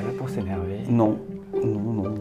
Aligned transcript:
pas 0.00 0.06
là 0.06 0.12
pour 0.16 0.28
s'énerver. 0.28 0.78
Non, 0.88 1.18
non, 1.54 1.66
non, 1.80 1.92
non. 2.02 2.14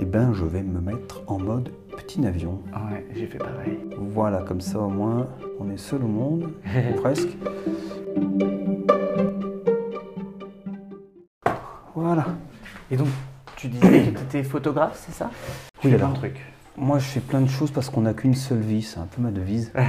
Eh 0.00 0.04
ben, 0.04 0.32
je 0.32 0.44
vais 0.44 0.62
me 0.62 0.80
mettre 0.80 1.22
en 1.26 1.38
mode 1.38 1.70
petit 1.96 2.24
avion. 2.26 2.60
Ouais, 2.90 3.04
j'ai 3.14 3.26
fait 3.26 3.38
pareil. 3.38 3.78
Voilà, 3.98 4.38
comme 4.42 4.60
ça 4.60 4.78
au 4.78 4.88
moins, 4.88 5.26
on 5.60 5.70
est 5.70 5.76
seul 5.76 6.02
au 6.02 6.06
monde, 6.08 6.50
ou 6.66 6.96
presque. 7.00 7.36
Voilà. 11.94 12.26
Et 12.90 12.96
donc, 12.96 13.08
tu 13.56 13.68
disais 13.68 14.02
que 14.12 14.18
tu 14.18 14.22
étais 14.24 14.42
photographe, 14.44 15.02
c'est 15.06 15.14
ça? 15.14 15.30
Oui, 15.84 15.94
alors. 15.94 16.10
de 16.12 16.16
trucs. 16.16 16.40
Moi, 16.76 17.00
je 17.00 17.06
fais 17.06 17.20
plein 17.20 17.40
de 17.40 17.48
choses 17.48 17.72
parce 17.72 17.90
qu'on 17.90 18.02
n'a 18.02 18.14
qu'une 18.14 18.36
seule 18.36 18.60
vie, 18.60 18.82
c'est 18.82 19.00
un 19.00 19.06
peu 19.06 19.20
ma 19.20 19.30
devise. 19.30 19.72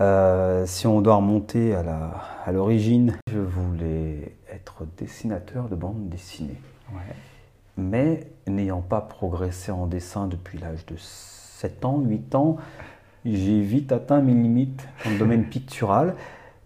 Euh, 0.00 0.64
si 0.66 0.86
on 0.88 1.00
doit 1.00 1.14
remonter 1.16 1.74
à 1.76 1.82
la- 1.84 2.14
à 2.44 2.50
l'origine, 2.50 3.14
je 3.30 3.38
voulais 3.38 4.36
être 4.62 4.86
dessinateur 4.96 5.68
de 5.68 5.74
bande 5.74 6.08
dessinée. 6.08 6.60
Ouais. 6.92 7.14
Mais 7.76 8.26
n'ayant 8.46 8.80
pas 8.80 9.00
progressé 9.00 9.72
en 9.72 9.86
dessin 9.86 10.28
depuis 10.28 10.58
l'âge 10.58 10.86
de 10.86 10.94
7 10.96 11.84
ans, 11.84 11.98
8 11.98 12.34
ans, 12.34 12.56
j'ai 13.24 13.60
vite 13.60 13.92
atteint 13.92 14.20
mes 14.20 14.34
limites 14.34 14.86
dans 15.04 15.10
le 15.10 15.18
domaine 15.18 15.44
pictural. 15.44 16.14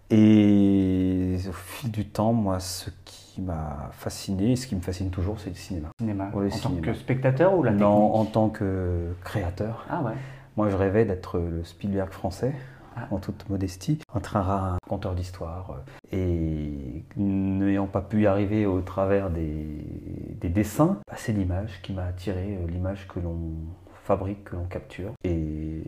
Et 0.09 1.37
au 1.49 1.53
fil 1.53 1.91
du 1.91 2.05
temps, 2.05 2.33
moi, 2.33 2.59
ce 2.59 2.89
qui 3.03 3.41
m'a 3.41 3.89
fasciné, 3.91 4.53
et 4.53 4.55
ce 4.55 4.67
qui 4.67 4.75
me 4.75 4.81
fascine 4.81 5.09
toujours, 5.09 5.39
c'est 5.39 5.49
le 5.49 5.55
cinéma. 5.55 5.89
Cinéma. 5.99 6.29
Ouais, 6.33 6.49
le 6.49 6.53
en 6.53 6.57
tant 6.59 6.75
que 6.81 6.93
spectateur 6.93 7.57
ou 7.57 7.63
la 7.63 7.71
Non, 7.71 8.13
en 8.15 8.25
tant 8.25 8.49
que 8.49 9.13
créateur. 9.23 9.85
Ah 9.89 10.01
ouais. 10.03 10.13
Moi, 10.55 10.69
je 10.69 10.75
rêvais 10.75 11.05
d'être 11.05 11.39
le 11.39 11.63
Spielberg 11.63 12.11
français. 12.11 12.53
En 13.11 13.17
toute 13.19 13.49
modestie, 13.49 13.99
être 14.15 14.37
un 14.37 14.41
raconteur 14.41 15.15
d'histoire. 15.15 15.77
euh, 16.13 16.17
Et 16.17 17.03
n'ayant 17.15 17.87
pas 17.87 18.01
pu 18.01 18.23
y 18.23 18.27
arriver 18.27 18.65
au 18.65 18.81
travers 18.81 19.29
des, 19.29 19.83
des 20.39 20.49
dessins, 20.49 20.99
bah, 21.07 21.15
c'est 21.17 21.33
l'image 21.33 21.81
qui 21.81 21.93
m'a 21.93 22.05
attiré, 22.05 22.57
euh, 22.61 22.67
l'image 22.67 23.07
que 23.07 23.19
l'on 23.19 23.39
fabrique, 24.03 24.45
que 24.45 24.55
l'on 24.55 24.65
capture. 24.65 25.11
Et 25.25 25.83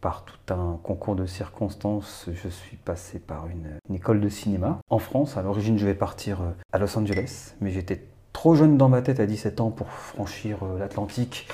par 0.00 0.24
tout 0.24 0.52
un 0.52 0.78
concours 0.82 1.16
de 1.16 1.24
circonstances, 1.26 2.28
je 2.32 2.48
suis 2.48 2.76
passé 2.76 3.18
par 3.18 3.46
une, 3.48 3.78
une 3.88 3.94
école 3.94 4.20
de 4.20 4.28
cinéma. 4.28 4.78
En 4.90 4.98
France, 4.98 5.36
à 5.36 5.42
l'origine, 5.42 5.78
je 5.78 5.86
vais 5.86 5.94
partir 5.94 6.42
euh, 6.42 6.50
à 6.72 6.78
Los 6.78 6.96
Angeles, 6.98 7.54
mais 7.60 7.70
j'étais 7.70 8.04
trop 8.32 8.54
jeune 8.54 8.76
dans 8.78 8.88
ma 8.88 9.02
tête 9.02 9.20
à 9.20 9.26
17 9.26 9.60
ans 9.60 9.70
pour 9.70 9.88
franchir 9.88 10.58
l'Atlantique. 10.78 11.46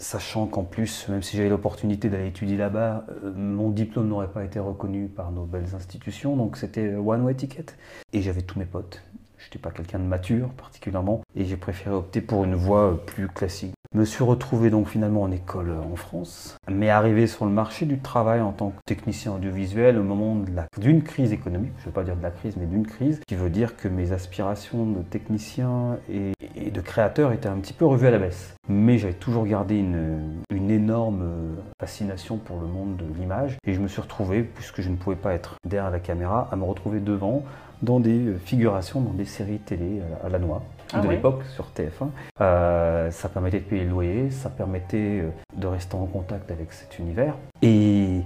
Sachant 0.00 0.46
qu'en 0.46 0.64
plus, 0.64 1.06
même 1.10 1.22
si 1.22 1.36
j'avais 1.36 1.50
l'opportunité 1.50 2.08
d'aller 2.08 2.28
étudier 2.28 2.56
là-bas, 2.56 3.04
euh, 3.22 3.34
mon 3.36 3.68
diplôme 3.68 4.08
n'aurait 4.08 4.30
pas 4.30 4.42
été 4.42 4.58
reconnu 4.58 5.08
par 5.08 5.30
nos 5.30 5.44
belles 5.44 5.74
institutions, 5.74 6.36
donc 6.36 6.56
c'était 6.56 6.86
euh, 6.86 6.98
one 7.00 7.20
way 7.20 7.34
ticket. 7.34 7.66
Et 8.14 8.22
j'avais 8.22 8.40
tous 8.40 8.58
mes 8.58 8.64
potes. 8.64 9.02
Je 9.40 9.46
n'étais 9.46 9.58
pas 9.58 9.70
quelqu'un 9.70 9.98
de 9.98 10.04
mature 10.04 10.50
particulièrement, 10.50 11.22
et 11.34 11.46
j'ai 11.46 11.56
préféré 11.56 11.94
opter 11.94 12.20
pour 12.20 12.44
une 12.44 12.54
voie 12.54 12.92
euh, 12.92 12.94
plus 12.94 13.26
classique. 13.26 13.72
Me 13.94 14.04
suis 14.04 14.22
retrouvé 14.22 14.70
donc 14.70 14.86
finalement 14.86 15.22
en 15.22 15.32
école 15.32 15.70
euh, 15.70 15.80
en 15.80 15.96
France, 15.96 16.56
mais 16.70 16.90
arrivé 16.90 17.26
sur 17.26 17.46
le 17.46 17.50
marché 17.50 17.86
du 17.86 17.98
travail 17.98 18.42
en 18.42 18.52
tant 18.52 18.70
que 18.70 18.76
technicien 18.86 19.32
audiovisuel 19.32 19.98
au 19.98 20.02
moment 20.02 20.36
d'une 20.76 21.02
crise 21.02 21.32
économique, 21.32 21.72
je 21.78 21.84
ne 21.84 21.86
veux 21.86 21.92
pas 21.92 22.04
dire 22.04 22.16
de 22.16 22.22
la 22.22 22.30
crise, 22.30 22.54
mais 22.58 22.66
d'une 22.66 22.86
crise, 22.86 23.20
qui 23.26 23.34
veut 23.34 23.48
dire 23.48 23.76
que 23.76 23.88
mes 23.88 24.12
aspirations 24.12 24.84
de 24.84 25.00
technicien 25.02 25.98
et, 26.12 26.32
de 26.70 26.80
créateur 26.82 27.32
étaient 27.32 27.48
un 27.48 27.56
petit 27.56 27.72
peu 27.72 27.86
revues 27.86 28.06
à 28.06 28.10
la 28.10 28.18
baisse. 28.18 28.54
Mais 28.68 28.98
j'avais 28.98 29.14
toujours 29.14 29.44
gardé 29.46 29.76
une, 29.76 30.36
une 30.50 30.70
énorme 30.70 31.22
euh, 31.22 31.54
fascination 31.80 32.36
pour 32.36 32.60
le 32.60 32.66
monde 32.66 32.96
de 32.96 33.06
l'image, 33.18 33.56
et 33.66 33.72
je 33.72 33.80
me 33.80 33.88
suis 33.88 34.02
retrouvé, 34.02 34.42
puisque 34.42 34.82
je 34.82 34.90
ne 34.90 34.96
pouvais 34.96 35.16
pas 35.16 35.32
être 35.32 35.56
derrière 35.66 35.90
la 35.90 35.98
caméra, 35.98 36.48
à 36.52 36.56
me 36.56 36.64
retrouver 36.64 37.00
devant 37.00 37.42
dans 37.82 38.00
des 38.00 38.18
euh, 38.18 38.38
figurations, 38.44 39.00
dans 39.00 39.12
des 39.12 39.24
séries 39.24 39.58
télé 39.58 40.00
à 40.00 40.22
la, 40.22 40.26
à 40.26 40.28
la 40.30 40.38
noix 40.38 40.62
Ah 40.92 41.00
de 41.00 41.08
l'époque 41.08 41.42
sur 41.54 41.66
TF1. 41.76 42.08
Euh, 42.40 43.10
ça 43.10 43.28
permettait 43.28 43.60
de 43.60 43.64
payer 43.64 43.84
le 43.84 43.90
loyer, 43.90 44.30
ça 44.30 44.50
permettait 44.50 45.20
euh, 45.22 45.30
de 45.56 45.66
rester 45.66 45.94
en 45.94 46.06
contact 46.06 46.50
avec 46.50 46.72
cet 46.72 46.98
univers 46.98 47.34
et, 47.62 48.20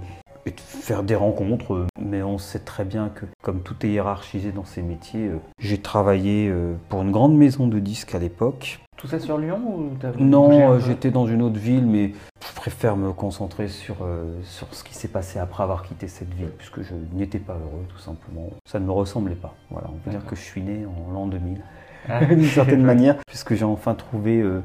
et 0.45 0.51
de 0.51 0.59
faire 0.59 1.03
des 1.03 1.15
rencontres. 1.15 1.73
euh, 1.73 1.87
Mais 1.99 2.21
on 2.23 2.37
sait 2.37 2.59
très 2.59 2.85
bien 2.85 3.09
que, 3.09 3.25
comme 3.41 3.61
tout 3.61 3.75
est 3.85 3.89
hiérarchisé 3.89 4.51
dans 4.51 4.65
ces 4.65 4.81
métiers, 4.81 5.27
euh, 5.27 5.37
j'ai 5.59 5.79
travaillé 5.79 6.49
euh, 6.49 6.73
pour 6.89 7.01
une 7.01 7.11
grande 7.11 7.35
maison 7.37 7.67
de 7.67 7.79
disques 7.79 8.13
à 8.15 8.19
l'époque. 8.19 8.79
Tout 8.97 9.07
ça 9.07 9.19
sur 9.19 9.37
Lyon 9.37 9.59
ou 9.67 9.89
Non, 10.23 10.71
euh, 10.73 10.79
j'étais 10.79 11.11
dans 11.11 11.27
une 11.27 11.41
autre 11.41 11.59
ville, 11.59 11.85
mais 11.85 12.13
je 12.47 12.53
préfère 12.55 12.95
me 12.95 13.11
concentrer 13.11 13.67
sur, 13.67 13.97
euh, 14.01 14.39
sur 14.43 14.73
ce 14.73 14.83
qui 14.83 14.93
s'est 14.93 15.07
passé 15.07 15.39
après 15.39 15.63
avoir 15.63 15.83
quitté 15.83 16.07
cette 16.07 16.33
ville, 16.33 16.51
puisque 16.57 16.81
je 16.81 16.93
n'étais 17.13 17.39
pas 17.39 17.53
heureux, 17.53 17.85
tout 17.89 17.99
simplement. 17.99 18.49
Ça 18.65 18.79
ne 18.79 18.85
me 18.85 18.91
ressemblait 18.91 19.35
pas. 19.35 19.55
Voilà, 19.71 19.87
on 19.91 19.97
peut 19.97 20.11
dire 20.11 20.25
que 20.25 20.35
je 20.35 20.41
suis 20.41 20.61
né 20.61 20.85
en 20.85 21.11
l'an 21.11 21.27
2000 21.27 21.61
Ah. 22.07 22.23
d'une 22.25 22.43
certaine 22.45 22.83
manière, 22.93 23.17
puisque 23.27 23.55
j'ai 23.55 23.65
enfin 23.65 23.95
trouvé 23.95 24.39
euh, 24.39 24.61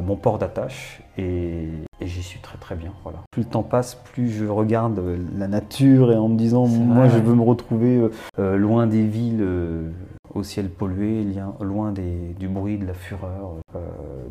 mon 0.00 0.16
port 0.16 0.38
d'attache 0.38 1.02
et, 1.18 1.68
et 2.00 2.06
j'y 2.06 2.22
suis 2.22 2.40
très 2.40 2.56
très 2.58 2.74
bien. 2.74 2.92
Voilà. 3.02 3.18
Plus 3.30 3.42
le 3.42 3.48
temps 3.48 3.62
passe, 3.62 3.94
plus 3.96 4.30
je 4.30 4.46
regarde 4.46 4.98
euh, 4.98 5.18
la 5.36 5.48
nature 5.48 6.12
et 6.12 6.16
en 6.16 6.28
me 6.28 6.36
disant, 6.36 6.66
moi 6.66 7.08
je 7.08 7.18
veux 7.18 7.34
me 7.34 7.42
retrouver 7.42 7.96
euh, 7.98 8.10
euh, 8.38 8.56
loin 8.56 8.86
des 8.86 9.02
villes 9.04 9.42
euh, 9.42 9.90
au 10.34 10.42
ciel 10.42 10.70
pollué, 10.70 11.26
loin 11.60 11.92
des- 11.92 12.34
du 12.38 12.48
bruit, 12.48 12.78
de 12.78 12.86
la 12.86 12.94
fureur, 12.94 13.56
euh, 13.76 13.78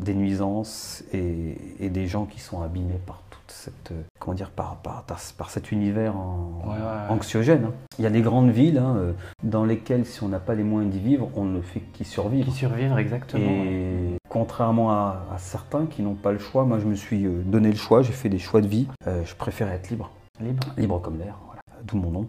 des 0.00 0.14
nuisances 0.14 1.04
et, 1.12 1.56
et 1.78 1.90
des 1.90 2.06
gens 2.06 2.24
qui 2.24 2.40
sont 2.40 2.60
abîmés 2.62 2.98
par 3.06 3.22
cette, 3.52 3.92
euh, 3.92 4.02
comment 4.18 4.34
dire, 4.34 4.50
par, 4.50 4.76
par, 4.76 5.04
par- 5.04 5.50
cet 5.50 5.70
univers 5.72 6.16
en- 6.16 6.62
Ouais, 6.64 6.70
ouais, 6.70 6.76
ouais. 6.80 7.10
anxiogène. 7.10 7.64
hein. 7.66 7.72
Il 7.98 8.04
y 8.04 8.06
a 8.06 8.10
des 8.10 8.22
grandes 8.22 8.50
villes 8.50 8.78
hein, 8.78 8.94
euh, 8.96 9.12
dans 9.42 9.64
lesquelles, 9.64 10.06
si 10.06 10.22
on 10.22 10.28
n'a 10.28 10.38
pas 10.40 10.54
les 10.54 10.62
moyens 10.64 10.92
d'y 10.92 11.00
vivre, 11.00 11.30
on 11.36 11.44
ne 11.44 11.60
fait 11.60 11.80
qu'y 11.80 12.04
survivre. 12.04 12.46
Qui 12.46 12.52
survivre 12.56 12.98
exactement. 12.98 13.42
Et 13.44 14.16
contrairement 14.28 14.90
à, 14.90 15.26
à 15.32 15.38
certains 15.38 15.86
qui 15.86 16.02
n'ont 16.02 16.14
pas 16.14 16.32
le 16.32 16.38
choix, 16.38 16.64
moi 16.64 16.78
je 16.78 16.86
me 16.86 16.94
suis 16.94 17.26
euh, 17.26 17.42
donné 17.44 17.70
le 17.70 17.76
choix, 17.76 18.02
j'ai 18.02 18.12
fait 18.12 18.28
des 18.28 18.38
choix 18.38 18.60
de 18.60 18.66
vie. 18.68 18.88
Euh, 19.06 19.22
je 19.24 19.34
préfère 19.34 19.70
être 19.70 19.90
libre, 19.90 20.10
Libre. 20.40 20.66
libre 20.78 21.00
comme 21.00 21.18
l'air, 21.18 21.36
voilà. 21.46 21.60
d'où 21.84 21.96
mon 21.98 22.10
nom. 22.10 22.28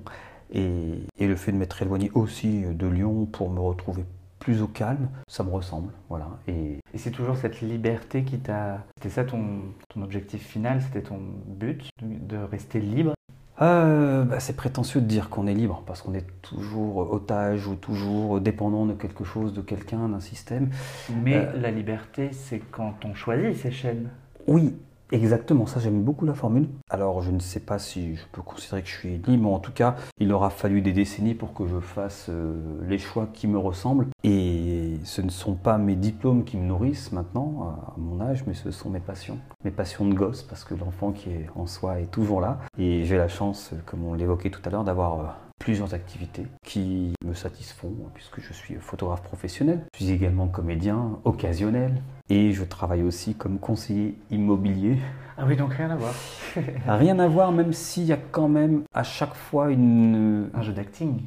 Et, 0.52 1.00
et 1.18 1.26
le 1.28 1.36
fait 1.36 1.52
de 1.52 1.58
m'être 1.58 1.82
éloigné 1.82 2.12
aussi 2.14 2.62
de 2.64 2.86
Lyon 2.88 3.26
pour 3.26 3.50
me 3.50 3.60
retrouver 3.60 4.06
plus 4.44 4.62
au 4.62 4.68
calme, 4.68 5.08
ça 5.28 5.44
me 5.44 5.50
ressemble. 5.50 5.92
Voilà. 6.10 6.28
Et 6.48 6.80
Et 6.94 6.98
c'est 6.98 7.12
toujours 7.12 7.38
cette 7.38 7.62
liberté 7.62 8.24
qui 8.24 8.40
t'a. 8.40 8.84
C'était 8.98 9.10
ça 9.14 9.24
ton, 9.24 9.44
ton 9.90 10.02
objectif 10.02 10.46
final, 10.46 10.82
c'était 10.82 11.02
ton 11.02 11.20
but, 11.48 11.90
de 12.02 12.36
de 12.36 12.44
rester 12.44 12.80
libre? 12.80 13.14
Euh, 13.62 14.24
bah, 14.26 14.40
c'est 14.40 14.56
prétentieux 14.56 15.00
de 15.00 15.06
dire 15.06 15.30
qu'on 15.30 15.46
est 15.48 15.54
libre 15.54 15.84
parce 15.86 16.02
qu'on 16.02 16.14
est 16.16 16.26
toujours 16.42 17.12
otage 17.14 17.68
ou 17.68 17.76
toujours 17.76 18.42
dépendant 18.42 18.86
de 18.86 18.94
quelque 18.94 19.24
chose, 19.24 19.54
de 19.54 19.62
quelqu'un, 19.62 20.10
d'un 20.10 20.20
système. 20.20 20.70
Mais 21.24 21.36
Euh. 21.36 21.60
la 21.62 21.72
liberté, 21.72 22.32
c'est 22.34 22.60
quand 22.60 23.06
on 23.06 23.14
choisit 23.14 23.56
ses 23.56 23.72
chaînes. 23.72 24.10
Oui, 24.48 24.76
exactement, 25.14 25.66
ça 25.66 25.80
j'aime 25.80 26.04
beaucoup 26.04 26.26
la 26.26 26.34
formule. 26.34 26.68
Alors 26.90 27.22
je 27.22 27.32
ne 27.32 27.40
sais 27.40 27.60
pas 27.60 27.80
si 27.80 28.16
je 28.16 28.24
peux 28.32 28.42
considérer 28.42 28.82
que 28.82 28.88
je 28.88 28.94
suis 28.94 29.18
libre, 29.18 29.44
mais 29.44 29.54
en 29.54 29.60
tout 29.60 29.72
cas, 29.72 29.96
il 30.20 30.32
aura 30.34 30.50
fallu 30.50 30.82
des 30.82 30.94
décennies 30.94 31.36
pour 31.36 31.54
que 31.54 31.68
je 31.68 31.80
fasse 31.80 32.28
euh, 32.30 32.56
les 32.88 32.98
choix 32.98 33.28
qui 33.32 33.48
me 33.48 33.58
ressemblent. 33.58 34.08
Et 34.24 34.98
ce 35.04 35.22
ne 35.22 35.30
sont 35.30 35.56
pas 35.56 35.78
mes 35.78 35.96
diplômes 35.96 36.44
qui 36.44 36.58
me 36.58 36.66
nourrissent 36.66 37.12
maintenant, 37.12 37.76
à 37.88 37.94
mon 37.98 38.22
âge, 38.22 38.44
mais 38.48 38.54
ce 38.54 38.72
sont 38.72 38.90
mes 38.90 39.00
passions. 39.00 39.38
Mes 39.64 39.72
passions 39.72 40.06
de 40.08 40.14
gosse, 40.14 40.44
parce 40.44 40.64
que 40.64 40.76
l'enfant 40.76 41.12
qui 41.12 41.30
est 41.30 41.48
en 41.56 41.68
soi 41.68 42.00
est 42.00 42.12
toujours 42.12 42.42
là. 42.42 42.60
Et 42.78 43.06
j'ai 43.06 43.18
la 43.18 43.28
chance, 43.28 43.72
comme 43.86 44.04
on 44.06 44.14
l'évoquait 44.14 44.50
tout 44.50 44.62
à 44.66 44.70
l'heure, 44.70 44.84
d'avoir... 44.84 45.20
euh, 45.20 45.24
plusieurs 45.64 45.94
activités 45.94 46.46
qui 46.66 47.14
me 47.26 47.34
satisfont 47.34 47.94
puisque 48.14 48.42
je 48.42 48.52
suis 48.52 48.76
photographe 48.76 49.24
professionnel. 49.24 49.80
Je 49.98 50.04
suis 50.04 50.14
également 50.14 50.48
comédien 50.48 51.20
occasionnel 51.24 52.02
et 52.30 52.52
je 52.52 52.66
travaille 52.66 53.02
aussi 53.02 53.34
comme 53.34 53.60
conseiller 53.60 54.18
immobilier. 54.30 54.98
Ah 55.38 55.46
oui, 55.48 55.56
donc 55.56 55.74
rien 55.74 55.90
à 55.90 55.96
voir. 55.96 56.14
Rien 56.88 57.18
à 57.18 57.28
voir 57.30 57.54
même 57.54 57.72
s'il 57.72 58.04
y 58.04 58.12
a 58.12 58.18
quand 58.18 58.50
même 58.50 58.84
à 58.94 59.04
chaque 59.04 59.34
fois 59.36 59.72
une... 59.72 60.50
Un 60.54 60.62
jeu 60.64 60.74
d'acting 60.74 61.22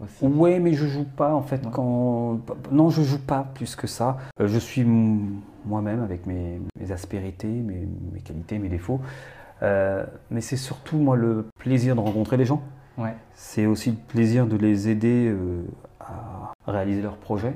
aussi. 0.00 0.24
Ouais, 0.24 0.60
mais 0.60 0.72
je 0.72 0.86
joue 0.86 1.04
pas 1.04 1.34
en 1.34 1.42
fait 1.42 1.64
Non. 1.64 1.70
quand... 1.70 2.38
Non, 2.70 2.90
je 2.90 3.02
joue 3.02 3.18
pas 3.18 3.44
plus 3.54 3.74
que 3.74 3.88
ça. 3.88 4.18
Euh, 4.40 4.46
Je 4.46 4.58
suis 4.60 4.84
moi-même 4.84 6.00
avec 6.00 6.26
mes, 6.26 6.60
mes 6.78 6.92
aspérités, 6.92 7.48
mes, 7.48 7.88
mes 8.12 8.20
qualités, 8.20 8.60
mes 8.60 8.68
défauts. 8.68 9.00
Euh, 9.62 10.06
mais 10.30 10.40
c'est 10.42 10.56
surtout 10.56 10.96
moi 10.96 11.16
le 11.16 11.46
plaisir 11.58 11.96
de 11.96 12.00
rencontrer 12.00 12.36
les 12.36 12.44
gens. 12.46 12.62
Ouais. 12.98 13.14
C'est 13.34 13.66
aussi 13.66 13.90
le 13.90 13.96
plaisir 13.96 14.46
de 14.46 14.56
les 14.56 14.88
aider 14.88 15.28
euh, 15.28 15.62
à 16.00 16.52
réaliser 16.66 17.02
leurs 17.02 17.16
projets, 17.16 17.54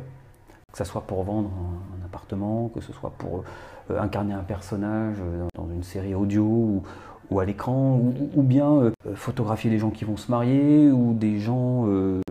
que 0.73 0.79
ce 0.79 0.85
soit 0.85 1.03
pour 1.03 1.23
vendre 1.25 1.51
un, 1.51 2.03
un 2.03 2.05
appartement, 2.07 2.69
que 2.69 2.81
ce 2.81 2.93
soit 2.93 3.11
pour 3.19 3.45
euh, 3.91 4.01
incarner 4.01 4.33
un 4.35 4.43
personnage 4.43 5.17
euh, 5.21 5.47
dans 5.57 5.69
une 5.69 5.83
série 5.83 6.15
audio 6.15 6.45
ou, 6.45 6.83
ou 7.31 7.41
à 7.41 7.45
l'écran, 7.45 7.97
ou, 7.97 8.15
ou 8.35 8.43
bien 8.43 8.93
photographier 9.15 9.71
des 9.71 9.79
gens 9.79 9.91
qui 9.91 10.05
vont 10.05 10.17
se 10.17 10.31
marier 10.31 10.91
ou 10.91 11.15
des 11.15 11.39
gens 11.39 11.87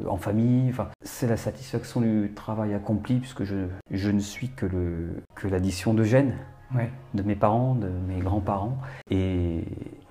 en 0.07 0.17
famille. 0.17 0.69
Enfin, 0.69 0.89
c'est 1.03 1.27
la 1.27 1.37
satisfaction 1.37 1.99
du 2.01 2.31
travail 2.35 2.73
accompli 2.73 3.19
puisque 3.19 3.43
je, 3.43 3.67
je 3.91 4.09
ne 4.11 4.19
suis 4.19 4.49
que, 4.49 4.65
le, 4.67 5.09
que 5.35 5.47
l'addition 5.47 5.93
de 5.93 6.03
gènes 6.03 6.33
Ouais. 6.75 6.89
de 7.13 7.21
mes 7.21 7.35
parents, 7.35 7.75
de 7.75 7.87
mes 8.07 8.19
grands-parents. 8.19 8.77
Et, 9.11 9.63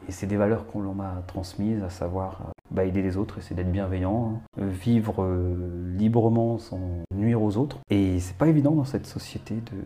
et 0.09 0.13
c'est 0.13 0.27
des 0.27 0.37
valeurs 0.37 0.67
qu'on 0.67 0.81
m'a 0.95 1.23
transmises, 1.27 1.83
à 1.83 1.91
savoir 1.91 2.41
euh, 2.41 2.51
bah, 2.71 2.85
aider 2.85 3.03
les 3.03 3.17
autres, 3.17 3.39
essayer 3.39 3.57
d'être 3.57 3.73
bienveillant, 3.73 4.41
hein. 4.59 4.65
vivre 4.67 5.27
librement 5.97 6.59
sans 6.59 6.81
nuire 7.15 7.43
aux 7.43 7.57
autres. 7.57 7.79
Et 7.91 8.21
c'est 8.21 8.37
pas 8.37 8.49
évident 8.49 8.73
dans 8.73 8.85
cette 8.85 9.07
société 9.07 9.55
de 9.55 9.77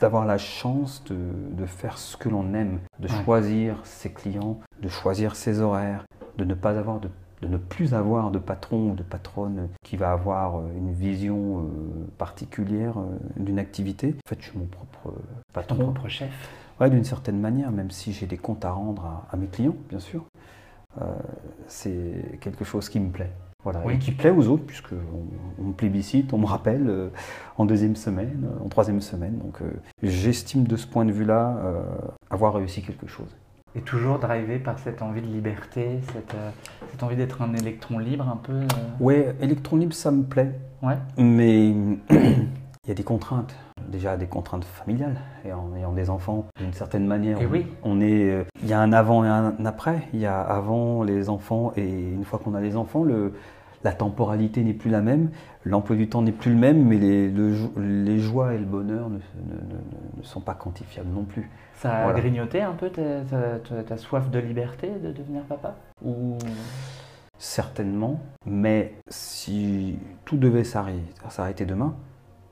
d'avoir 0.00 0.24
la 0.24 0.38
chance 0.38 1.04
de, 1.04 1.66
faire 1.66 1.98
ce 1.98 2.16
que 2.16 2.30
l'on 2.30 2.54
aime, 2.54 2.78
de 2.98 3.08
choisir 3.08 3.76
ses 3.84 4.10
clients, 4.10 4.58
de 4.80 4.88
choisir 4.88 5.36
ses 5.36 5.60
horaires, 5.60 6.06
de 6.38 6.44
ne 6.44 6.54
pas 6.54 6.78
avoir 6.78 6.98
de 6.98 7.10
de 7.42 7.48
ne 7.48 7.56
plus 7.56 7.94
avoir 7.94 8.30
de 8.30 8.38
patron 8.38 8.90
ou 8.90 8.94
de 8.94 9.02
patronne 9.02 9.68
qui 9.82 9.96
va 9.96 10.12
avoir 10.12 10.58
euh, 10.58 10.62
une 10.76 10.92
vision 10.92 11.60
euh, 11.60 12.06
particulière 12.18 12.98
euh, 12.98 13.16
d'une 13.36 13.58
activité. 13.58 14.14
En 14.26 14.28
fait, 14.28 14.40
je 14.40 14.50
suis 14.50 14.58
mon 14.58 14.66
propre 14.66 15.14
patron. 15.52 15.76
Ton 15.76 15.84
propre 15.84 16.08
chef 16.08 16.50
Ouais, 16.80 16.90
d'une 16.90 17.04
certaine 17.04 17.38
manière, 17.38 17.70
même 17.70 17.90
si 17.90 18.12
j'ai 18.12 18.26
des 18.26 18.38
comptes 18.38 18.64
à 18.64 18.70
rendre 18.70 19.26
à, 19.30 19.36
mes 19.36 19.46
clients, 19.46 19.76
bien 19.88 20.00
sûr. 20.00 20.24
c'est 21.66 22.38
quelque 22.40 22.64
chose 22.64 22.88
qui 22.88 22.98
me 23.00 23.10
plaît. 23.10 23.32
Voilà, 23.62 23.82
et 23.92 23.98
qui 23.98 24.12
plaît 24.12 24.30
aux 24.30 24.48
autres, 24.48 24.64
puisque 24.64 24.92
on, 25.58 25.62
me 25.62 25.72
plébiscite, 25.74 26.32
on 26.32 26.38
me 26.38 26.46
rappelle 26.46 27.10
en 27.58 27.66
deuxième 27.66 27.96
semaine, 27.96 28.48
en 28.64 28.68
troisième 28.68 29.02
semaine. 29.02 29.36
Donc 29.36 29.58
j'estime 30.02 30.64
de 30.64 30.76
ce 30.76 30.86
point 30.86 31.04
de 31.04 31.12
vue-là 31.12 31.58
avoir 32.30 32.54
réussi 32.54 32.80
quelque 32.80 33.06
chose. 33.06 33.36
Et 33.76 33.82
toujours 33.82 34.18
drivé 34.18 34.58
par 34.58 34.80
cette 34.80 35.00
envie 35.00 35.22
de 35.22 35.28
liberté, 35.28 36.00
cette, 36.12 36.34
euh, 36.34 36.50
cette 36.90 37.02
envie 37.04 37.14
d'être 37.14 37.40
un 37.40 37.54
électron 37.54 38.00
libre 38.00 38.28
un 38.28 38.36
peu 38.36 38.52
euh 38.52 38.66
Oui, 38.98 39.14
électron 39.40 39.76
libre, 39.76 39.94
ça 39.94 40.10
me 40.10 40.24
plaît. 40.24 40.58
Ouais. 40.82 40.96
Mais 41.16 41.68
il 42.10 42.88
y 42.88 42.90
a 42.90 42.94
des 42.94 43.04
contraintes. 43.04 43.54
Déjà 43.88 44.16
des 44.16 44.26
contraintes 44.26 44.64
familiales. 44.64 45.16
Et 45.44 45.52
en 45.52 45.74
ayant 45.76 45.92
des 45.92 46.10
enfants, 46.10 46.46
d'une 46.58 46.72
certaine 46.72 47.06
manière, 47.06 47.40
et 47.40 47.46
oui. 47.46 47.66
on 47.82 48.00
est. 48.00 48.30
Euh, 48.30 48.44
il 48.62 48.68
y 48.68 48.72
a 48.72 48.80
un 48.80 48.92
avant 48.92 49.24
et 49.24 49.28
un 49.28 49.54
après. 49.64 50.08
Il 50.12 50.20
y 50.20 50.26
a 50.26 50.40
avant 50.40 51.02
les 51.02 51.28
enfants 51.28 51.72
et 51.76 51.88
une 51.88 52.24
fois 52.24 52.38
qu'on 52.38 52.54
a 52.54 52.60
les 52.60 52.76
enfants, 52.76 53.02
le, 53.02 53.32
la 53.82 53.92
temporalité 53.92 54.62
n'est 54.62 54.74
plus 54.74 54.90
la 54.90 55.00
même, 55.00 55.30
l'emploi 55.64 55.96
du 55.96 56.08
temps 56.08 56.22
n'est 56.22 56.32
plus 56.32 56.52
le 56.52 56.58
même, 56.58 56.84
mais 56.84 56.98
les, 56.98 57.30
les 57.30 58.18
joies 58.18 58.54
et 58.54 58.58
le 58.58 58.64
bonheur 58.64 59.08
ne, 59.08 59.16
ne, 59.16 60.22
sont 60.22 60.40
pas 60.40 60.54
quantifiables 60.54 61.10
non 61.10 61.24
plus. 61.24 61.48
Ça 61.76 62.06
a 62.06 62.12
grignoté 62.12 62.60
un 62.60 62.72
peu 62.72 62.90
ta, 62.90 63.96
soif 63.96 64.30
de 64.30 64.38
liberté 64.38 64.90
de 65.02 65.12
devenir 65.12 65.42
papa 65.44 65.76
Ou... 66.04 66.36
Certainement, 67.38 68.20
mais 68.44 68.94
si 69.08 69.98
tout 70.26 70.36
devait 70.36 70.64
s'arrêter 70.64 71.64
demain, 71.64 71.96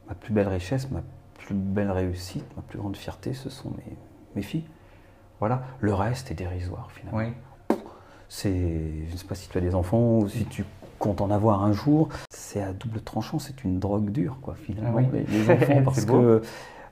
ma 0.08 0.14
plus 0.14 0.32
belle 0.32 0.48
richesse, 0.48 0.90
ma 0.90 1.02
plus 1.48 1.54
belle 1.54 1.90
réussite, 1.90 2.44
ma 2.56 2.62
plus 2.62 2.78
grande 2.78 2.94
fierté, 2.94 3.32
ce 3.32 3.48
sont 3.48 3.70
mes, 3.70 3.96
mes 4.36 4.42
filles. 4.42 4.66
Voilà, 5.40 5.62
le 5.80 5.94
reste 5.94 6.30
est 6.30 6.34
dérisoire 6.34 6.90
finalement. 6.92 7.18
Oui. 7.18 7.78
C'est, 8.28 8.50
je 9.08 9.12
ne 9.12 9.16
sais 9.16 9.26
pas 9.26 9.34
si 9.34 9.48
tu 9.48 9.56
as 9.56 9.62
des 9.62 9.74
enfants 9.74 10.18
ou 10.18 10.28
si 10.28 10.44
tu 10.44 10.66
comptes 10.98 11.22
en 11.22 11.30
avoir 11.30 11.64
un 11.64 11.72
jour, 11.72 12.10
c'est 12.28 12.60
à 12.60 12.74
double 12.74 13.00
tranchant, 13.00 13.38
c'est 13.38 13.64
une 13.64 13.78
drogue 13.78 14.10
dure 14.10 14.36
quoi 14.42 14.56
finalement 14.56 14.98
ah 14.98 15.16
les, 15.30 15.50
enfants 15.50 15.82
parce 15.84 16.04
que 16.04 16.42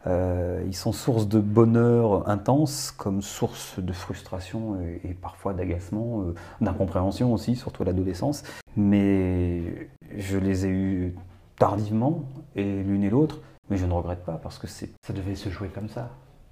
euh, 0.06 0.62
ils 0.67 0.76
sont 0.76 0.93
source 0.93 1.29
de 1.29 1.38
bonheur 1.38 2.26
intense 2.26 2.93
comme 2.93 3.20
source 3.20 3.79
de 3.79 3.93
frustration 3.93 4.79
et, 5.05 5.12
parfois 5.12 5.52
d'agacement, 5.52 6.23
euh, 6.23 6.35
d'incompréhension 6.62 7.35
aussi, 7.35 7.56
surtout 7.56 7.82
à 7.82 7.87
l'adolescence. 7.87 8.43
Mais 8.75 9.91
je 10.17 10.38
les 10.38 10.64
ai 10.64 10.70
eus 10.70 11.14
tardivement 11.59 12.23
et 12.55 12.82
l'une 12.82 13.05
et 13.05 13.11
l'autre, 13.11 13.41
mais 13.71 13.77
je 13.77 13.87
ne 13.87 13.93
regrette 13.93 14.25
pas 14.25 14.39
parce 14.43 14.59
que 14.59 14.67
c'est. 14.67 14.91
Ça 15.07 15.13
devait 15.13 15.35
se 15.35 15.49
jouer 15.49 15.69
comme 15.69 15.89
ça. 15.89 16.11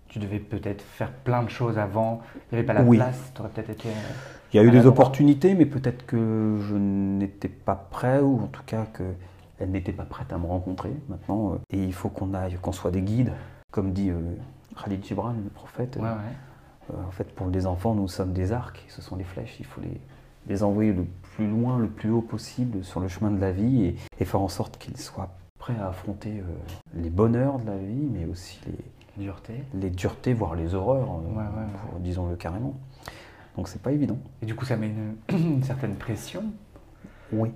Tu 0.08 0.18
devais 0.18 0.38
peut-être 0.38 0.82
faire 0.82 1.12
plein 1.12 1.42
de 1.42 1.48
choses 1.48 1.78
avant, 1.78 2.20
il 2.34 2.54
n'y 2.54 2.58
avait 2.58 2.66
pas 2.66 2.72
la 2.72 2.84
place, 2.84 3.32
tu 3.34 3.40
aurais 3.40 3.50
peut-être 3.50 3.70
été. 3.70 3.88
Euh, 3.88 4.12
il 4.52 4.58
y 4.58 4.60
a 4.60 4.62
eu 4.62 4.70
des 4.70 4.86
opportunités, 4.86 5.54
mais 5.54 5.66
peut-être 5.66 6.06
que 6.06 6.58
je 6.68 6.76
n'étais 6.76 7.48
pas 7.48 7.74
prêt, 7.74 8.20
ou 8.20 8.42
en 8.42 8.46
tout 8.46 8.62
cas 8.64 8.86
qu'elle 8.94 9.70
n'était 9.70 9.92
pas 9.92 10.04
prête 10.04 10.32
à 10.32 10.38
me 10.38 10.46
rencontrer 10.46 10.92
maintenant. 11.08 11.54
Euh, 11.54 11.56
et 11.70 11.82
il 11.82 11.92
faut 11.92 12.10
qu'on 12.10 12.32
aille, 12.34 12.56
qu'on 12.62 12.70
soit 12.70 12.92
des 12.92 13.02
guides, 13.02 13.32
comme 13.72 13.92
dit 13.92 14.10
euh, 14.10 14.20
Khalid 14.80 15.04
Gibran, 15.04 15.32
le 15.32 15.50
prophète. 15.50 15.98
en 15.98 17.10
fait, 17.10 17.34
pour 17.34 17.48
les 17.48 17.66
enfants, 17.66 17.94
nous 17.94 18.06
sommes 18.06 18.32
des 18.32 18.52
arcs, 18.52 18.84
ce 18.88 19.02
sont 19.02 19.16
des 19.16 19.24
flèches, 19.24 19.56
il 19.58 19.66
faut 19.66 19.80
les, 19.80 20.00
les 20.46 20.62
envoyer 20.62 20.92
le 20.92 21.06
plus 21.34 21.48
loin, 21.48 21.78
le 21.78 21.88
plus 21.88 22.10
haut 22.10 22.20
possible 22.20 22.84
sur 22.84 23.00
le 23.00 23.08
chemin 23.08 23.32
de 23.32 23.40
la 23.40 23.50
vie 23.50 23.84
et, 23.84 23.96
et 24.20 24.24
faire 24.24 24.42
en 24.42 24.48
sorte 24.48 24.78
qu'ils 24.78 24.98
soient 24.98 25.30
prêts 25.64 25.80
à 25.80 25.88
affronter 25.88 26.42
les 26.92 27.08
bonheurs 27.08 27.58
de 27.58 27.66
la 27.66 27.78
vie, 27.78 28.06
mais 28.12 28.26
aussi 28.26 28.60
les, 28.66 28.74
Dureté. 29.16 29.62
Les 29.74 29.90
duretés, 29.90 30.34
voire 30.34 30.56
les 30.56 30.74
horreurs, 30.74 31.08
euh, 31.08 31.98
disons-le 32.00 32.34
carrément. 32.34 32.74
Donc 33.56 33.68
c'est 33.68 33.80
pas 33.80 33.92
évident. 33.92 34.18
Et 34.42 34.46
du 34.46 34.56
coup, 34.56 34.64
ça 34.64 34.76
met 34.76 34.92
une, 35.28 35.62
certaine 35.62 35.94
pression 35.94 36.42
Oui. 37.32 37.52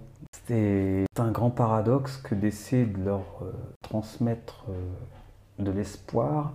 C'est 0.46 1.04
un 1.16 1.32
grand 1.32 1.50
paradoxe 1.50 2.16
que 2.18 2.36
d'essayer 2.36 2.86
de 2.86 3.02
leur 3.02 3.24
euh, 3.42 3.52
transmettre 3.82 4.66
euh, 4.68 5.64
de 5.64 5.70
l'espoir 5.72 6.52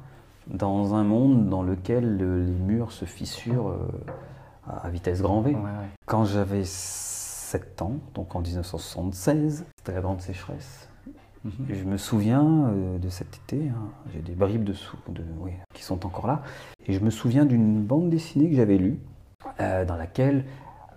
dans 0.47 0.95
un 0.95 1.03
monde 1.03 1.49
dans 1.49 1.63
lequel 1.63 2.17
les 2.17 2.51
murs 2.51 2.91
se 2.91 3.05
fissurent 3.05 3.77
à 4.67 4.89
vitesse 4.89 5.21
grand 5.21 5.41
V. 5.41 5.55
Quand 6.05 6.25
j'avais 6.25 6.63
7 6.65 7.81
ans, 7.81 7.95
donc 8.13 8.35
en 8.35 8.41
1976, 8.41 9.65
c'était 9.77 9.93
la 9.93 10.01
grande 10.01 10.19
sécheresse. 10.19 10.89
Mhm. 11.43 11.51
Je 11.69 11.83
me 11.83 11.97
souviens 11.97 12.67
euh, 12.67 12.97
de 12.97 13.09
cet 13.09 13.35
été, 13.35 13.69
hein, 13.69 13.89
j'ai 14.13 14.21
des 14.21 14.33
bribes 14.33 14.63
de, 14.63 14.73
de 15.09 15.23
oui, 15.39 15.51
qui 15.73 15.83
sont 15.83 16.05
encore 16.05 16.27
là, 16.27 16.41
et 16.85 16.93
je 16.93 16.99
me 16.99 17.09
souviens 17.09 17.45
d'une 17.45 17.81
bande 17.81 18.09
dessinée 18.09 18.49
que 18.49 18.55
j'avais 18.55 18.77
lue, 18.77 18.99
euh, 19.59 19.83
dans 19.83 19.97
laquelle 19.97 20.45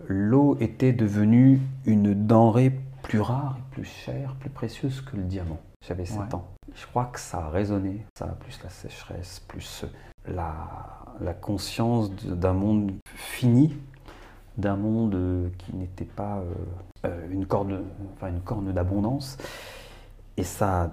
l'eau 0.06 0.56
était 0.60 0.92
devenue 0.92 1.60
une 1.84 2.14
denrée 2.26 2.72
plus 3.02 3.20
rare, 3.20 3.58
plus 3.72 3.84
chère, 3.84 4.34
plus 4.36 4.50
précieuse 4.50 5.00
que 5.00 5.16
le 5.16 5.24
diamant. 5.24 5.58
J'avais 5.84 6.04
7 6.04 6.34
ans. 6.34 6.48
Je 6.74 6.86
crois 6.86 7.06
que 7.06 7.20
ça 7.20 7.46
a 7.46 7.48
résonné, 7.48 8.04
ça, 8.16 8.26
plus 8.26 8.60
la 8.62 8.70
sécheresse, 8.70 9.40
plus 9.48 9.84
la, 10.28 11.04
la 11.20 11.32
conscience 11.32 12.10
d'un 12.10 12.52
monde 12.52 12.92
fini, 13.14 13.72
d'un 14.58 14.76
monde 14.76 15.50
qui 15.58 15.74
n'était 15.74 16.04
pas 16.04 16.42
euh, 17.04 17.26
une, 17.30 17.46
corne, 17.46 17.84
enfin 18.14 18.28
une 18.28 18.40
corne 18.40 18.72
d'abondance. 18.72 19.38
Et 20.36 20.44
ça 20.44 20.84
a 20.84 20.90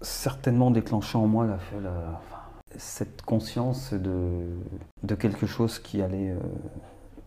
certainement 0.00 0.70
déclenché 0.70 1.16
en 1.16 1.26
moi 1.26 1.46
cette 2.76 3.22
conscience 3.22 3.92
de, 3.94 5.14
quelque 5.14 5.46
chose 5.46 5.78
qui 5.78 6.02
allait 6.02 6.30
euh, 6.30 6.38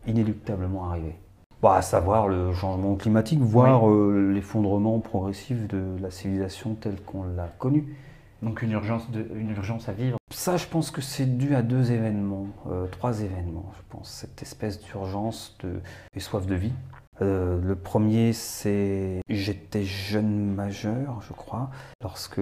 inéluctablement 0.08 0.90
arriver. 0.90 1.16
Bah, 1.62 1.76
à 1.76 1.82
savoir 1.82 2.28
le 2.28 2.54
changement 2.54 2.96
climatique, 2.96 3.40
voire 3.40 3.90
euh, 3.90 4.32
l'effondrement 4.34 5.00
progressif 5.00 5.68
de 5.68 5.96
la 6.02 6.12
civilisation 6.12 6.76
telle 6.76 7.02
qu'on 7.02 7.24
l'a 7.24 7.48
connue. 7.57 7.95
Donc 8.42 8.62
une 8.62 8.72
urgence, 8.72 9.10
de, 9.12 9.26
une 9.36 9.52
urgence 9.52 9.88
à 9.90 9.94
vivre 9.94 10.18
Ça, 10.31 10.57
je 10.57 10.68
pense 10.68 10.92
que 10.92 11.02
c'est 11.02 11.38
dû 11.38 11.56
à 11.56 11.62
deux 11.62 11.92
événements, 11.92 12.48
euh, 12.69 12.86
trois 12.88 13.22
événements, 13.22 13.72
je 13.78 13.81
pense. 13.90 14.10
Cette 14.10 14.42
espèce 14.42 14.81
d'urgence 14.81 15.57
de, 15.64 15.80
et 16.14 16.19
soif 16.19 16.45
de 16.45 16.56
vie, 16.56 16.74
euh, 17.22 17.62
le 17.62 17.76
premier, 17.76 18.34
c'est 18.34 19.22
j'étais 19.30 19.84
jeune 19.84 20.54
majeur, 20.54 21.22
je 21.22 21.34
crois, 21.34 21.69
lorsque 22.02 22.38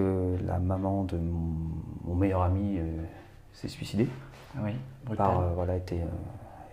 la 0.46 0.58
maman 0.58 1.04
de 1.04 1.16
mon, 1.16 2.14
meilleur 2.14 2.42
ami 2.42 2.78
euh, 2.78 3.02
s'est 3.52 3.68
suicidée. 3.68 4.08
Oui, 4.58 4.72
par, 5.16 5.40
euh, 5.40 5.52
voilà, 5.54 5.76
était, 5.76 6.04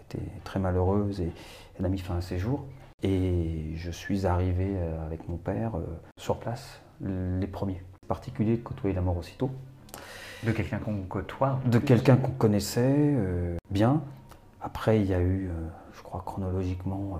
était 0.09 0.23
très 0.43 0.59
malheureuse 0.59 1.21
et 1.21 1.31
elle 1.79 1.85
a 1.85 1.89
mis 1.89 1.99
fin 1.99 2.17
à 2.17 2.21
ses 2.21 2.39
jours. 2.39 2.65
Et 3.03 3.73
je 3.75 3.89
suis 3.89 4.27
arrivé 4.27 4.77
avec 5.03 5.27
mon 5.27 5.37
père 5.37 5.71
sur 6.17 6.37
place, 6.37 6.81
les 7.01 7.47
premiers. 7.47 7.81
particulier 8.07 8.57
de 8.57 8.61
côtoyer 8.61 8.93
la 8.93 9.01
mort 9.01 9.17
aussitôt. 9.17 9.49
De 10.43 10.51
quelqu'un 10.51 10.77
qu'on 10.77 11.01
côtoie 11.03 11.59
De 11.65 11.79
quelqu'un 11.79 12.15
qu'on 12.15 12.31
connaissait 12.31 13.15
bien. 13.71 14.03
Après, 14.61 14.99
il 14.99 15.07
y 15.07 15.15
a 15.15 15.19
eu, 15.19 15.49
je 15.93 16.03
crois 16.03 16.21
chronologiquement, 16.23 17.17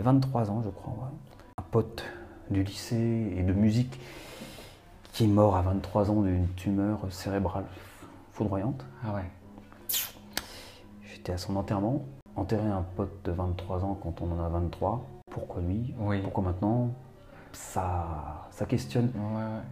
23 0.00 0.50
ans, 0.50 0.62
je 0.64 0.70
crois. 0.70 1.10
Un 1.58 1.62
pote 1.70 2.04
du 2.50 2.62
lycée 2.62 3.34
et 3.36 3.42
de 3.42 3.52
musique 3.52 4.00
qui 5.12 5.24
est 5.24 5.28
mort 5.28 5.56
à 5.56 5.62
23 5.62 6.10
ans 6.10 6.22
d'une 6.22 6.48
tumeur 6.56 7.00
cérébrale 7.10 7.64
foudroyante. 8.32 8.84
Ah 9.04 9.14
ouais. 9.14 9.24
J'étais 11.04 11.32
à 11.32 11.38
son 11.38 11.56
enterrement. 11.56 12.04
Enterrer 12.36 12.68
un 12.68 12.84
pote 12.96 13.24
de 13.24 13.32
23 13.32 13.84
ans 13.84 13.98
quand 14.02 14.22
on 14.22 14.32
en 14.32 14.44
a 14.44 14.48
23, 14.48 15.04
pourquoi 15.30 15.60
lui? 15.62 15.94
Pourquoi 16.22 16.44
maintenant? 16.44 16.90
Ça, 17.52 18.48
ça 18.50 18.64
questionne. 18.64 19.10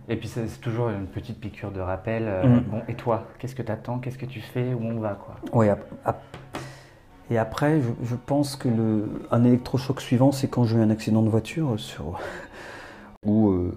Et 0.08 0.16
puis 0.16 0.28
c'est 0.28 0.60
toujours 0.60 0.88
une 0.88 1.06
petite 1.06 1.40
piqûre 1.40 1.70
de 1.70 1.80
rappel. 1.80 2.24
Euh, 2.26 2.44
mm. 2.44 2.60
Bon, 2.62 2.82
et 2.88 2.94
toi, 2.94 3.24
qu'est-ce 3.38 3.54
que 3.54 3.62
tu 3.62 3.70
attends 3.70 3.98
Qu'est-ce 3.98 4.18
que 4.18 4.26
tu 4.26 4.40
fais? 4.40 4.74
Où 4.74 4.82
on 4.82 4.98
va 4.98 5.14
quoi? 5.14 5.36
Oui, 5.52 5.68
et 7.30 7.36
après, 7.36 7.80
je, 7.80 8.14
pense 8.14 8.56
que 8.56 8.68
le, 8.68 9.22
un 9.30 9.44
électrochoc 9.44 10.00
suivant, 10.00 10.32
c'est 10.32 10.48
quand 10.48 10.64
j'ai 10.64 10.76
eu 10.76 10.80
un 10.80 10.90
accident 10.90 11.22
de 11.22 11.28
voiture 11.28 11.78
sur, 11.78 12.18
où 13.26 13.50
euh, 13.50 13.74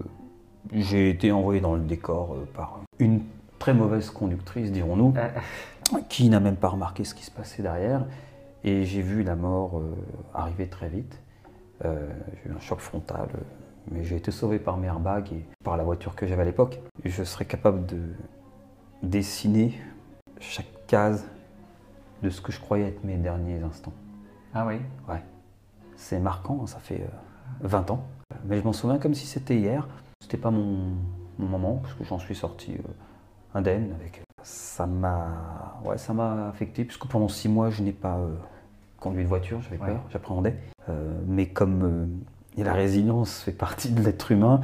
j'ai 0.72 1.10
été 1.10 1.32
envoyé 1.32 1.60
dans 1.60 1.76
le 1.76 1.82
décor 1.82 2.34
euh, 2.34 2.48
par 2.54 2.80
une 3.00 3.22
très 3.60 3.74
mauvaise 3.74 4.10
conductrice, 4.10 4.72
dirons-nous, 4.72 5.14
ah. 5.18 6.00
qui 6.08 6.30
n'a 6.30 6.40
même 6.40 6.56
pas 6.56 6.70
remarqué 6.70 7.04
ce 7.04 7.14
qui 7.14 7.26
se 7.26 7.32
passait 7.32 7.62
derrière. 7.62 8.06
Et 8.64 8.86
j'ai 8.86 9.02
vu 9.02 9.24
la 9.24 9.36
mort 9.36 9.80
euh, 9.80 9.96
arriver 10.34 10.68
très 10.68 10.88
vite. 10.88 11.20
j'ai 11.84 12.50
eu 12.50 12.54
un 12.56 12.60
choc 12.60 12.80
frontal, 12.80 13.28
mais 13.92 14.04
j'ai 14.04 14.16
été 14.16 14.32
sauvé 14.32 14.60
par 14.60 14.78
mes 14.78 14.88
airbags 14.88 15.34
et 15.34 15.44
par 15.64 15.76
la 15.76 15.84
voiture 15.84 16.16
que 16.16 16.26
j'avais 16.26 16.44
à 16.44 16.46
l'époque. 16.46 16.80
Je 17.04 17.24
serais 17.24 17.46
capable 17.46 17.86
de 17.86 18.00
dessiner 19.04 19.74
chaque 20.40 20.86
case 20.88 21.26
de 22.22 22.30
ce 22.30 22.42
que 22.42 22.52
je 22.52 22.60
croyais 22.60 22.88
être 22.88 23.04
mes 23.04 23.18
derniers 23.18 23.62
instants. 23.62 23.94
Ah 24.54 24.66
oui? 24.66 24.76
Ouais. 25.08 25.22
C'est 25.96 26.20
marquant, 26.20 26.66
ça 26.68 26.80
fait 26.80 27.04
20 27.62 27.92
ans. 27.92 28.04
Mais 28.46 28.60
je 28.60 28.64
m'en 28.64 28.74
souviens 28.74 28.98
comme 28.98 29.14
si 29.14 29.26
c'était 29.26 29.58
hier. 29.58 29.88
C'était 30.22 30.38
pas 30.38 30.52
mon, 30.52 30.96
moment, 31.38 31.78
parce 31.82 31.94
que 31.96 32.04
j'en 32.04 32.20
suis 32.20 32.36
sorti 32.36 32.78
indemne 33.54 33.94
avec. 34.00 34.22
Ça 34.44 34.86
m'a 34.86 35.80
ouais, 35.84 35.98
ça 35.98 36.14
m'a 36.14 36.50
affecté, 36.50 36.86
puisque 36.86 37.08
pendant 37.08 37.28
six 37.28 37.50
mois, 37.50 37.70
je 37.70 37.82
n'ai 37.82 37.92
pas 37.92 38.20
conduit 39.02 39.24
de 39.24 39.28
voiture, 39.28 39.62
j'avais 39.62 39.78
peur, 39.78 40.02
j'appréhendais. 40.10 40.56
Euh, 40.88 41.20
mais 41.28 41.48
comme 41.48 41.84
euh, 42.58 42.64
la 42.64 42.74
résilience 42.74 43.42
fait 43.42 43.52
partie 43.52 43.92
de 43.92 44.02
l'être 44.02 44.32
humain, 44.32 44.62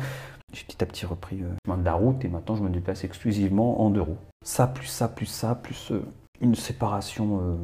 j'ai 0.53 0.63
petit 0.63 0.81
à 0.81 0.85
petit 0.85 1.05
repris 1.05 1.37
le 1.37 1.49
chemin 1.65 1.77
de 1.77 1.83
la 1.83 1.93
route 1.93 2.23
et 2.23 2.29
maintenant 2.29 2.55
je 2.55 2.63
me 2.63 2.69
déplace 2.69 3.03
exclusivement 3.03 3.81
en 3.81 3.89
deux 3.89 4.01
roues. 4.01 4.17
Ça, 4.45 4.67
plus 4.67 4.87
ça, 4.87 5.09
plus 5.09 5.25
ça, 5.25 5.55
plus 5.55 5.91
euh, 5.91 6.05
une 6.41 6.55
séparation 6.55 7.57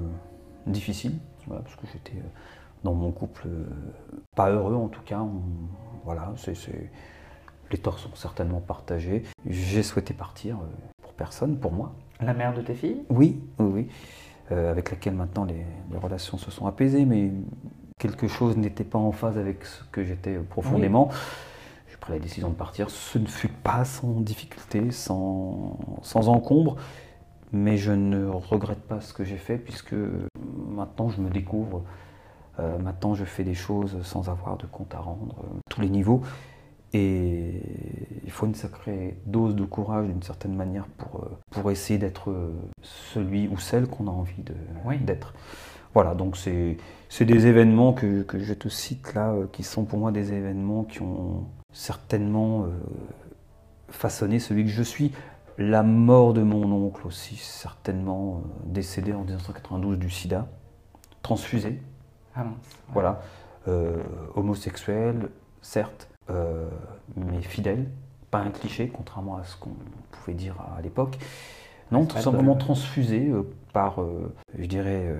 difficile, 0.66 1.18
parce 1.48 1.76
que 1.76 1.88
j'étais 1.92 2.22
dans 2.84 2.94
mon 2.94 3.12
couple 3.12 3.48
pas 4.36 4.50
heureux 4.50 4.76
en 4.76 4.88
tout 4.88 5.02
cas. 5.02 5.22
voilà, 6.04 6.34
les 7.72 7.78
torts 7.78 8.00
sont 8.00 8.16
certainement 8.16 8.62
partagés. 8.62 9.24
J'ai 9.46 9.84
souhaité 9.84 10.14
partir 10.14 10.58
pour 11.02 11.14
personne, 11.14 11.58
pour 11.58 11.72
moi. 11.72 11.94
La 12.22 12.34
mère 12.34 12.54
de 12.54 12.62
tes 12.62 12.76
filles? 12.76 13.04
Oui, 13.10 13.42
oui, 13.60 13.70
oui. 13.74 13.88
Euh, 14.52 14.72
avec 14.72 14.92
laquelle 14.92 15.16
maintenant 15.16 15.46
les, 15.46 15.66
relations 15.98 16.38
se 16.38 16.52
sont 16.52 16.68
apaisées, 16.68 17.06
mais 17.06 17.32
quelque 17.98 18.28
chose 18.28 18.58
n'était 18.58 18.84
pas 18.84 19.00
en 19.00 19.12
phase 19.12 19.38
avec 19.38 19.66
ce 19.66 19.84
que 19.86 20.04
j'étais 20.04 20.38
profondément. 20.38 21.10
J'ai 21.90 21.98
pris 21.98 22.14
la 22.14 22.20
décision 22.20 22.50
de 22.50 22.56
partir. 22.56 22.90
Ce 22.90 23.18
ne 23.18 23.26
fut 23.26 23.48
pas 23.48 23.86
sans 23.86 24.20
difficulté, 24.20 24.92
sans, 24.92 25.80
sans 26.02 26.28
encombre, 26.28 26.76
mais 27.54 27.78
je 27.78 27.92
ne 27.92 28.28
regrette 28.28 28.82
pas 28.82 29.00
ce 29.00 29.14
que 29.14 29.24
j'ai 29.24 29.38
fait 29.38 29.58
puisque 29.58 29.96
maintenant 30.70 31.10
je 31.10 31.22
me 31.22 31.30
découvre. 31.30 31.84
Euh, 32.60 32.78
maintenant, 32.78 33.16
je 33.16 33.26
fais 33.26 33.44
des 33.44 33.56
choses 33.56 33.98
sans 34.04 34.30
avoir 34.30 34.58
de 34.58 34.66
compte 34.66 34.94
à 34.94 35.00
rendre, 35.00 35.36
euh, 35.44 35.60
tous 35.70 35.82
les 35.82 35.90
niveaux. 35.90 36.22
Et 36.96 37.62
il 38.24 38.30
faut 38.30 38.46
une 38.46 38.54
sacrée 38.54 39.18
dose 39.26 39.56
de 39.56 39.64
courage 39.66 40.06
d'une 40.06 40.22
certaine 40.22 40.56
manière 40.56 40.86
pour, 40.86 41.22
euh, 41.22 41.30
pour 41.50 41.72
essayer 41.72 41.98
d'être 41.98 42.32
celui 42.84 43.48
ou 43.48 43.58
celle 43.58 43.88
qu'on 43.88 44.08
a 44.08 44.12
envie 44.12 44.44
d'être. 45.02 45.34
Voilà, 45.96 46.14
donc 46.14 46.38
c'est 46.38 46.78
des 47.26 47.48
événements 47.48 47.94
que, 47.94 48.22
que, 48.22 48.38
je 48.38 48.54
te 48.54 48.70
cite 48.70 49.16
là, 49.16 49.36
qui 49.52 49.64
sont 49.64 49.86
pour 49.86 49.98
moi 49.98 50.12
des 50.12 50.34
événements 50.34 50.84
qui 50.84 51.02
ont 51.02 51.46
certainement 51.72 52.68
façonné 53.90 54.40
celui 54.40 54.64
que 54.64 54.72
je 54.72 54.84
suis. 54.84 55.12
La 55.58 55.84
mort 55.84 56.34
de 56.34 56.42
mon 56.42 56.72
oncle 56.72 57.06
aussi, 57.06 57.36
certainement 57.36 58.42
décédé 58.66 59.14
en 59.14 59.24
1992 59.24 59.98
du 59.98 60.10
sida, 60.10 60.48
transfusé. 61.22 61.82
Ah 62.36 62.46
Voilà, 62.94 63.22
homosexuel, 64.36 65.30
certes, 65.62 66.08
euh, 66.30 66.70
mais 67.16 67.42
fidèle, 67.42 67.90
pas 68.32 68.40
un 68.40 68.52
cliché, 68.52 68.90
contrairement 68.90 69.38
à 69.38 69.44
ce 69.44 69.58
qu'on 69.58 69.76
pouvait 70.12 70.34
dire 70.34 70.56
à, 70.78 70.82
l'époque. 70.82 71.18
Non, 71.92 72.06
tout 72.06 72.18
simplement 72.18 72.56
transfusé 72.56 73.28
euh, 73.28 73.44
par, 73.72 74.02
euh, 74.02 74.34
je 74.58 74.66
dirais, 74.66 75.14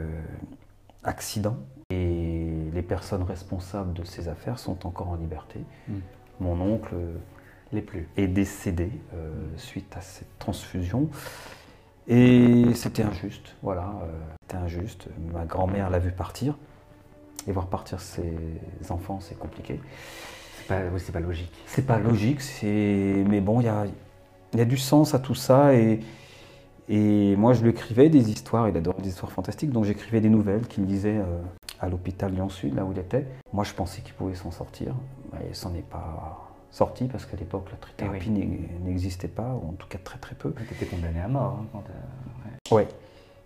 accident. 1.04 1.58
Et 1.90 2.50
les 2.74 2.82
personnes 2.82 3.24
responsables 3.24 3.94
de 3.94 4.04
ces 4.04 4.28
affaires 4.28 4.58
sont 4.60 4.88
encore 4.88 5.10
en 5.10 5.16
liberté. 5.16 5.60
Hmm. 5.88 6.00
Mon 6.40 6.60
oncle 6.60 6.96
les 7.74 7.82
plus. 7.82 8.08
est 8.18 8.28
décédé 8.28 8.90
suite 9.58 9.96
à 9.98 10.02
cette 10.02 10.40
transfusion. 10.40 11.10
Et 12.08 12.66
c'était 12.74 13.04
injuste, 13.04 13.56
voilà, 13.62 13.94
c'était 14.42 14.58
injuste. 14.58 15.08
Ma 15.34 15.46
grand-mère 15.46 15.90
l'a 15.90 16.00
vu 16.00 16.12
partir. 16.12 16.58
Et 17.48 17.52
voir 17.52 17.68
partir 17.68 18.00
ses 18.00 18.34
enfants, 18.90 19.20
c'est 19.20 19.38
compliqué. 19.38 19.80
C'est 20.58 20.68
pas, 20.68 21.20
logique. 21.20 21.52
C'est 21.66 21.86
pas 21.86 22.00
logique, 22.00 22.40
mais 22.64 23.42
bon, 23.42 23.60
il 23.60 23.66
y 23.66 23.70
a, 23.70 23.86
y 24.56 24.62
a, 24.62 24.66
du 24.66 24.78
sens 24.78 25.14
à 25.14 25.20
tout 25.20 25.36
ça. 25.36 25.74
Et, 25.76 26.00
et 26.88 27.36
moi, 27.36 27.54
je 27.54 27.64
lui 27.64 27.70
écrivais 27.72 28.10
des 28.10 28.32
histoires, 28.32 28.70
il 28.70 28.78
adorait 28.78 29.02
des 29.02 29.10
histoires 29.10 29.32
fantastiques, 29.32 29.72
donc 29.72 29.84
j'écrivais 29.84 30.22
des 30.22 30.30
nouvelles 30.30 30.68
qu'il 30.68 30.86
lisait 30.86 31.18
euh, 31.18 31.42
à 31.82 31.90
l'hôpital 31.90 32.32
Lyon-Sud, 32.34 32.76
là 32.76 32.86
où 32.86 32.94
il 32.94 33.00
était. 33.00 33.28
Moi, 33.52 33.66
je 33.66 33.74
pensais 33.74 34.02
qu'il 34.02 34.14
pouvait 34.14 34.36
s'en 34.36 34.52
sortir. 34.52 34.94
Mais 35.34 35.48
il 35.50 35.56
s'en 35.56 35.74
est 35.76 35.88
pas 35.88 36.53
sorti 36.74 37.06
parce 37.06 37.26
qu'à 37.26 37.38
l'époque, 37.38 37.68
la 37.72 37.78
trithérapie 37.78 38.32
eh 38.36 38.84
n'existait 38.84 39.28
pas, 39.28 39.54
ou 39.54 39.70
en 39.70 39.74
tout 39.74 39.88
cas 39.88 40.00
très 40.04 40.18
très 40.18 40.36
peu. 40.36 40.54
Tu 40.68 40.74
étais 40.74 40.88
condamné 40.88 41.22
à 41.22 41.28
mort. 41.28 41.60
Hein, 41.76 41.80
ouais. 42.72 42.78
ouais. 42.78 42.88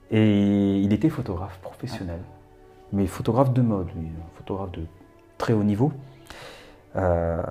Et 0.10 0.80
il 0.80 0.94
était 0.94 1.10
photographe 1.10 1.60
professionnel. 1.60 2.20
Mais 2.94 3.06
photographe 3.06 3.52
de 3.52 3.62
mode, 3.62 3.90
lui, 3.98 4.08
photographe 4.36 4.72
de 4.72 4.84
très 5.38 5.52
haut 5.52 5.64
niveau. 5.64 5.92
Euh, 6.96 7.44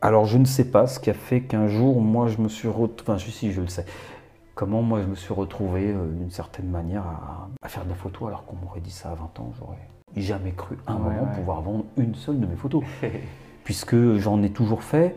alors 0.00 0.24
je 0.24 0.38
ne 0.38 0.46
sais 0.46 0.70
pas 0.70 0.86
ce 0.86 0.98
qui 0.98 1.10
a 1.10 1.14
fait 1.14 1.42
qu'un 1.42 1.68
jour, 1.68 2.00
moi 2.00 2.28
je 2.28 2.38
me 2.38 2.48
suis 2.48 2.68
retrouvé, 2.68 3.02
enfin 3.02 3.18
si 3.18 3.52
je 3.52 3.60
le 3.60 3.68
sais, 3.68 3.84
comment 4.54 4.80
moi 4.80 5.02
je 5.02 5.06
me 5.06 5.14
suis 5.14 5.34
retrouvé 5.34 5.92
euh, 5.92 6.10
d'une 6.10 6.30
certaine 6.30 6.68
manière 6.70 7.04
à, 7.62 7.68
faire 7.68 7.84
de 7.84 7.90
la 7.90 7.94
photo 7.94 8.26
alors 8.26 8.46
qu'on 8.46 8.56
m'aurait 8.56 8.80
dit 8.80 8.90
ça 8.90 9.10
à 9.10 9.14
20 9.14 9.40
ans, 9.40 9.52
j'aurais 9.58 9.86
jamais 10.16 10.52
cru 10.52 10.78
un 10.86 10.94
moment 10.94 11.26
pouvoir 11.34 11.60
vendre 11.60 11.84
une 11.98 12.14
seule 12.14 12.40
de 12.40 12.46
mes 12.46 12.56
photos. 12.56 12.82
Puisque 13.64 13.96
j'en 14.16 14.42
ai 14.42 14.50
toujours 14.50 14.82
fait, 14.82 15.16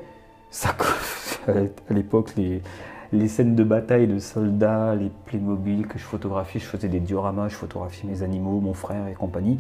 ça, 0.52 0.76
à 1.48 1.94
l'époque 1.94 2.34
les, 2.36 3.28
scènes 3.28 3.56
de 3.56 3.64
bataille 3.64 4.08
de 4.08 4.20
soldats, 4.20 4.96
les 4.96 5.12
Playmobil 5.26 5.88
que 5.88 6.00
je 6.00 6.04
photographiais, 6.04 6.60
je 6.60 6.66
faisais 6.66 6.88
des 6.88 7.00
dioramas, 7.00 7.50
je 7.50 7.56
photographiais 7.56 8.10
mes 8.10 8.24
animaux, 8.24 8.60
mon 8.60 8.74
frère 8.74 9.08
et 9.08 9.14
compagnie, 9.14 9.58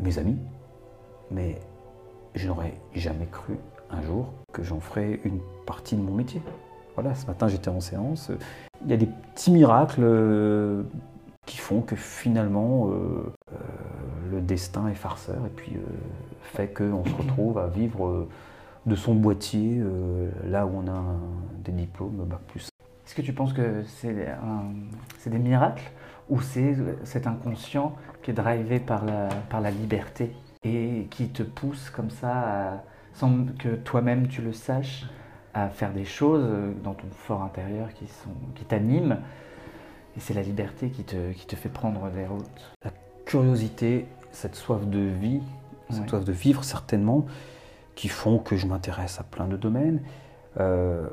mes 0.00 0.18
amis. 0.18 0.38
Mais 1.30 1.58
je 2.34 2.48
n'aurais 2.48 2.74
jamais 2.94 3.26
cru 3.30 3.54
un 3.90 4.02
jour 4.02 4.32
que 4.52 4.62
j'en 4.62 4.80
ferais 4.80 5.20
une 5.24 5.40
partie 5.66 5.96
de 5.96 6.02
mon 6.02 6.14
métier. 6.14 6.42
Voilà, 6.94 7.14
ce 7.14 7.26
matin 7.26 7.48
j'étais 7.48 7.68
en 7.68 7.80
séance. 7.80 8.30
Il 8.84 8.90
y 8.90 8.94
a 8.94 8.96
des 8.96 9.08
petits 9.34 9.50
miracles 9.50 10.02
euh, 10.02 10.82
qui 11.46 11.58
font 11.58 11.80
que 11.80 11.96
finalement 11.96 12.88
euh, 12.88 13.32
euh, 13.52 13.56
destin 14.42 14.88
est 14.88 14.94
farceur 14.94 15.44
et 15.46 15.50
puis 15.50 15.72
fait 16.42 16.68
qu'on 16.68 17.04
se 17.04 17.14
retrouve 17.14 17.58
à 17.58 17.66
vivre 17.68 18.28
de 18.86 18.94
son 18.94 19.14
boîtier 19.14 19.82
là 20.44 20.66
où 20.66 20.82
on 20.84 20.88
a 20.88 21.02
des 21.64 21.72
diplômes 21.72 22.24
Bac 22.26 22.40
plus. 22.48 22.68
Est-ce 23.06 23.14
que 23.14 23.22
tu 23.22 23.32
penses 23.32 23.52
que 23.52 23.82
c'est 23.84 25.30
des 25.30 25.38
miracles 25.38 25.90
ou 26.28 26.40
c'est 26.40 26.76
cet 27.04 27.26
inconscient 27.26 27.94
qui 28.22 28.30
est 28.30 28.34
drivé 28.34 28.80
par 28.80 29.04
la, 29.04 29.28
par 29.50 29.60
la 29.60 29.70
liberté 29.70 30.32
et 30.64 31.08
qui 31.10 31.28
te 31.28 31.42
pousse 31.42 31.90
comme 31.90 32.10
ça, 32.10 32.84
sans 33.14 33.46
que 33.58 33.74
toi-même 33.76 34.28
tu 34.28 34.42
le 34.42 34.52
saches, 34.52 35.06
à 35.54 35.68
faire 35.68 35.92
des 35.92 36.04
choses 36.04 36.48
dans 36.82 36.94
ton 36.94 37.08
fort 37.10 37.42
intérieur 37.42 37.92
qui, 37.94 38.06
sont, 38.06 38.30
qui 38.54 38.64
t'animent. 38.64 39.18
Et 40.16 40.20
c'est 40.20 40.34
la 40.34 40.42
liberté 40.42 40.90
qui 40.90 41.04
te, 41.04 41.32
qui 41.32 41.46
te 41.46 41.56
fait 41.56 41.68
prendre 41.68 42.08
des 42.10 42.26
routes. 42.26 42.72
La 42.84 42.92
curiosité, 43.24 44.06
cette 44.32 44.54
soif 44.54 44.86
de 44.86 44.98
vie, 44.98 45.40
cette 45.90 46.08
soif 46.08 46.24
de 46.24 46.32
vivre 46.32 46.64
certainement, 46.64 47.26
qui 47.94 48.08
font 48.08 48.38
que 48.38 48.56
je 48.56 48.66
m'intéresse 48.66 49.20
à 49.20 49.24
plein 49.24 49.46
de 49.46 49.56
domaines. 49.56 50.00
Euh, 50.58 51.06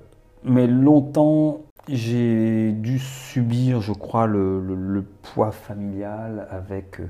mais 0.44 0.68
longtemps, 0.68 1.62
j'ai 1.88 2.72
dû 2.72 3.00
subir, 3.00 3.82
je 3.82 3.94
crois, 3.94 4.28
le, 4.28 4.60
le 4.60 5.02
poids 5.04 5.52
familial 5.52 6.48
avec 6.50 7.00
euh, 7.00 7.10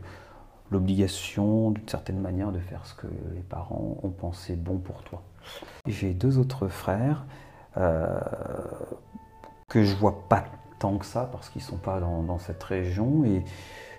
l'obligation, 0.71 1.71
d'une 1.71 1.87
certaine 1.87 2.19
manière, 2.19 2.51
de 2.51 2.59
faire 2.59 2.85
ce 2.85 2.93
que 2.93 3.07
les 3.33 3.41
parents 3.41 3.97
ont 4.03 4.09
pensé 4.09 4.55
bon 4.55 4.77
pour 4.77 5.03
toi. 5.03 5.21
J'ai 5.87 6.13
deux 6.13 6.37
autres 6.37 6.67
frères 6.67 7.25
euh, 7.77 8.19
que 9.69 9.83
je 9.83 9.95
vois 9.95 10.27
pas 10.27 10.45
tant 10.79 10.97
que 10.97 11.05
ça 11.05 11.29
parce 11.31 11.49
qu'ils 11.49 11.61
sont 11.61 11.77
pas 11.77 11.99
dans, 11.99 12.39
cette 12.39 12.63
région 12.63 13.25
et 13.25 13.43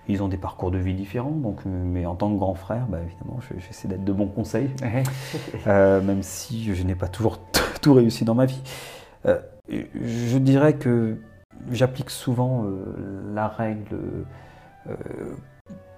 ils 0.08 0.22
ont 0.22 0.28
des 0.28 0.36
parcours 0.36 0.70
de 0.70 0.78
vie 0.78 0.94
différents. 0.94 1.30
Donc, 1.30 1.64
mais 1.64 2.06
en 2.06 2.14
tant 2.14 2.32
que 2.32 2.38
grand 2.38 2.54
frère, 2.54 2.86
bah, 2.88 2.98
évidemment, 3.04 3.38
j'essaie 3.58 3.88
d'être 3.88 4.04
de 4.04 4.12
bons 4.12 4.26
conseils, 4.26 4.70
euh, 5.66 6.00
même 6.00 6.22
si 6.22 6.74
je 6.74 6.82
n'ai 6.82 6.94
pas 6.94 7.08
toujours 7.08 7.38
tout 7.82 7.94
réussi 7.94 8.24
dans 8.24 8.34
ma 8.34 8.46
vie. 8.46 8.62
Euh, 9.26 9.38
je 9.68 10.38
dirais 10.38 10.74
que 10.74 11.18
j'applique 11.70 12.10
souvent 12.10 12.64
la 13.32 13.46
règle 13.46 13.98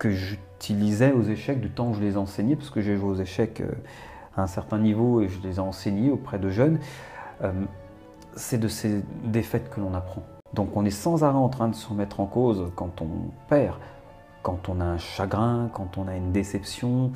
que 0.03 0.11
j'utilisais 0.11 1.13
aux 1.13 1.23
échecs 1.23 1.61
du 1.61 1.71
temps 1.71 1.91
où 1.91 1.95
je 1.95 2.01
les 2.01 2.17
enseignais, 2.17 2.57
parce 2.57 2.71
que 2.71 2.81
j'ai 2.81 2.97
joué 2.97 3.09
aux 3.09 3.21
échecs 3.21 3.61
euh, 3.61 3.71
à 4.37 4.43
un 4.43 4.47
certain 4.49 4.79
niveau 4.79 5.21
et 5.21 5.29
je 5.29 5.41
les 5.43 5.57
ai 5.57 5.61
enseignés 5.61 6.11
auprès 6.11 6.41
de 6.41 6.51
jeunes, 6.51 6.81
euh, 7.43 7.53
c'est 8.35 8.59
de 8.59 8.67
ces 8.67 9.05
défaites 9.25 9.71
que 9.71 9.81
l'on 9.81 9.95
apprend. 9.95 10.25
Donc 10.55 10.77
on 10.77 10.85
est 10.85 10.91
sans 10.91 11.23
arrêt 11.23 11.39
en 11.39 11.49
train 11.49 11.69
de 11.69 11.77
se 11.77 11.89
remettre 11.89 12.19
en 12.19 12.27
cause 12.27 12.73
quand 12.75 13.01
on 13.01 13.31
perd, 13.49 13.77
quand 14.43 14.69
on 14.69 14.81
a 14.81 14.85
un 14.85 14.99
chagrin, 14.99 15.71
quand 15.73 15.99
on 15.99 16.09
a 16.09 16.17
une 16.17 16.33
déception. 16.33 17.13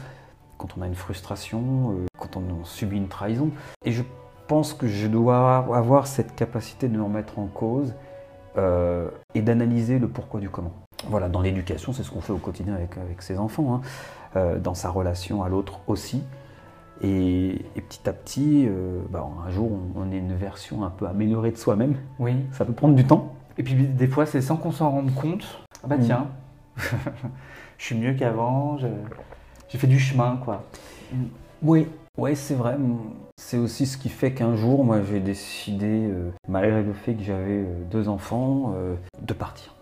quand 0.59 0.69
on 0.79 0.83
a 0.83 0.87
une 0.87 0.95
frustration, 0.95 1.61
euh, 1.91 2.07
quand 2.19 2.39
on 2.39 2.65
subit 2.65 2.97
une 2.97 3.09
trahison. 3.09 3.51
Et 3.85 3.93
je 3.93 4.03
pense 4.47 4.73
que 4.73 4.87
je 4.87 5.07
dois 5.07 5.59
avoir 5.77 6.07
cette 6.07 6.35
capacité 6.35 6.89
de 6.89 6.97
me 6.97 7.03
remettre 7.03 7.39
en 7.39 7.47
cause 7.47 7.95
euh, 8.57 9.11
et 9.35 9.43
d'analyser 9.43 9.99
le 9.99 10.09
pourquoi 10.09 10.41
du 10.41 10.49
comment. 10.49 10.73
Voilà, 11.09 11.29
dans 11.29 11.43
l'éducation, 11.43 11.93
c'est 11.93 12.03
ce 12.03 12.11
qu'on 12.11 12.23
fait 12.23 12.33
au 12.33 12.39
quotidien 12.39 12.75
avec, 12.75 12.97
avec 12.97 13.21
ses 13.21 13.39
enfants, 13.39 13.75
hein. 13.75 13.81
euh, 14.37 14.59
dans 14.59 14.73
sa 14.73 14.89
relation 14.89 15.43
à 15.43 15.51
l'autre 15.51 15.81
aussi. 15.89 16.23
Et, 17.03 17.67
petit 17.75 18.09
à 18.09 18.15
petit, 18.15 18.67
bah, 19.11 19.29
un 19.47 19.51
jour, 19.51 19.71
on, 19.95 20.11
est 20.11 20.19
une 20.19 20.35
version 20.35 20.85
un 20.85 20.91
peu 20.91 21.07
améliorée 21.07 21.51
de 21.51 21.59
soi-même. 21.59 21.97
Oui. 22.19 22.35
Ça 22.53 22.65
peut 22.65 22.73
prendre 22.73 22.95
du 22.95 23.05
temps. 23.05 23.35
Et 23.59 23.63
puis 23.63 23.75
des 23.75 24.07
fois, 24.07 24.25
c'est 24.25 24.41
sans 24.41 24.57
qu'on 24.57 24.73
s'en 24.73 24.91
rende 24.91 25.15
compte. 25.15 25.67
Ah 25.85 25.89
bah 25.89 25.99
mm. 25.99 26.03
tiens, 26.03 26.27
je 27.79 27.85
suis 27.85 27.97
mieux 27.97 28.15
qu'avant, 28.15 28.79
j'ai 28.79 29.79
fait 29.79 29.87
du 29.87 29.99
chemin, 29.99 30.37
quoi. 30.45 30.65
Oui, 31.63 31.89
ouais, 32.19 32.35
c'est 32.35 32.55
vrai. 32.55 32.77
C'est 33.37 33.59
aussi 33.59 33.87
ce 33.87 33.99
qui 33.99 34.09
fait 34.09 34.33
qu'un 34.33 34.57
jour, 34.57 34.85
moi, 34.85 35.03
j'ai 35.03 35.21
décidé, 35.21 36.07
euh, 36.07 36.31
malgré 36.49 36.83
le 36.83 36.93
fait 36.93 37.15
que 37.15 37.23
j'avais 37.23 37.65
euh, 37.65 37.85
deux 37.91 38.09
enfants, 38.09 38.73
euh, 38.77 38.95
de 39.23 39.35
partir. 39.35 39.75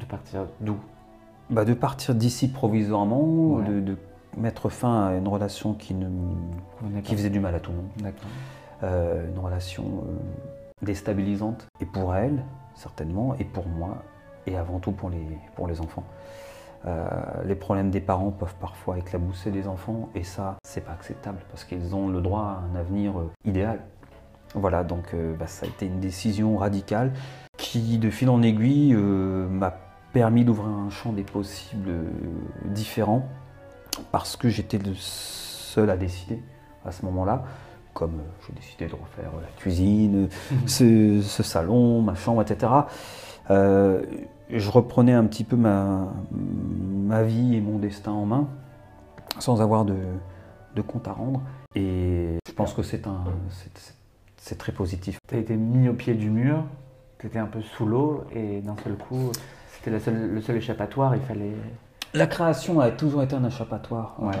De 0.00 0.04
partir 0.04 0.46
d'où? 0.60 0.76
Bah, 1.50 1.64
De 1.64 1.74
partir 1.74 2.14
d'ici 2.14 2.48
provisoirement, 2.48 3.60
de, 3.60 3.96
mettre 4.36 4.68
fin 4.68 5.06
à 5.06 5.14
une 5.14 5.28
relation 5.28 5.74
qui, 5.74 5.94
ne, 5.94 6.08
qui 7.04 7.14
faisait 7.14 7.30
du 7.30 7.38
mal 7.38 7.54
à 7.54 7.60
tout 7.60 7.70
le 7.70 7.76
monde. 7.76 7.90
D'accord. 7.98 8.28
une 8.82 9.38
relation 9.38 10.02
déstabilisante. 10.82 11.68
Et 11.80 11.86
pour 11.86 12.16
elle, 12.16 12.42
certainement, 12.74 13.36
et 13.38 13.44
pour 13.44 13.68
moi, 13.68 14.02
et 14.46 14.56
avant 14.56 14.78
tout 14.78 14.92
pour 14.92 15.10
les, 15.10 15.38
pour 15.54 15.66
les 15.66 15.80
enfants. 15.80 16.04
Euh, 16.86 17.08
les 17.46 17.54
problèmes 17.54 17.90
des 17.90 18.00
parents 18.00 18.30
peuvent 18.30 18.54
parfois 18.60 18.98
éclabousser 18.98 19.50
les 19.50 19.66
enfants 19.66 20.10
et 20.14 20.22
ça, 20.22 20.56
c'est 20.64 20.82
pas 20.82 20.92
acceptable 20.92 21.38
parce 21.50 21.64
qu'ils 21.64 21.94
ont 21.94 22.08
le 22.08 22.20
droit 22.20 22.42
à 22.42 22.62
un 22.70 22.78
avenir 22.78 23.18
euh, 23.18 23.30
idéal. 23.46 23.80
Voilà, 24.54 24.84
donc 24.84 25.14
euh, 25.14 25.34
bah, 25.34 25.46
ça 25.46 25.64
a 25.64 25.68
été 25.68 25.86
une 25.86 26.00
décision 26.00 26.58
radicale 26.58 27.12
qui, 27.56 27.96
de 27.98 28.10
fil 28.10 28.28
en 28.28 28.42
aiguille, 28.42 28.94
m'a 28.94 29.74
permis 30.12 30.44
d'ouvrir 30.44 30.68
un 30.68 30.90
champ 30.90 31.12
des 31.12 31.22
possibles 31.22 31.90
différents 32.66 33.26
parce 34.12 34.36
que 34.36 34.48
j'étais 34.48 34.78
le 34.78 34.94
seul 34.94 35.88
à 35.88 35.96
décider 35.96 36.42
à 36.84 36.92
ce 36.92 37.04
moment-là. 37.06 37.44
Comme 37.94 38.20
j'ai 38.46 38.52
décidé 38.52 38.86
de 38.88 38.92
refaire 38.92 39.30
la 39.40 39.48
cuisine, 39.56 40.28
ce, 40.66 41.22
ce, 41.22 41.42
salon, 41.44 42.02
ma 42.02 42.16
chambre, 42.16 42.42
etc 42.42 42.66
je 44.58 44.70
reprenais 44.70 45.12
un 45.12 45.24
petit 45.24 45.44
peu 45.44 45.56
ma, 45.56 46.12
ma 46.30 47.22
vie 47.22 47.56
et 47.56 47.60
mon 47.60 47.78
destin 47.78 48.12
en 48.12 48.26
main, 48.26 48.48
sans 49.38 49.60
avoir 49.60 49.84
de, 49.84 49.96
de 50.74 50.82
compte 50.82 51.08
à 51.08 51.12
rendre. 51.12 51.42
Et 51.74 52.38
je 52.46 52.52
pense 52.52 52.72
que 52.72 52.82
c'est 52.82 53.06
un, 53.06 53.24
c'est 54.36 54.58
très 54.58 54.72
positif. 54.72 55.18
Tu 55.28 55.34
as 55.34 55.38
été 55.38 55.56
mis 55.56 55.88
au 55.88 55.94
pied 55.94 56.14
du 56.14 56.30
mur, 56.30 56.64
tu 57.18 57.26
étais 57.26 57.38
un 57.38 57.46
peu 57.46 57.62
sous 57.62 57.86
l'eau, 57.86 58.24
et 58.32 58.60
d'un 58.60 58.76
seul 58.84 58.96
coup, 58.96 59.32
c'était 59.72 59.90
le 59.90 60.40
seul 60.40 60.56
échappatoire, 60.56 61.16
il 61.16 61.22
fallait... 61.22 61.52
La 62.12 62.26
création 62.26 62.78
a 62.78 62.90
toujours 62.90 63.22
été 63.22 63.34
un 63.34 63.44
échappatoire. 63.44 64.14
Ouais. 64.20 64.36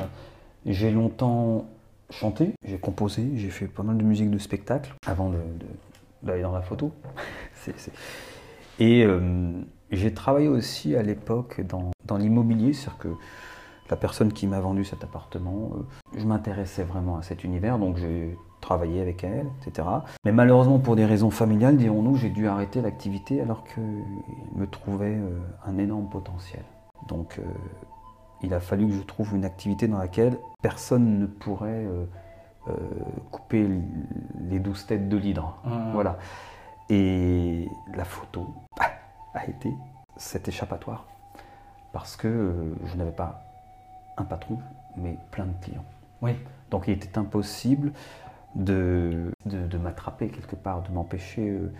J'ai 0.64 0.92
longtemps 0.92 1.66
chanté, 2.10 2.52
j'ai 2.64 2.78
composé, 2.78 3.32
j'ai 3.34 3.50
fait 3.50 3.66
pas 3.66 3.82
mal 3.82 3.96
de 3.96 4.04
musique 4.04 4.30
de 4.30 4.38
spectacle 4.38 4.94
avant 5.06 5.32
d'aller 6.22 6.42
dans 6.42 6.52
la 6.52 6.62
photo. 6.62 6.92
Et 8.78 9.04
euh, 9.04 9.52
j'ai 9.90 10.12
travaillé 10.12 10.48
aussi 10.48 10.96
à 10.96 11.02
l'époque 11.02 11.60
dans, 11.60 12.16
l'immobilier, 12.16 12.72
c'est-à-dire 12.72 12.98
que 12.98 13.08
la 13.90 13.96
personne 13.96 14.32
qui 14.32 14.46
m'a 14.46 14.60
vendu 14.60 14.84
cet 14.84 15.04
appartement, 15.04 15.70
euh, 15.74 16.18
je 16.18 16.24
m'intéressais 16.24 16.84
vraiment 16.84 17.18
à 17.18 17.22
cet 17.22 17.44
univers, 17.44 17.78
donc 17.78 17.96
j'ai 17.96 18.36
travaillé 18.60 19.00
avec 19.00 19.24
elle, 19.24 19.46
etc. 19.60 19.86
Mais 20.24 20.32
malheureusement, 20.32 20.78
pour 20.78 20.96
des 20.96 21.04
raisons 21.04 21.30
familiales, 21.30 21.76
dirons-nous, 21.76 22.16
j'ai 22.16 22.30
dû 22.30 22.48
arrêter 22.48 22.80
l'activité 22.80 23.40
alors 23.42 23.64
qu'il 23.64 23.82
me 24.56 24.66
trouvait 24.66 25.16
euh, 25.16 25.38
un 25.66 25.76
énorme 25.76 26.08
potentiel. 26.08 26.64
Donc, 27.08 27.38
euh, 27.38 27.42
il 28.42 28.54
a 28.54 28.60
fallu 28.60 28.86
que 28.86 28.94
je 28.94 29.02
trouve 29.02 29.34
une 29.34 29.44
activité 29.44 29.86
dans 29.86 29.98
laquelle 29.98 30.38
personne 30.62 31.18
ne 31.18 31.26
pourrait 31.26 31.86
couper 33.30 33.68
les 34.48 34.58
douze 34.58 34.84
têtes 34.86 35.08
de 35.08 35.16
l'hydre. 35.16 35.56
Mmh. 35.64 35.92
Voilà. 35.92 36.18
Et 36.90 37.68
la 37.94 38.04
photo, 38.04 38.46
a 39.34 39.46
été 39.46 39.74
cet 40.16 40.48
échappatoire. 40.48 41.06
Parce 41.92 42.16
que 42.16 42.28
euh, 42.28 42.74
je 42.86 42.96
n'avais 42.96 43.12
pas 43.12 43.42
un 44.16 44.24
patron, 44.24 44.58
mais 44.96 45.18
plein 45.30 45.46
de 45.46 45.54
clients. 45.62 45.84
Oui. 46.22 46.32
Donc 46.70 46.88
il 46.88 46.94
était 46.94 47.18
impossible 47.18 47.92
de, 48.54 49.32
de, 49.46 49.78
m'attraper 49.78 50.28
quelque 50.28 50.56
part, 50.56 50.82
de 50.82 50.92
m'empêcher 50.92 51.50
euh, 51.50 51.72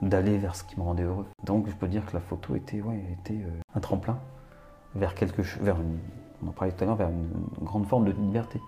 d'aller 0.00 0.38
vers 0.38 0.54
ce 0.54 0.64
qui 0.64 0.78
me 0.78 0.84
rendait 0.84 1.02
heureux. 1.02 1.26
Donc 1.44 1.68
je 1.68 1.74
peux 1.74 1.88
dire 1.88 2.06
que 2.06 2.14
la 2.14 2.20
photo 2.20 2.54
était, 2.54 2.80
ouais, 2.80 3.02
était 3.20 3.34
euh, 3.34 3.60
un 3.74 3.80
tremplin 3.80 4.18
vers 4.94 5.14
quelque 5.14 5.42
chose, 5.42 5.62
vers 5.62 5.80
une, 5.80 5.98
on 6.44 6.48
en 6.48 6.52
parlait 6.52 6.72
tout 6.72 6.84
à 6.84 6.86
l'heure, 6.86 6.96
vers 6.96 7.10
une, 7.10 7.28
grande 7.62 7.86
forme 7.86 8.06
de 8.06 8.12
liberté. 8.12 8.60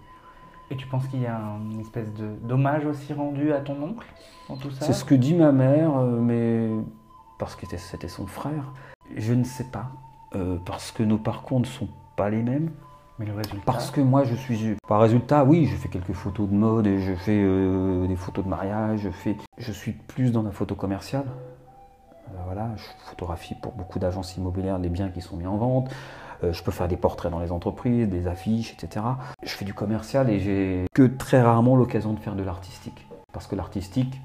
Et 0.71 0.77
tu 0.77 0.87
penses 0.87 1.07
qu'il 1.09 1.21
y 1.21 1.27
a 1.27 1.39
une 1.39 1.81
espèce 1.81 2.09
d'hommage 2.15 2.87
aussi 2.87 3.13
rendu 3.13 3.53
à 3.53 3.61
ton 3.61 3.81
oncle 3.83 4.07
dans 4.49 4.57
tout 4.57 4.71
ça? 4.71 4.87
C'est 4.87 4.93
ce 4.93 5.05
que 5.05 5.15
dit 5.15 5.35
ma 5.35 5.53
mère, 5.53 5.93
mais 6.01 6.71
parce 7.43 7.57
que 7.57 7.67
c'était 7.77 8.07
son 8.07 8.29
frère. 8.29 8.73
Je 9.17 9.35
ne 9.35 9.43
sais 9.43 9.65
pas, 9.65 9.91
euh, 10.37 10.59
parce 10.65 10.93
que 10.93 11.03
nos 11.03 11.19
parcours 11.19 11.59
ne 11.59 11.65
sont 11.65 11.89
pas 12.15 12.31
les 12.31 12.41
mêmes. 12.41 12.71
Mais 13.19 13.27
le 13.27 13.35
résultat 13.35 13.65
Parce 13.67 13.91
que 13.91 14.01
moi, 14.01 14.23
je 14.23 14.37
suis. 14.37 14.77
Par 14.87 15.01
résultat, 15.01 15.43
oui, 15.43 15.67
je 15.67 15.75
fais 15.75 15.89
quelques 15.89 16.13
photos 16.13 16.49
de 16.49 16.55
mode 16.55 16.87
et 16.87 17.01
je 17.01 17.17
fais 17.17 17.43
euh, 17.43 18.07
des 18.07 18.15
photos 18.15 18.45
de 18.45 18.49
mariage. 18.49 19.01
Je, 19.01 19.11
fais, 19.11 19.37
je 19.59 19.73
suis 19.73 19.91
plus 19.91 20.31
dans 20.31 20.45
la 20.45 20.53
photo 20.53 20.77
commerciale. 20.77 21.25
Euh, 22.29 22.39
voilà, 22.45 22.71
je 22.77 22.85
photographie 23.11 23.57
pour 23.61 23.73
beaucoup 23.73 23.99
d'agences 23.99 24.37
immobilières 24.37 24.79
les 24.79 24.89
biens 24.89 25.09
qui 25.09 25.21
sont 25.21 25.37
mis 25.37 25.49
en 25.49 25.57
vente. 25.57 25.91
je 26.49 26.63
peux 26.63 26.71
faire 26.71 26.87
des 26.87 26.97
portraits 26.97 27.33
dans 27.33 27.41
les 27.41 27.51
entreprises, 27.51 28.09
des 28.09 28.29
affiches, 28.29 28.73
etc. 28.73 29.05
Je 29.43 29.51
fais 29.51 29.65
du 29.65 29.75
commercial 29.75 30.31
et 30.31 30.39
j'ai 30.39 30.87
que 30.95 31.09
très 31.09 31.43
rarement 31.43 31.75
l'occasion 31.75 32.13
de 32.13 32.21
faire 32.21 32.37
de 32.37 32.45
l'artistique. 32.45 33.05
Parce 33.33 33.49
que 33.49 33.57
l'artistique, 33.57 34.21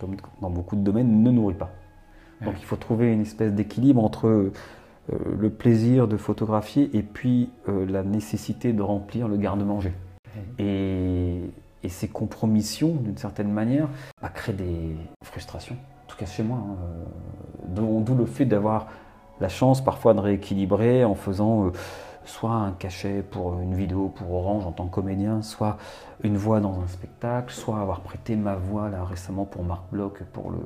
comme 0.00 0.16
dans 0.40 0.50
beaucoup 0.50 0.74
de 0.74 0.82
domaines, 0.82 1.22
ne 1.22 1.30
nourrit 1.30 1.54
pas. 1.54 1.70
Donc 2.42 2.54
il 2.58 2.64
faut 2.64 2.76
trouver 2.76 3.12
une 3.12 3.22
espèce 3.22 3.52
d'équilibre 3.52 4.02
entre 4.04 4.26
euh, 4.26 4.52
le 5.38 5.50
plaisir 5.50 6.06
de 6.06 6.16
photographier 6.16 6.90
et 6.92 7.02
puis 7.02 7.50
euh, 7.68 7.86
la 7.86 8.02
nécessité 8.02 8.72
de 8.72 8.82
remplir 8.82 9.28
le 9.28 9.36
garde-manger. 9.36 9.92
Et, 10.58 11.40
ces 11.88 12.08
compromissions, 12.08 12.96
d'une 12.96 13.16
certaine 13.16 13.50
manière, 13.50 13.88
bah, 14.20 14.28
créent 14.28 14.52
des 14.52 14.94
frustrations, 15.24 15.74
en 15.74 16.06
tout 16.06 16.18
cas 16.18 16.26
chez 16.26 16.42
moi. 16.42 16.58
Hein. 16.58 16.76
D'où 17.66 18.14
le 18.14 18.26
fait 18.26 18.44
d'avoir 18.44 18.88
la 19.40 19.48
chance 19.48 19.82
parfois 19.82 20.12
de 20.12 20.20
rééquilibrer 20.20 21.06
en 21.06 21.14
faisant 21.14 21.64
euh, 21.64 21.72
soit 22.26 22.52
un 22.52 22.72
cachet 22.72 23.22
pour 23.22 23.58
une 23.60 23.74
vidéo 23.74 24.12
pour 24.14 24.34
Orange 24.34 24.66
en 24.66 24.72
tant 24.72 24.86
que 24.86 24.94
comédien, 24.94 25.40
soit 25.40 25.78
une 26.22 26.36
voix 26.36 26.60
dans 26.60 26.78
un 26.80 26.88
spectacle, 26.88 27.54
soit 27.54 27.80
avoir 27.80 28.00
prêté 28.00 28.36
ma 28.36 28.56
voix 28.56 28.90
là 28.90 29.02
récemment 29.04 29.46
pour 29.46 29.64
Marc 29.64 29.84
Bloch 29.90 30.22
pour 30.34 30.50
le, 30.50 30.58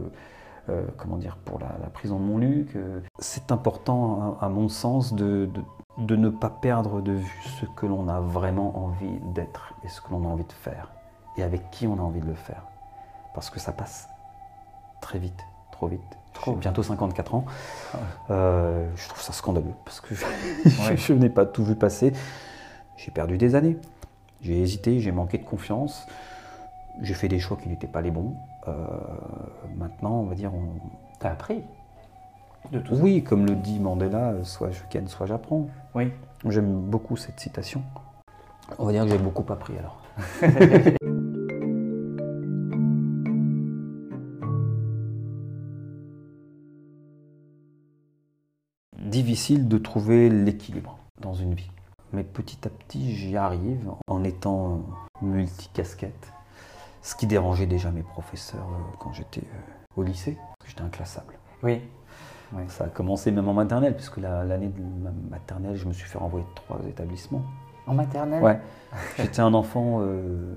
euh, 0.68 0.86
comment 0.96 1.16
dire, 1.16 1.36
pour 1.44 1.58
la, 1.58 1.88
prison 1.90 2.18
de 2.18 2.24
Montluc. 2.24 2.76
Euh, 2.76 3.00
c'est 3.18 3.50
important, 3.50 4.38
à, 4.40 4.48
mon 4.48 4.68
sens, 4.68 5.12
de, 5.12 5.50
de, 5.98 6.16
ne 6.16 6.28
pas 6.28 6.50
perdre 6.50 7.00
de 7.00 7.12
vue 7.12 7.42
ce 7.60 7.66
que 7.66 7.86
l'on 7.86 8.08
a 8.08 8.20
vraiment 8.20 8.78
envie 8.84 9.18
d'être 9.34 9.74
et 9.84 9.88
ce 9.88 10.00
que 10.00 10.10
l'on 10.10 10.24
a 10.24 10.28
envie 10.28 10.44
de 10.44 10.52
faire, 10.52 10.92
et 11.36 11.42
avec 11.42 11.70
qui 11.70 11.86
on 11.86 11.94
a 11.94 12.02
envie 12.02 12.20
de 12.20 12.26
le 12.26 12.34
faire. 12.34 12.62
Parce 13.34 13.50
que 13.50 13.58
ça 13.58 13.72
passe 13.72 14.08
très 15.00 15.18
vite, 15.18 15.44
trop 15.72 15.88
vite. 15.88 16.00
Trop. 16.32 16.54
Bientôt 16.54 16.82
54 16.82 17.34
ans. 17.34 17.44
Euh, 18.30 18.88
je 18.96 19.08
trouve 19.08 19.20
ça 19.20 19.34
scandaleux 19.34 19.74
parce 19.84 20.00
que 20.00 20.14
je 20.96 21.12
n'ai 21.12 21.28
pas 21.28 21.44
tout 21.44 21.64
vu 21.64 21.74
passer. 21.74 22.12
J'ai 22.96 23.10
perdu 23.10 23.36
des 23.36 23.54
années. 23.54 23.76
J'ai 24.40 24.60
hésité, 24.60 25.00
j'ai 25.00 25.12
manqué 25.12 25.38
de 25.38 25.44
confiance. 25.44 26.06
J'ai 27.02 27.14
fait 27.14 27.28
des 27.28 27.38
choix 27.38 27.56
qui 27.56 27.68
n'étaient 27.68 27.86
pas 27.86 28.00
les 28.00 28.10
bons. 28.10 28.34
Euh, 28.68 28.72
maintenant, 29.76 30.20
on 30.20 30.24
va 30.24 30.34
dire, 30.34 30.52
on... 30.54 30.80
T'as 31.18 31.30
appris 31.30 31.62
de 32.70 32.78
tout 32.78 32.94
Oui, 32.94 33.24
comme 33.24 33.46
le 33.46 33.56
dit 33.56 33.80
Mandela, 33.80 34.44
soit 34.44 34.70
je 34.70 34.82
gagne, 34.90 35.08
soit 35.08 35.26
j'apprends. 35.26 35.68
Oui. 35.94 36.12
J'aime 36.48 36.82
beaucoup 36.82 37.16
cette 37.16 37.40
citation. 37.40 37.82
On 38.78 38.86
va 38.86 38.92
dire 38.92 39.04
que 39.04 39.10
j'ai 39.10 39.18
beaucoup 39.18 39.44
appris 39.52 39.74
alors. 39.78 40.02
Difficile 48.98 49.68
de 49.68 49.78
trouver 49.78 50.30
l'équilibre 50.30 50.98
dans 51.20 51.34
une 51.34 51.54
vie. 51.54 51.70
Mais 52.12 52.24
petit 52.24 52.58
à 52.66 52.70
petit, 52.70 53.14
j'y 53.14 53.36
arrive 53.36 53.90
en 54.06 54.24
étant 54.24 54.84
multicasquette 55.20 56.32
ce 57.02 57.14
qui 57.14 57.26
dérangeait 57.26 57.66
déjà 57.66 57.90
mes 57.90 58.02
professeurs 58.02 58.66
euh, 58.66 58.96
quand 58.98 59.12
j'étais 59.12 59.42
euh, 59.42 59.72
au 59.96 60.02
lycée, 60.02 60.36
parce 60.36 60.64
que 60.64 60.68
j'étais 60.70 60.82
inclassable. 60.82 61.34
Oui. 61.62 61.82
Ça 62.68 62.84
a 62.84 62.88
commencé 62.88 63.30
même 63.30 63.48
en 63.48 63.54
maternelle, 63.54 63.94
puisque 63.94 64.18
l'année 64.18 64.68
de 64.68 64.82
maternelle, 65.30 65.74
je 65.74 65.86
me 65.88 65.92
suis 65.94 66.06
fait 66.06 66.18
renvoyer 66.18 66.44
de 66.44 66.54
trois 66.54 66.78
établissements. 66.86 67.42
En 67.86 67.94
maternelle? 67.94 68.42
Ouais. 68.42 68.60
J'étais 69.16 69.40
un 69.40 69.54
enfant, 69.54 70.00
euh, 70.00 70.54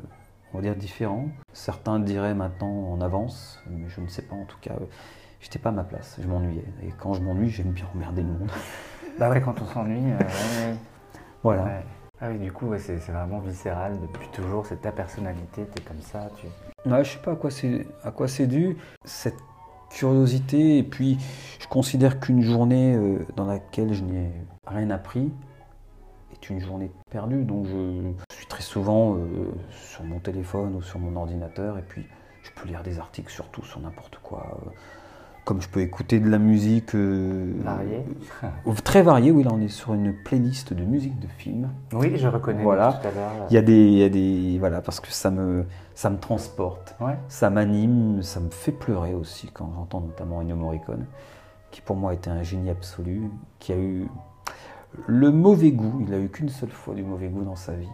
on 0.54 0.58
va 0.58 0.62
dire, 0.62 0.76
différent. 0.76 1.28
Certains 1.54 2.00
diraient 2.00 2.34
maintenant 2.34 2.92
en 2.92 3.00
avance, 3.00 3.62
mais 3.70 3.88
je 3.88 4.02
ne 4.02 4.10
sais 4.10 4.24
pas 4.24 4.36
en 4.36 4.44
tout 4.44 4.58
cas. 4.60 4.74
J'étais 5.40 5.58
pas 5.58 5.70
à 5.70 5.72
ma 5.72 5.86
place, 5.86 6.18
je 6.22 6.28
m'ennuyais. 6.28 6.66
Et 6.84 6.90
quand 6.90 7.14
je 7.14 7.22
m'ennuie, 7.22 7.50
j'aime 7.50 7.72
bien 7.72 7.86
emmerder 7.96 8.24
le 8.24 8.28
monde. 8.30 8.52
Bah 9.18 9.30
ouais, 9.30 9.40
quand 9.40 9.62
on 9.62 9.66
s'ennuie. 9.66 10.12
euh, 10.12 10.18
ouais, 10.18 10.68
ouais. 10.68 10.78
Voilà. 11.44 11.82
Ah 12.22 12.30
oui, 12.30 12.40
du 12.40 12.52
coup, 12.52 12.72
c'est 12.78 12.96
vraiment 13.12 13.40
viscéral 13.40 14.00
depuis 14.02 14.28
toujours, 14.30 14.66
c'est 14.66 14.82
ta 14.82 14.92
personnalité, 14.92 15.66
t'es 15.66 15.82
comme 15.82 16.02
ça, 16.02 16.30
tu... 16.38 16.48
Ouais, 16.90 17.04
je 17.04 17.12
sais 17.12 17.20
pas 17.20 17.32
à 17.32 18.12
quoi 18.12 18.28
c'est 18.28 18.48
dû 18.48 18.78
cette 19.04 19.38
curiosité 19.90 20.78
et 20.78 20.84
puis 20.84 21.18
je 21.60 21.68
considère 21.68 22.20
qu'une 22.20 22.42
journée 22.42 22.96
euh, 22.96 23.26
dans 23.36 23.46
laquelle 23.46 23.94
je 23.94 24.04
n'ai 24.04 24.32
rien 24.68 24.90
appris 24.90 25.32
est 26.32 26.50
une 26.50 26.60
journée 26.60 26.92
perdue. 27.10 27.44
Donc 27.44 27.66
je 27.68 28.36
suis 28.36 28.46
très 28.48 28.64
souvent 28.64 29.16
euh, 29.16 29.52
sur 29.72 30.04
mon 30.04 30.20
téléphone 30.20 30.76
ou 30.76 30.82
sur 30.82 31.00
mon 31.00 31.16
ordinateur 31.16 31.78
et 31.78 31.82
puis 31.82 32.06
je 32.44 32.52
peux 32.52 32.68
lire 32.68 32.84
des 32.84 33.00
articles 33.00 33.32
sur 33.32 33.48
tout 33.50 33.64
sur 33.64 33.80
n'importe 33.80 34.18
quoi 34.22 34.60
euh, 34.66 34.70
comme 35.46 35.62
je 35.62 35.70
peux 35.70 35.80
écouter 35.82 36.20
de 36.20 36.28
la 36.30 36.40
musique 36.40 36.96
euh, 36.96 37.54
Varié 37.64 38.04
euh, 38.44 38.74
très 38.84 39.02
variée 39.04 39.32
oui 39.32 39.44
là 39.44 39.52
on 39.54 39.62
est 39.62 39.68
sur 39.70 39.94
une 39.94 40.12
playlist 40.14 40.74
de 40.74 40.84
musique 40.84 41.20
de 41.20 41.28
films 41.38 41.70
Oui, 41.94 42.12
je 42.18 42.28
reconnais 42.28 42.64
Voilà. 42.64 42.94
tout 43.02 43.08
à 43.08 43.12
l'heure. 43.12 43.32
il 43.50 43.54
y 43.54 43.58
a 43.58 43.62
des 43.62 43.86
il 43.86 43.98
y 44.00 44.04
a 44.04 44.10
des 44.10 44.58
voilà 44.60 44.82
parce 44.82 45.00
que 45.00 45.08
ça 45.12 45.30
me 45.32 45.66
ça 45.94 46.10
me 46.10 46.18
transporte 46.18 46.96
Ouais. 47.00 47.16
ça 47.30 47.50
m'anime, 47.50 48.22
ça 48.24 48.40
me 48.40 48.50
fait 48.50 48.72
pleurer 48.74 49.14
aussi 49.14 49.50
quand 49.54 49.72
j'entends 49.76 50.02
notamment 50.02 50.40
Ennio 50.42 50.56
Morricone, 50.56 51.06
qui 51.72 51.80
pour 51.82 51.96
moi 51.96 52.14
était 52.14 52.30
un 52.32 52.42
génie 52.44 52.70
absolu, 52.70 53.30
qui 53.60 53.72
a 53.72 53.78
eu 53.78 54.08
le 55.08 55.30
mauvais 55.32 55.72
goût, 55.72 56.04
il 56.08 56.14
a 56.14 56.20
eu 56.20 56.30
qu'une 56.30 56.50
seule 56.50 56.70
fois 56.72 56.96
du 56.96 57.04
mauvais 57.04 57.28
goût 57.28 57.44
dans 57.44 57.56
sa 57.56 57.74
vie. 57.74 57.90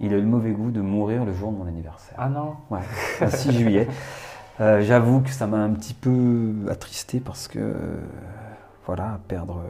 Il 0.00 0.14
a 0.14 0.16
eu 0.16 0.20
le 0.20 0.26
mauvais 0.26 0.52
goût 0.52 0.70
de 0.70 0.80
mourir 0.80 1.24
le 1.24 1.32
jour 1.32 1.52
de 1.52 1.56
mon 1.58 1.66
anniversaire. 1.66 2.14
Ah 2.18 2.28
non 2.28 2.54
Ouais, 2.70 2.80
le 3.20 3.28
6 3.30 3.52
juillet. 3.52 3.88
Euh, 4.60 4.80
J'avoue 4.82 5.20
que 5.20 5.30
ça 5.30 5.46
m'a 5.46 5.58
un 5.58 5.70
petit 5.70 5.94
peu 5.94 6.52
attristé 6.70 7.20
parce 7.20 7.48
que, 7.48 7.58
euh, 7.58 7.96
voilà, 8.86 9.20
perdre 9.28 9.62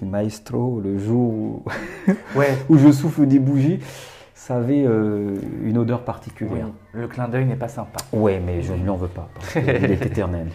il 0.00 0.08
maestro 0.08 0.80
le 0.80 0.98
jour 0.98 1.32
où, 1.32 1.64
Ouais, 2.36 2.56
où 2.68 2.76
je 2.76 2.92
souffle 2.92 3.26
des 3.26 3.38
bougies, 3.38 3.80
ça 4.34 4.58
avait 4.58 4.84
euh, 4.86 5.36
une 5.62 5.78
odeur 5.78 6.00
oui. 6.00 6.04
particulière. 6.04 6.68
Le 6.92 7.08
clin 7.08 7.28
d'œil 7.28 7.46
n'est 7.46 7.56
pas 7.56 7.68
sympa. 7.68 7.98
Ouais, 8.12 8.38
mais 8.44 8.62
je 8.62 8.72
ne 8.74 8.82
lui 8.82 8.88
en 8.90 8.96
veux 8.96 9.08
pas, 9.08 9.28
parce 9.34 9.52
qu'il 9.52 9.68
est 9.68 10.02
éternel. 10.06 10.48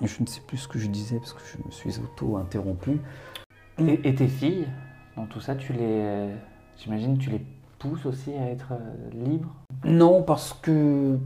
Je 0.00 0.20
ne 0.20 0.26
sais 0.26 0.40
plus 0.46 0.56
ce 0.58 0.68
que 0.68 0.78
je 0.78 0.86
disais, 0.86 1.18
parce 1.18 1.32
que 1.32 1.40
je 1.44 1.58
me 1.66 1.70
suis 1.70 1.98
auto-interrompu. 1.98 3.00
Et, 3.78 4.08
et 4.08 4.14
tes 4.14 4.28
filles, 4.28 4.66
dans 5.16 5.26
tout 5.26 5.40
ça, 5.40 5.54
tu 5.54 5.72
les... 5.72 5.78
euh, 5.82 6.34
J'imagine 6.78 7.18
tu 7.18 7.30
les 7.30 7.44
pousses 7.78 8.06
aussi 8.06 8.32
à 8.34 8.50
être 8.50 8.72
euh, 8.72 9.24
libres? 9.24 9.52
Non, 9.84 10.22
parce 10.22 10.52
que... 10.54 11.18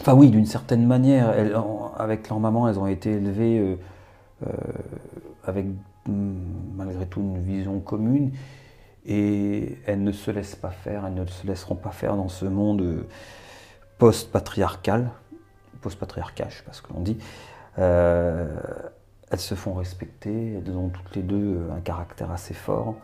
Enfin 0.00 0.14
oui, 0.14 0.30
d'une 0.30 0.46
certaine 0.46 0.86
manière, 0.86 1.34
avec 1.98 2.28
leur 2.28 2.38
maman, 2.38 2.68
elles 2.68 2.78
ont 2.78 2.86
été 2.86 3.12
élevées 3.12 3.58
euh, 3.58 3.76
euh, 4.46 4.52
avec 5.44 5.66
mm, 6.06 6.34
malgré 6.76 7.06
tout 7.06 7.20
une 7.20 7.42
vision 7.42 7.80
commune, 7.80 8.32
et 9.06 9.78
elles 9.86 10.02
ne 10.02 10.12
se 10.12 10.30
laissent 10.30 10.56
pas 10.56 10.70
faire, 10.70 11.04
elles 11.06 11.14
ne 11.14 11.26
se 11.26 11.46
laisseront 11.46 11.74
pas 11.74 11.90
faire 11.90 12.16
dans 12.16 12.28
ce 12.28 12.44
monde 12.44 12.82
euh, 12.82 13.06
post-patriarcal, 13.98 15.10
post-patriarcat, 15.80 16.46
je 16.50 16.58
sais 16.58 16.62
pas 16.62 16.72
ce 16.72 16.82
que 16.82 16.92
l'on 16.92 17.00
dit. 17.00 17.18
Elles 19.30 19.40
se 19.40 19.54
font 19.54 19.74
respecter, 19.74 20.54
elles 20.54 20.74
ont 20.74 20.88
toutes 20.88 21.14
les 21.14 21.22
deux 21.22 21.60
un 21.76 21.80
caractère 21.80 22.30
assez 22.30 22.54
fort, 22.54 22.94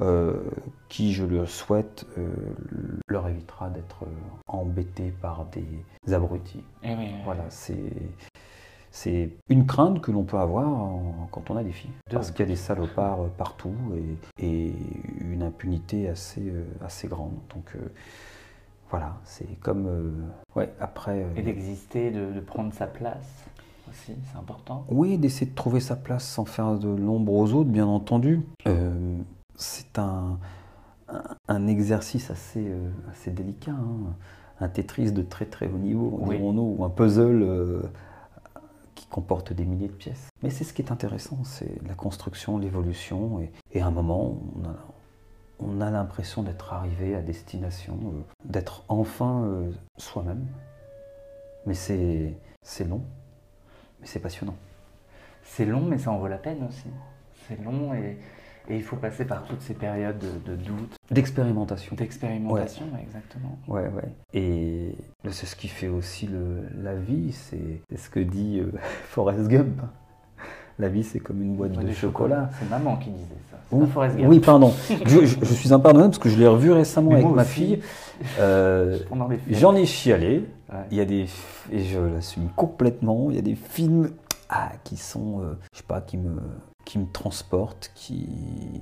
euh, 0.00 0.34
qui, 0.88 1.12
je 1.12 1.24
le 1.24 1.46
souhaite, 1.46 2.06
euh, 2.18 2.28
leur 3.08 3.28
évitera 3.28 3.68
d'être 3.70 4.04
euh, 4.04 4.08
embêtées 4.48 5.12
par 5.20 5.46
des 5.46 6.12
abrutis. 6.14 6.64
Eh 6.82 6.94
oui, 6.94 7.10
Voilà, 7.24 7.44
c'est 7.50 7.92
c'est 8.92 9.30
une 9.48 9.66
crainte 9.66 10.00
que 10.00 10.10
l'on 10.10 10.24
peut 10.24 10.38
avoir 10.38 10.66
en- 10.68 11.28
quand 11.30 11.48
on 11.50 11.56
a 11.56 11.62
des 11.62 11.70
filles. 11.70 11.92
Parce 12.10 12.30
qu'il 12.32 12.40
y 12.40 12.48
a 12.48 12.50
des 12.52 12.56
salopards 12.56 13.28
partout 13.38 13.74
et, 14.38 14.44
et 14.44 14.72
une 15.20 15.44
impunité 15.44 16.08
assez, 16.08 16.42
euh, 16.50 16.64
assez 16.84 17.06
grande. 17.06 17.34
Donc 17.54 17.70
euh, 17.76 17.88
voilà, 18.90 19.16
c'est 19.22 19.46
comme... 19.60 19.86
euh, 19.86 20.10
ouais, 20.56 20.72
après... 20.80 21.24
Et 21.36 21.42
d'exister, 21.42 22.10
de, 22.10 22.32
de 22.32 22.40
prendre 22.40 22.72
sa 22.74 22.88
place 22.88 23.44
aussi, 23.88 24.12
c'est 24.32 24.38
important. 24.38 24.84
Oui, 24.88 25.18
d'essayer 25.18 25.48
de 25.48 25.54
trouver 25.54 25.78
sa 25.78 25.94
place 25.94 26.24
sans 26.24 26.44
faire 26.44 26.76
de 26.76 26.88
l'ombre 26.88 27.32
aux 27.32 27.52
autres, 27.52 27.70
bien 27.70 27.86
entendu. 27.86 28.40
C'est 29.60 29.98
un, 29.98 30.38
un, 31.08 31.22
un 31.48 31.66
exercice 31.66 32.30
assez, 32.30 32.64
euh, 32.66 32.90
assez 33.10 33.30
délicat. 33.30 33.72
hein. 33.72 34.14
Un 34.62 34.68
Tetris 34.68 35.12
de 35.12 35.22
très 35.22 35.44
très 35.46 35.66
haut 35.68 35.78
niveau, 35.78 36.18
Oui. 36.22 36.36
dirons-nous, 36.36 36.76
ou 36.78 36.84
un 36.84 36.90
puzzle 36.90 37.42
euh, 37.42 37.82
qui 38.94 39.06
comporte 39.06 39.52
des 39.52 39.64
milliers 39.64 39.88
de 39.88 39.92
pièces. 39.92 40.28
Mais 40.42 40.50
c'est 40.50 40.64
ce 40.64 40.72
qui 40.72 40.82
est 40.82 40.90
intéressant, 40.92 41.38
c'est 41.44 41.80
la 41.86 41.94
construction, 41.94 42.58
l'évolution. 42.58 43.40
Et, 43.40 43.50
et 43.72 43.80
à 43.82 43.86
un 43.86 43.90
moment, 43.90 44.38
on 44.56 44.64
a, 44.68 44.76
on 45.60 45.80
a 45.82 45.90
l'impression 45.90 46.42
d'être 46.42 46.72
arrivé 46.72 47.14
à 47.14 47.20
destination, 47.22 47.98
euh, 48.04 48.20
d'être 48.46 48.84
enfin 48.88 49.46
soi-même. 49.98 50.46
Mais 51.66 51.74
c'est 51.74 52.34
c'est 52.62 52.84
long, 52.84 53.02
mais 54.00 54.06
c'est 54.06 54.20
passionnant. 54.20 54.56
C'est 55.42 55.64
long, 55.66 55.82
mais 55.82 55.98
ça 55.98 56.10
en 56.10 56.18
vaut 56.18 56.28
la 56.28 56.38
peine 56.38 56.66
aussi. 56.68 56.88
C'est 57.48 57.62
long 57.62 57.92
et, 57.94 58.18
et 58.68 58.76
il 58.76 58.82
faut 58.82 58.96
passer 58.96 59.24
par 59.24 59.44
toutes 59.44 59.62
ces 59.62 59.74
périodes 59.74 60.18
de, 60.18 60.52
de 60.52 60.56
doute, 60.56 60.94
D'expérimentation. 61.10 61.96
d'expérimentation, 61.96 62.86
exactement. 63.02 63.58
Ouais, 63.68 63.88
ouais. 63.88 64.12
Et 64.34 64.94
c'est 65.30 65.46
ce 65.46 65.56
qui 65.56 65.68
fait 65.68 65.88
aussi 65.88 66.26
le, 66.26 66.62
la 66.82 66.94
vie, 66.94 67.32
c'est 67.32 67.80
ce 67.96 68.10
que 68.10 68.20
dit 68.20 68.60
euh, 68.60 68.70
Forrest 69.08 69.48
Gump. 69.48 69.80
La 70.78 70.88
vie, 70.88 71.04
c'est 71.04 71.20
comme 71.20 71.42
une 71.42 71.56
boîte 71.56 71.72
Boîte 71.72 71.86
de 71.86 71.92
chocolat. 71.92 72.48
C'est 72.58 72.70
maman 72.70 72.96
qui 72.96 73.10
disait 73.10 73.26
ça. 73.50 73.58
Forrest 73.92 74.16
Gump. 74.16 74.28
oui, 74.30 74.40
pardon. 74.40 74.72
je, 75.06 75.26
je- 75.26 75.38
je 75.40 75.54
suis 75.54 75.72
impardonnable 75.74 76.12
parce 76.12 76.22
que 76.22 76.30
je 76.30 76.38
l'ai 76.38 76.46
revu 76.46 76.72
récemment 76.72 77.12
avec 77.12 77.26
ma 77.26 77.44
fille. 77.44 77.80
Euh. 78.38 78.98
J'en 79.48 79.74
ai 79.74 79.86
chialé. 79.86 80.44
Ouais. 80.70 80.78
Il 80.90 80.98
y 80.98 81.00
a 81.00 81.06
des 81.06 81.24
et 81.72 81.82
je 81.84 81.98
l'assume 81.98 82.50
complètement. 82.54 83.28
Il 83.30 83.36
y 83.36 83.38
a 83.38 83.42
des 83.42 83.54
films 83.54 84.10
ah, 84.50 84.72
qui 84.84 84.98
sont, 84.98 85.40
euh, 85.40 85.58
je 85.72 85.78
sais 85.78 85.84
pas, 85.88 86.02
qui 86.02 86.18
me 86.18 86.38
qui 86.84 86.98
me 86.98 87.06
transportent, 87.06 87.92
qui 87.94 88.28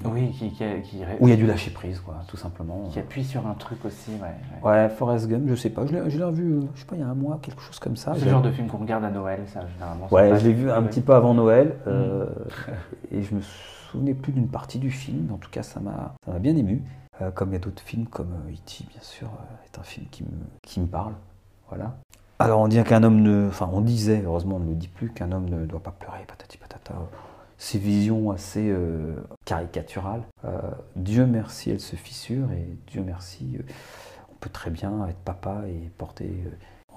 Oui, 0.04 0.30
qui, 0.30 0.50
qui, 0.50 0.64
qui, 0.82 0.98
où 1.20 1.26
il 1.28 1.30
y 1.30 1.32
a 1.32 1.36
du 1.36 1.46
lâcher 1.46 1.70
prise, 1.70 2.00
quoi, 2.00 2.22
tout 2.26 2.36
simplement. 2.36 2.88
qui 2.90 2.98
appuie 2.98 3.24
sur 3.24 3.46
un 3.46 3.54
truc 3.54 3.84
aussi. 3.84 4.12
Ouais, 4.12 4.34
ouais. 4.62 4.70
Ouais, 4.70 4.88
Forrest 4.88 5.28
Gump, 5.28 5.44
je 5.48 5.54
sais 5.54 5.70
pas, 5.70 5.84
je 5.86 5.92
l'ai 5.92 6.24
revu, 6.24 6.54
euh, 6.54 6.60
je 6.74 6.80
sais 6.80 6.86
pas, 6.86 6.96
il 6.96 7.00
y 7.00 7.04
a 7.04 7.08
un 7.08 7.14
mois, 7.14 7.38
quelque 7.42 7.60
chose 7.62 7.78
comme 7.78 7.96
ça. 7.96 8.14
C'est 8.16 8.24
le 8.24 8.30
genre 8.30 8.42
de 8.42 8.50
film 8.50 8.68
qu'on 8.68 8.78
regarde 8.78 9.04
à 9.04 9.10
Noël, 9.10 9.40
ça, 9.52 9.60
généralement. 9.74 10.08
Ouais, 10.10 10.38
je 10.38 10.44
l'ai 10.46 10.54
vu 10.54 10.70
un 10.70 10.82
petit 10.82 11.00
peu 11.00 11.14
avant 11.14 11.34
Noël, 11.34 11.76
euh, 11.86 12.26
et 13.10 13.22
je 13.22 13.34
me 13.34 13.40
souvenais 13.90 14.14
plus 14.14 14.32
d'une 14.32 14.48
partie 14.48 14.78
du 14.78 14.90
film, 14.90 15.30
en 15.32 15.36
tout 15.36 15.50
cas 15.50 15.62
ça 15.62 15.80
m'a 15.80 16.14
bien 16.38 16.56
ému. 16.56 16.82
Euh, 17.20 17.30
comme 17.32 17.50
il 17.50 17.54
y 17.54 17.56
a 17.56 17.58
d'autres 17.58 17.82
films, 17.82 18.06
comme 18.06 18.32
E.T. 18.48 18.84
bien 18.88 19.02
sûr, 19.02 19.28
est 19.64 19.78
un 19.78 19.82
film 19.82 20.06
qui 20.10 20.22
me, 20.22 20.28
qui 20.62 20.80
me 20.80 20.86
parle. 20.86 21.14
Voilà. 21.68 21.96
Alors 22.38 22.60
on 22.60 22.68
dit 22.68 22.82
qu'un 22.84 23.02
homme 23.02 23.20
ne. 23.20 23.48
Enfin 23.48 23.68
on 23.72 23.80
disait, 23.80 24.22
heureusement 24.24 24.56
on 24.56 24.60
ne 24.60 24.68
le 24.68 24.76
dit 24.76 24.86
plus, 24.86 25.10
qu'un 25.10 25.32
homme 25.32 25.48
ne 25.48 25.66
doit 25.66 25.82
pas 25.82 25.90
pleurer, 25.90 26.20
patati 26.28 26.56
patata. 26.58 26.94
Ces 27.60 27.78
visions 27.78 28.30
assez 28.30 28.70
euh, 28.70 29.16
caricaturales. 29.44 30.22
Euh, 30.44 30.58
Dieu 30.94 31.26
merci, 31.26 31.70
elles 31.70 31.80
se 31.80 31.96
fissurent, 31.96 32.52
et 32.52 32.68
Dieu 32.86 33.02
merci, 33.04 33.56
euh, 33.58 33.62
on 34.30 34.34
peut 34.40 34.50
très 34.50 34.70
bien 34.70 35.06
être 35.08 35.18
papa 35.18 35.62
et 35.66 35.90
porter. 35.98 36.30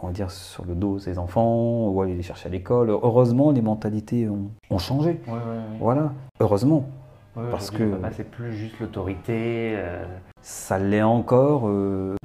on 0.04 0.08
va 0.08 0.14
dire 0.14 0.30
sur 0.32 0.66
le 0.66 0.74
dos 0.76 0.98
ses 1.00 1.18
enfants, 1.20 1.88
ou 1.90 2.02
aller 2.02 2.16
les 2.16 2.22
chercher 2.24 2.48
à 2.48 2.52
l'école. 2.52 2.90
Heureusement, 2.90 3.52
les 3.52 3.62
mentalités 3.62 4.28
ont, 4.30 4.52
ont 4.70 4.78
changé. 4.80 5.20
Ouais, 5.28 5.34
ouais, 5.34 5.40
ouais. 5.40 5.78
Voilà, 5.80 6.14
heureusement. 6.40 6.86
Parce 7.34 7.72
que- 7.72 7.98
c'est 8.16 8.30
plus 8.30 8.52
juste 8.54 8.80
l'autorité. 8.80 9.82
Ça 10.42 10.78
l'est 10.80 11.02
encore, 11.04 11.68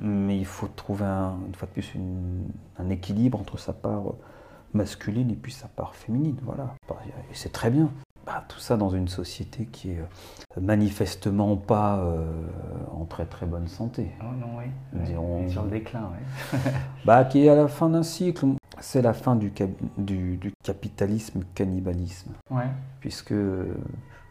mais 0.02 0.36
il 0.36 0.44
faut 0.46 0.66
trouver 0.68 1.04
un, 1.04 1.34
une 1.46 1.54
fois 1.54 1.68
de 1.68 1.72
plus 1.72 1.94
une- 1.94 2.48
un 2.78 2.88
équilibre 2.90 3.38
entre 3.40 3.56
sa 3.58 3.72
part 3.72 4.02
masculine 4.74 5.30
et 5.30 5.36
puis 5.36 5.52
sa 5.52 5.68
part 5.68 5.94
féminine. 5.94 6.36
Voilà, 6.42 6.74
Bah, 6.88 6.96
et 7.06 7.34
c'est 7.34 7.52
très 7.52 7.70
bien. 7.70 7.88
Bah, 8.26 8.42
tout 8.48 8.58
ça 8.58 8.76
dans 8.76 8.90
une 8.90 9.06
société 9.06 9.66
qui 9.66 9.92
est 9.92 9.98
euh, 10.00 10.60
manifestement 10.60 11.56
pas 11.56 11.98
euh, 12.00 12.26
en 12.92 13.04
très 13.04 13.24
très 13.24 13.46
bonne 13.46 13.68
santé. 13.68 14.10
Oh 14.20 14.24
non, 14.38 14.58
oui. 14.58 14.64
Et 15.44 15.48
Sur 15.48 15.62
le 15.62 15.70
déclin, 15.70 16.10
oui. 16.12 16.58
Bah, 17.04 17.24
qui 17.24 17.46
est 17.46 17.48
à 17.48 17.54
la 17.54 17.68
fin 17.68 17.88
d'un 17.88 18.02
cycle. 18.02 18.46
C'est 18.80 19.00
la 19.00 19.12
fin 19.14 19.36
du, 19.36 19.52
cap- 19.52 19.70
du, 19.96 20.36
du 20.38 20.52
capitalisme-cannibalisme. 20.64 22.32
Ouais. 22.50 22.66
puisque 23.00 23.32
euh, 23.32 23.74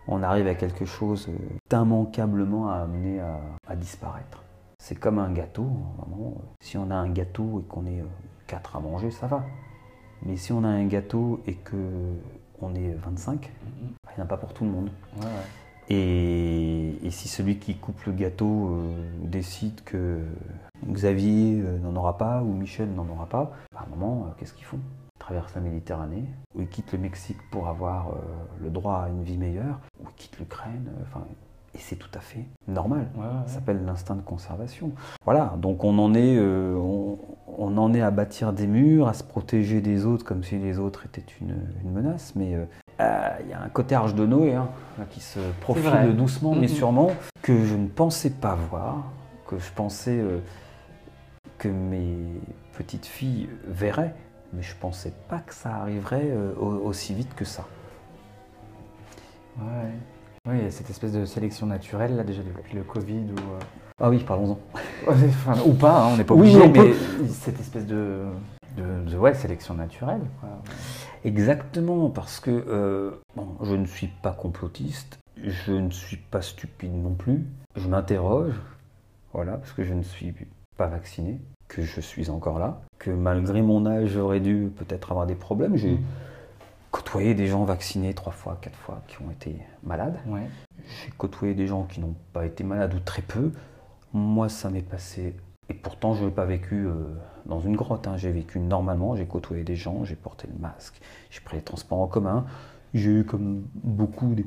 on 0.08 0.22
arrive 0.24 0.48
à 0.48 0.56
quelque 0.56 0.86
chose 0.86 1.30
d'immanquablement 1.70 2.70
à 2.70 2.76
amener 2.82 3.20
à, 3.22 3.40
à 3.68 3.76
disparaître. 3.76 4.44
C'est 4.78 4.96
comme 5.00 5.18
un 5.20 5.32
gâteau, 5.32 5.68
vraiment. 5.98 6.34
euh, 6.38 6.42
Si 6.60 6.78
on 6.78 6.92
a 6.92 6.96
un 6.96 7.10
gâteau 7.10 7.62
et 7.62 7.68
qu'on 7.68 7.86
est 7.86 8.04
quatre 8.46 8.76
à 8.76 8.80
manger, 8.80 9.10
ça 9.10 9.26
va. 9.28 9.44
Mais 10.24 10.36
si 10.38 10.52
on 10.52 10.64
a 10.64 10.68
un 10.68 10.86
gâteau 10.86 11.42
et 11.48 11.56
que 11.56 11.76
on 12.62 12.74
est 12.76 12.94
25, 12.94 13.52
Mhm. 13.66 13.90
bah, 14.04 14.12
il 14.12 14.20
n'y 14.20 14.22
en 14.22 14.26
a 14.26 14.28
pas 14.30 14.38
pour 14.38 14.54
tout 14.54 14.64
le 14.66 14.72
monde. 14.72 14.90
Ouais, 15.18 15.26
ouais. 15.26 15.30
Et, 15.90 17.10
si 17.12 17.28
celui 17.28 17.58
qui 17.60 17.76
coupe 17.78 18.04
le 18.06 18.12
gâteau 18.12 18.70
euh, 18.72 18.96
décide 19.24 19.82
que 19.84 20.20
Xavier 20.88 21.62
euh, 21.62 21.78
n'en 21.80 21.96
aura 21.96 22.18
pas 22.18 22.42
ou 22.42 22.52
Michel 22.54 22.92
n'en 22.94 23.08
aura 23.08 23.28
pas, 23.28 23.52
bah, 23.72 23.82
à 23.82 23.84
un 23.86 23.96
moment, 23.96 24.28
qu'est-ce 24.38 24.54
qu'ils 24.54 24.66
font? 24.66 24.80
Ils 25.16 25.20
traversent 25.20 25.56
la 25.56 25.62
Méditerranée, 25.62 26.26
ou 26.56 26.62
ils 26.62 26.68
quittent 26.68 26.92
le 26.92 27.00
Mexique 27.00 27.38
pour 27.52 27.68
avoir 27.68 28.10
le 28.62 28.70
droit 28.70 29.04
à 29.06 29.10
une 29.10 29.24
vie 29.24 29.38
meilleure, 29.38 29.80
ou 30.00 30.08
ils 30.10 30.16
quittent 30.16 30.38
l'Ukraine. 30.40 30.92
Enfin, 31.04 31.24
et 31.74 31.80
c'est 31.80 31.96
tout 31.96 32.10
à 32.14 32.20
fait 32.20 32.46
normal. 32.68 33.08
Ça 33.48 33.56
s'appelle 33.56 33.84
l'instinct 33.86 34.16
de 34.16 34.22
conservation. 34.22 34.92
Voilà, 35.24 35.56
donc 35.58 35.84
on 35.84 35.98
en, 36.00 36.14
est, 36.14 36.38
euh, 36.38 36.76
on, 37.66 37.78
en 37.78 37.94
est 37.94 38.02
à 38.02 38.12
bâtir 38.12 38.54
des 38.54 38.68
murs, 38.68 39.08
à 39.08 39.14
se 39.14 39.24
protéger 39.24 39.82
des 39.82 40.06
autres 40.06 40.26
comme 40.26 40.44
si 40.44 40.58
les 40.58 40.80
autres 40.80 41.06
étaient 41.06 41.26
une, 41.42 41.56
menace. 41.92 42.34
Mais 42.36 42.56
euh, 42.56 42.66
euh, 43.00 43.30
il 43.42 43.50
y 43.50 43.54
a 43.54 43.62
un 43.62 43.70
côté 43.70 43.96
arche 43.96 44.16
de 44.16 44.26
Noé 44.26 44.54
hein, 44.54 44.70
qui 45.10 45.20
se 45.20 45.40
profile 45.62 46.16
doucement 46.16 46.56
mais 46.56 46.68
sûrement, 46.68 47.12
que 47.42 47.66
je 47.66 47.76
ne 47.76 47.88
pensais 47.88 48.30
pas 48.30 48.56
voir, 48.56 49.12
que 49.48 49.58
je 49.60 49.72
pensais 49.74 50.22
que 51.58 51.68
mes 51.68 52.18
petites 52.78 53.06
filles 53.06 53.50
verraient, 53.68 54.16
mais 54.54 54.62
je 54.62 54.74
ne 54.74 54.80
pensais 54.80 55.14
pas 55.30 55.40
que 55.40 55.54
ça 55.54 55.76
arriverait 55.76 56.32
aussi 56.58 57.14
vite 57.14 57.34
que 57.36 57.46
ça. 57.46 57.66
Ouais. 59.60 59.92
Oui, 60.48 60.58
cette 60.70 60.90
espèce 60.90 61.12
de 61.12 61.26
sélection 61.26 61.66
naturelle, 61.66 62.16
là, 62.16 62.24
déjà 62.24 62.44
depuis 62.44 62.76
le 62.76 62.84
Covid. 62.84 63.26
Ah 64.02 64.10
oui, 64.10 64.20
parlons-en. 64.28 64.60
ou 65.66 65.74
pas, 65.74 66.04
hein, 66.04 66.10
on 66.12 66.18
n'est 66.18 66.26
pas 66.26 66.34
obligé, 66.34 66.68
mais 66.68 66.94
cette 67.30 67.60
espèce 67.62 67.86
de, 67.86 68.26
de, 68.76 69.18
ouais, 69.18 69.34
sélection 69.34 69.74
naturelle. 69.74 70.22
Exactement, 71.24 72.10
parce 72.10 72.42
que 72.42 72.52
euh, 72.52 73.12
bon, 73.38 73.56
je 73.64 73.74
ne 73.74 73.86
suis 73.86 74.08
pas 74.08 74.32
complotiste, 74.32 75.18
je 75.42 75.72
ne 75.72 75.90
suis 75.92 76.18
pas 76.18 76.42
stupide 76.42 76.94
non 76.94 77.14
plus. 77.14 77.46
Je 77.78 77.88
m'interroge, 77.88 78.54
voilà, 79.34 79.54
parce 79.54 79.72
que 79.72 79.86
je 79.86 79.94
ne 79.94 80.04
suis 80.04 80.36
pas 80.76 80.88
vacciné, 80.88 81.40
que 81.70 81.82
je 81.82 82.02
suis 82.02 82.30
encore 82.30 82.60
là, 82.60 82.82
que 83.00 83.12
malgré 83.12 83.62
mon 83.62 83.86
âge, 83.86 84.10
j'aurais 84.10 84.42
dû 84.42 84.72
peut-être 84.76 85.12
avoir 85.12 85.26
des 85.26 85.36
problèmes. 85.36 85.78
J'ai. 85.78 85.98
Côtoyé 86.92 87.34
des 87.34 87.48
gens 87.48 87.66
vaccinés 87.66 88.14
trois 88.14 88.32
fois, 88.32 88.58
quatre 88.62 88.78
fois, 88.78 89.02
qui 89.08 89.18
ont 89.22 89.30
été 89.30 89.58
malades. 89.84 90.18
J'ai 90.80 91.12
côtoyé 91.18 91.54
des 91.54 91.68
gens 91.68 91.84
qui 91.84 92.00
n'ont 92.00 92.16
pas 92.32 92.46
été 92.46 92.64
malades 92.64 92.94
ou 92.94 93.00
très 93.00 93.22
peu. 93.22 93.52
Moi, 94.16 94.48
ça 94.48 94.70
m'est 94.70 94.82
passé. 94.82 95.36
Et 95.68 95.74
pourtant, 95.74 96.14
je 96.14 96.24
n'ai 96.24 96.32
pas 96.32 96.46
vécu 96.46 96.86
euh, 96.86 96.94
dans 97.46 97.60
une 97.60 97.76
grotte. 97.76 98.08
Hein. 98.08 98.16
J'ai 98.16 98.32
vécu 98.32 98.60
normalement. 98.60 99.14
J'ai 99.18 99.26
côtoyé 99.26 99.66
des 99.66 99.76
gens, 99.76 100.06
j'ai 100.06 100.16
porté 100.16 100.48
le 100.48 100.58
masque, 100.58 101.02
j'ai 101.30 101.42
pris 101.42 101.58
les 101.58 101.62
transports 101.62 102.00
en 102.00 102.08
commun. 102.08 102.46
J'ai 102.94 103.12
eu, 103.12 103.24
comme 103.26 103.64
beaucoup, 103.84 104.34
des 104.34 104.46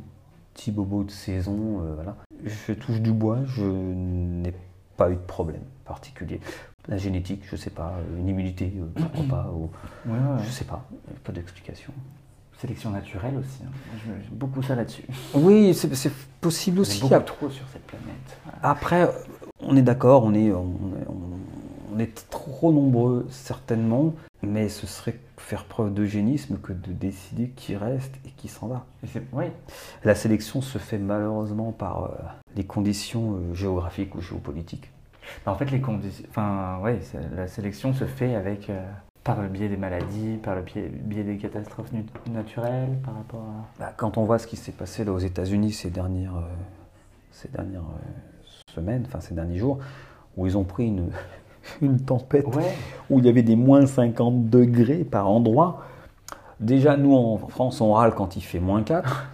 petits 0.54 0.72
bobos 0.72 1.04
de 1.04 1.10
saison. 1.10 1.82
Euh, 1.82 1.94
voilà. 1.96 2.16
Je 2.46 2.72
touche 2.72 3.02
du 3.02 3.12
bois, 3.12 3.40
je 3.44 3.66
n'ai 3.66 4.54
pas 4.96 5.10
eu 5.10 5.16
de 5.16 5.20
problème 5.20 5.60
particulier. 5.84 6.40
La 6.88 6.96
génétique, 6.96 7.42
je 7.44 7.56
ne 7.56 7.60
sais 7.60 7.68
pas, 7.68 7.92
une 8.16 8.26
immunité, 8.26 8.72
euh, 8.74 8.86
pourquoi 8.94 9.24
pas, 9.24 9.50
ou, 9.52 9.68
je 10.06 10.46
ne 10.46 10.50
sais 10.50 10.64
pas, 10.64 10.88
pas 11.24 11.32
d'explication. 11.32 11.92
Sélection 12.58 12.90
naturelle 12.90 13.36
aussi. 13.36 13.62
Hein. 13.64 13.70
J'aime 14.06 14.20
beaucoup 14.32 14.62
ça 14.62 14.74
là-dessus. 14.74 15.04
Oui, 15.34 15.74
c'est 15.74 16.12
possible 16.40 16.80
aussi. 16.80 17.02
On 17.04 17.06
est 17.06 17.10
beaucoup 17.10 17.24
trop 17.24 17.50
sur 17.50 17.68
cette 17.68 17.86
planète. 17.86 18.38
Après, 18.62 19.10
on 19.60 19.76
est 19.76 19.82
d'accord, 19.82 20.24
on 20.24 20.34
est, 20.34 20.52
on, 20.52 21.98
est 21.98 22.28
trop 22.30 22.72
nombreux 22.72 23.26
certainement, 23.30 24.14
mais 24.42 24.68
ce 24.68 24.86
serait 24.86 25.18
faire 25.36 25.64
preuve 25.64 25.92
d'eugénisme 25.92 26.58
que 26.58 26.72
de 26.72 26.92
décider 26.92 27.48
qui 27.50 27.74
reste 27.74 28.14
et 28.24 28.30
qui 28.30 28.48
s'en 28.48 28.68
va. 28.68 28.86
Oui. 29.32 29.46
La 30.04 30.14
sélection 30.14 30.60
se 30.60 30.78
fait 30.78 30.98
malheureusement 30.98 31.72
par 31.72 32.04
euh, 32.04 32.08
les 32.54 32.64
conditions 32.64 33.34
euh, 33.34 33.54
géographiques 33.54 34.14
ou 34.14 34.20
géopolitiques. 34.20 34.90
En 35.44 35.56
fait, 35.56 35.70
les 35.70 35.80
conditions, 35.80 36.24
enfin, 36.30 36.78
ouais, 36.82 37.00
la 37.34 37.48
sélection 37.48 37.92
se 37.92 38.04
fait 38.04 38.34
avec 38.34 38.70
euh, 38.70 38.80
par 39.24 39.42
le 39.42 39.48
biais 39.48 39.68
des 39.68 39.76
maladies, 39.76 40.36
par 40.40 40.54
le 40.54 40.62
biais, 40.62 41.24
des 41.24 41.36
catastrophes 41.36 41.90
naturelles, 42.30 42.96
par 43.04 43.14
rapport 43.14 43.40
à... 43.42 43.80
Bah, 43.80 43.92
quand 43.96 44.18
on 44.18 44.24
voit 44.24 44.38
ce 44.38 44.46
qui 44.46 44.56
s'est 44.56 44.72
passé 44.72 45.04
là 45.04 45.12
aux 45.12 45.18
États-Unis 45.18 45.72
ces 45.72 45.90
dernières, 45.90 46.44
ces 47.32 47.48
dernières 47.48 47.82
enfin 49.06 49.20
ces 49.20 49.34
derniers 49.34 49.58
jours, 49.58 49.78
où 50.36 50.46
ils 50.46 50.56
ont 50.56 50.64
pris 50.64 50.86
une, 50.86 51.10
une 51.82 52.00
tempête, 52.00 52.46
où 53.10 53.18
il 53.18 53.26
y 53.26 53.28
avait 53.28 53.42
des 53.42 53.56
moins 53.56 53.86
50 53.86 54.48
degrés 54.48 55.04
par 55.04 55.28
endroit. 55.28 55.84
Déjà, 56.60 56.96
nous 56.96 57.14
en 57.14 57.38
France, 57.38 57.80
on 57.80 57.92
râle 57.92 58.14
quand 58.14 58.36
il 58.36 58.42
fait 58.42 58.60
moins 58.60 58.82
4. 58.82 59.30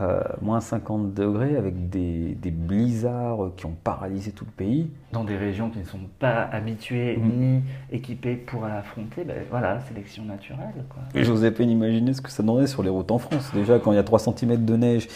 Euh, 0.00 0.20
moins 0.40 0.60
50 0.60 1.14
degrés 1.14 1.56
avec 1.56 1.90
des, 1.90 2.36
blizzards 2.44 3.50
qui 3.56 3.66
ont 3.66 3.74
paralysé 3.82 4.30
tout 4.30 4.44
le 4.44 4.52
pays. 4.52 4.88
Dans 5.10 5.24
des 5.24 5.36
régions 5.36 5.68
qui 5.68 5.80
ne 5.80 5.84
sont 5.84 5.98
pas 6.20 6.48
habituées 6.52 7.16
mm. 7.16 7.28
ni 7.28 7.62
équipées 7.90 8.36
pour 8.36 8.64
affronter, 8.64 9.24
ben 9.24 9.38
voilà, 9.50 9.80
sélection 9.80 10.24
naturelle. 10.24 10.84
Quoi. 10.88 11.02
À 11.44 11.50
peine 11.50 11.70
imaginer 11.70 12.14
ce 12.14 12.20
que 12.20 12.30
ça 12.30 12.44
donnerait 12.44 12.68
sur 12.68 12.84
les 12.84 12.88
routes 12.88 13.10
en 13.10 13.18
France. 13.18 13.50
Déjà, 13.52 13.80
quand 13.80 13.90
il 13.90 13.96
y 13.96 13.98
a 13.98 14.04
3 14.04 14.20
cm 14.20 14.64
de 14.64 14.76
neige, 14.76 15.08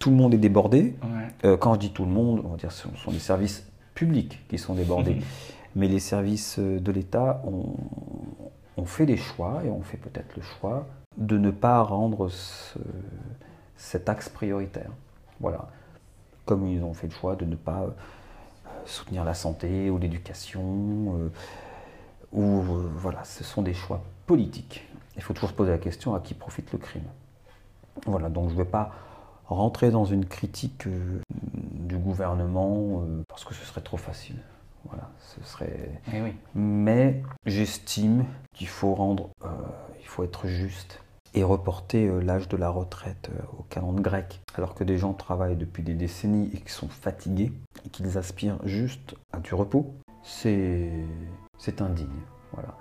tout 0.00 0.10
le 0.10 0.16
monde 0.16 0.34
est 0.34 0.38
débordé. 0.38 0.96
Euh, 1.44 1.56
quand 1.56 1.74
je 1.74 1.78
dis 1.78 1.92
tout 1.92 2.04
le 2.04 2.10
monde, 2.10 2.42
on 2.44 2.48
va 2.48 2.56
dire 2.56 2.72
ce 2.72 2.88
sont 2.96 3.12
les 3.12 3.20
services 3.20 3.64
publics 3.94 4.44
qui 4.48 4.58
sont 4.58 4.74
débordés. 4.74 5.18
Mais 5.76 5.86
les 5.86 6.00
services 6.00 6.58
de 6.58 6.90
l'État 6.90 7.40
ont, 7.44 7.76
ont 8.76 8.84
fait 8.84 9.06
des 9.06 9.16
choix 9.16 9.62
et 9.64 9.70
ont 9.70 9.82
fait 9.82 9.98
peut-être 9.98 10.34
le 10.36 10.42
choix 10.42 10.88
de 11.16 11.38
ne 11.38 11.52
pas 11.52 11.80
rendre 11.82 12.28
ce 12.28 12.80
cet 13.80 14.08
axe 14.10 14.28
prioritaire. 14.28 14.90
Voilà. 15.40 15.68
Comme 16.44 16.66
ils 16.66 16.82
ont 16.84 16.92
fait 16.92 17.06
le 17.06 17.14
choix 17.14 17.34
de 17.34 17.46
ne 17.46 17.56
pas 17.56 17.82
euh, 17.82 17.90
soutenir 18.84 19.24
la 19.24 19.34
santé 19.34 19.88
ou 19.90 19.98
l'éducation, 19.98 21.16
euh, 21.18 21.28
ou 22.32 22.60
euh, 22.60 22.90
voilà, 22.94 23.24
ce 23.24 23.42
sont 23.42 23.62
des 23.62 23.74
choix 23.74 24.02
politiques. 24.26 24.86
Il 25.16 25.22
faut 25.22 25.32
toujours 25.32 25.50
se 25.50 25.54
poser 25.54 25.70
la 25.70 25.78
question 25.78 26.14
à 26.14 26.20
qui 26.20 26.34
profite 26.34 26.70
le 26.72 26.78
crime? 26.78 27.04
Voilà, 28.06 28.28
donc 28.28 28.50
je 28.50 28.54
ne 28.54 28.58
vais 28.58 28.68
pas 28.68 28.92
rentrer 29.50 29.90
dans 29.90 30.04
une 30.04 30.24
critique 30.24 30.86
du 31.28 31.96
gouvernement 31.98 33.02
parce 33.28 33.44
que 33.44 33.54
ce 33.54 33.64
serait 33.64 33.82
trop 33.82 33.96
facile. 33.96 34.36
Voilà, 34.88 35.10
ce 35.18 35.44
serait. 35.44 36.00
Eh 36.14 36.20
Mais 36.54 37.22
j'estime 37.44 38.24
qu'il 38.54 38.68
faut 38.68 38.94
rendre, 38.94 39.30
il 40.00 40.06
faut 40.06 40.24
être 40.24 40.46
juste 40.46 41.00
et 41.34 41.44
reporter 41.44 42.06
euh, 42.08 42.20
l'âge 42.20 42.48
de 42.48 42.56
la 42.56 42.70
retraite 42.70 43.30
euh, 43.32 43.42
au 43.58 43.62
calendrier 43.64 44.02
grec, 44.02 44.40
alors 44.56 44.74
que 44.74 44.84
des 44.84 44.98
gens 44.98 45.12
travaillent 45.12 45.56
depuis 45.56 45.82
des 45.82 45.94
décennies 45.94 46.50
et 46.52 46.58
qui 46.58 46.72
sont 46.72 46.88
fatigués 46.88 47.52
et 47.84 47.88
qu'ils 47.88 48.18
aspirent 48.18 48.58
juste 48.64 49.14
à 49.32 49.38
du 49.38 49.54
repos, 49.54 49.94
c'est 50.22 51.04
indigne. 51.80 52.08
Voilà. 52.52 52.76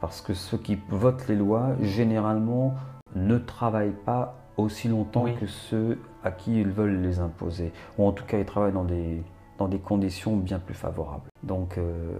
Parce 0.00 0.20
que 0.20 0.34
ceux 0.34 0.58
qui 0.58 0.78
votent 0.88 1.26
les 1.28 1.36
lois, 1.36 1.74
généralement, 1.80 2.74
ne 3.14 3.38
travaillent 3.38 3.96
pas 4.04 4.36
aussi 4.56 4.88
longtemps 4.88 5.26
que 5.38 5.46
ceux 5.46 5.98
à 6.24 6.30
qui 6.30 6.60
ils 6.60 6.70
veulent 6.70 7.02
les 7.02 7.20
imposer. 7.20 7.72
Ou 7.98 8.06
en 8.06 8.12
tout 8.12 8.24
cas, 8.24 8.38
ils 8.38 8.44
travaillent 8.44 8.72
dans 8.72 8.84
des, 8.84 9.22
dans 9.58 9.68
des 9.68 9.78
conditions 9.78 10.36
bien 10.36 10.58
plus 10.58 10.74
favorables. 10.74 11.28
Donc, 11.42 11.78
euh, 11.78 12.18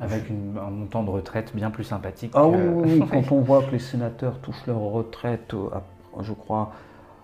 Avec 0.00 0.30
un 0.30 0.70
montant 0.70 1.02
de 1.02 1.10
retraite 1.10 1.54
bien 1.54 1.70
plus 1.70 1.84
sympathique. 1.84 2.32
Ah 2.34 2.46
oui, 2.48 3.02
quand 3.10 3.32
on 3.32 3.40
voit 3.40 3.62
que 3.62 3.72
les 3.72 3.78
sénateurs 3.78 4.40
touchent 4.40 4.66
leur 4.66 4.78
retraite, 4.78 5.54
euh, 5.54 5.68
je 6.20 6.32
crois, 6.32 6.72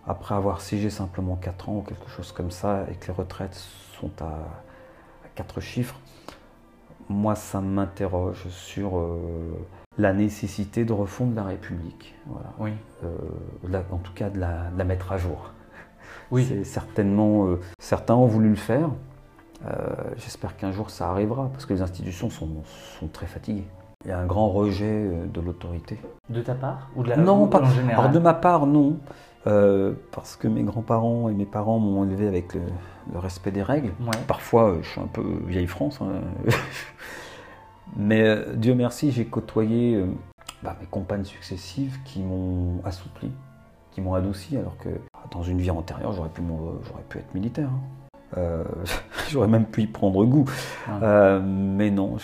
après 0.07 0.35
avoir 0.35 0.61
siégé 0.61 0.91
simplement 0.91 1.37
4 1.37 1.69
ans 1.69 1.77
ou 1.77 1.83
quelque 1.83 2.09
chose 2.09 2.33
comme 2.33 2.51
ça, 2.51 2.85
et 2.91 2.95
que 2.95 3.09
les 3.09 3.13
retraites 3.13 3.55
sont 3.99 4.11
à, 4.21 4.63
4 5.37 5.61
chiffres, 5.61 5.99
moi 7.09 7.35
ça 7.35 7.61
m'interroge 7.61 8.49
sur 8.49 8.99
euh, 8.99 9.17
la 10.01 10.13
nécessité 10.13 10.85
de 10.85 10.93
refondre 10.93 11.35
la 11.35 11.45
République. 11.45 12.15
Voilà. 12.27 12.53
Oui. 12.59 12.73
en 13.91 13.99
tout 13.99 14.13
cas 14.15 14.31
de 14.31 14.39
la, 14.39 14.71
de 14.71 14.79
la, 14.79 14.85
mettre 14.85 15.13
à 15.13 15.19
jour. 15.19 15.51
Oui. 16.31 16.47
C'est 16.49 16.65
certainement, 16.65 17.49
certains 17.79 18.15
ont 18.15 18.27
voulu 18.27 18.51
le 18.51 18.57
faire, 18.57 18.91
euh, 19.67 19.75
j'espère 20.17 20.57
qu'un 20.57 20.73
jour 20.73 20.91
ça 20.91 21.11
arrivera, 21.11 21.51
parce 21.53 21.67
que 21.67 21.75
les 21.75 21.83
institutions 21.83 22.31
sont, 22.31 22.49
très 23.13 23.27
fatiguées. 23.27 23.67
Il 24.05 24.09
y 24.09 24.13
a 24.13 24.19
un 24.19 24.27
grand 24.27 24.49
rejet 24.49 24.87
euh, 24.87 25.27
de 25.27 25.41
l'autorité. 25.41 25.99
De 26.31 26.41
ta 26.41 26.55
part 26.55 26.89
ou 26.97 27.03
de 27.03 27.11
la 27.11 27.17
Non, 27.17 27.47
pas 27.47 27.61
en 27.61 27.71
général. 27.71 27.99
Alors 27.99 28.11
de 28.11 28.19
ma 28.19 28.33
part, 28.33 28.67
non, 28.67 28.97
euh, 29.47 29.93
parce 30.13 30.37
que 30.37 30.49
mes 30.49 30.63
grands-parents 30.63 31.29
et 31.29 31.35
mes 31.35 31.45
parents 31.45 31.79
m'ont 31.79 32.05
élevé 32.05 32.27
avec 32.27 32.55
le, 32.55 32.63
respect 33.15 33.51
des 33.51 33.63
règles. 33.63 33.93
Parfois, 34.27 34.77
je 34.81 34.89
suis 34.89 35.01
un 35.01 35.09
peu 35.09 35.25
vieille 35.47 35.67
France, 35.67 36.01
hein. 36.01 36.21
mais 37.97 38.45
Dieu 38.57 38.75
merci, 38.75 39.13
j'ai 39.13 39.25
côtoyé 39.27 40.05
bah, 40.63 40.77
mes 40.81 40.87
compagnes 40.87 41.25
successives 41.25 41.99
qui 42.05 42.21
m'ont 42.21 42.81
assoupli, 42.85 43.31
qui 43.93 44.01
m'ont 44.01 44.15
adouci, 44.15 44.57
alors 44.57 44.77
que 44.79 44.91
dans 45.31 45.43
une 45.43 45.59
vie 45.59 45.71
antérieure, 45.71 46.13
j'aurais 46.13 46.29
pu, 46.29 46.43
pu 47.09 47.19
être 47.19 47.35
militaire. 47.35 47.69
Hein. 47.69 48.01
Euh, 48.37 48.65
j'aurais 49.31 49.49
même 49.49 49.67
pu 49.67 49.83
y 49.83 49.87
prendre 49.87 50.25
goût. 50.25 50.45
Ah. 50.89 51.03
Euh, 51.03 51.41
mais 51.43 51.91
non, 51.91 52.17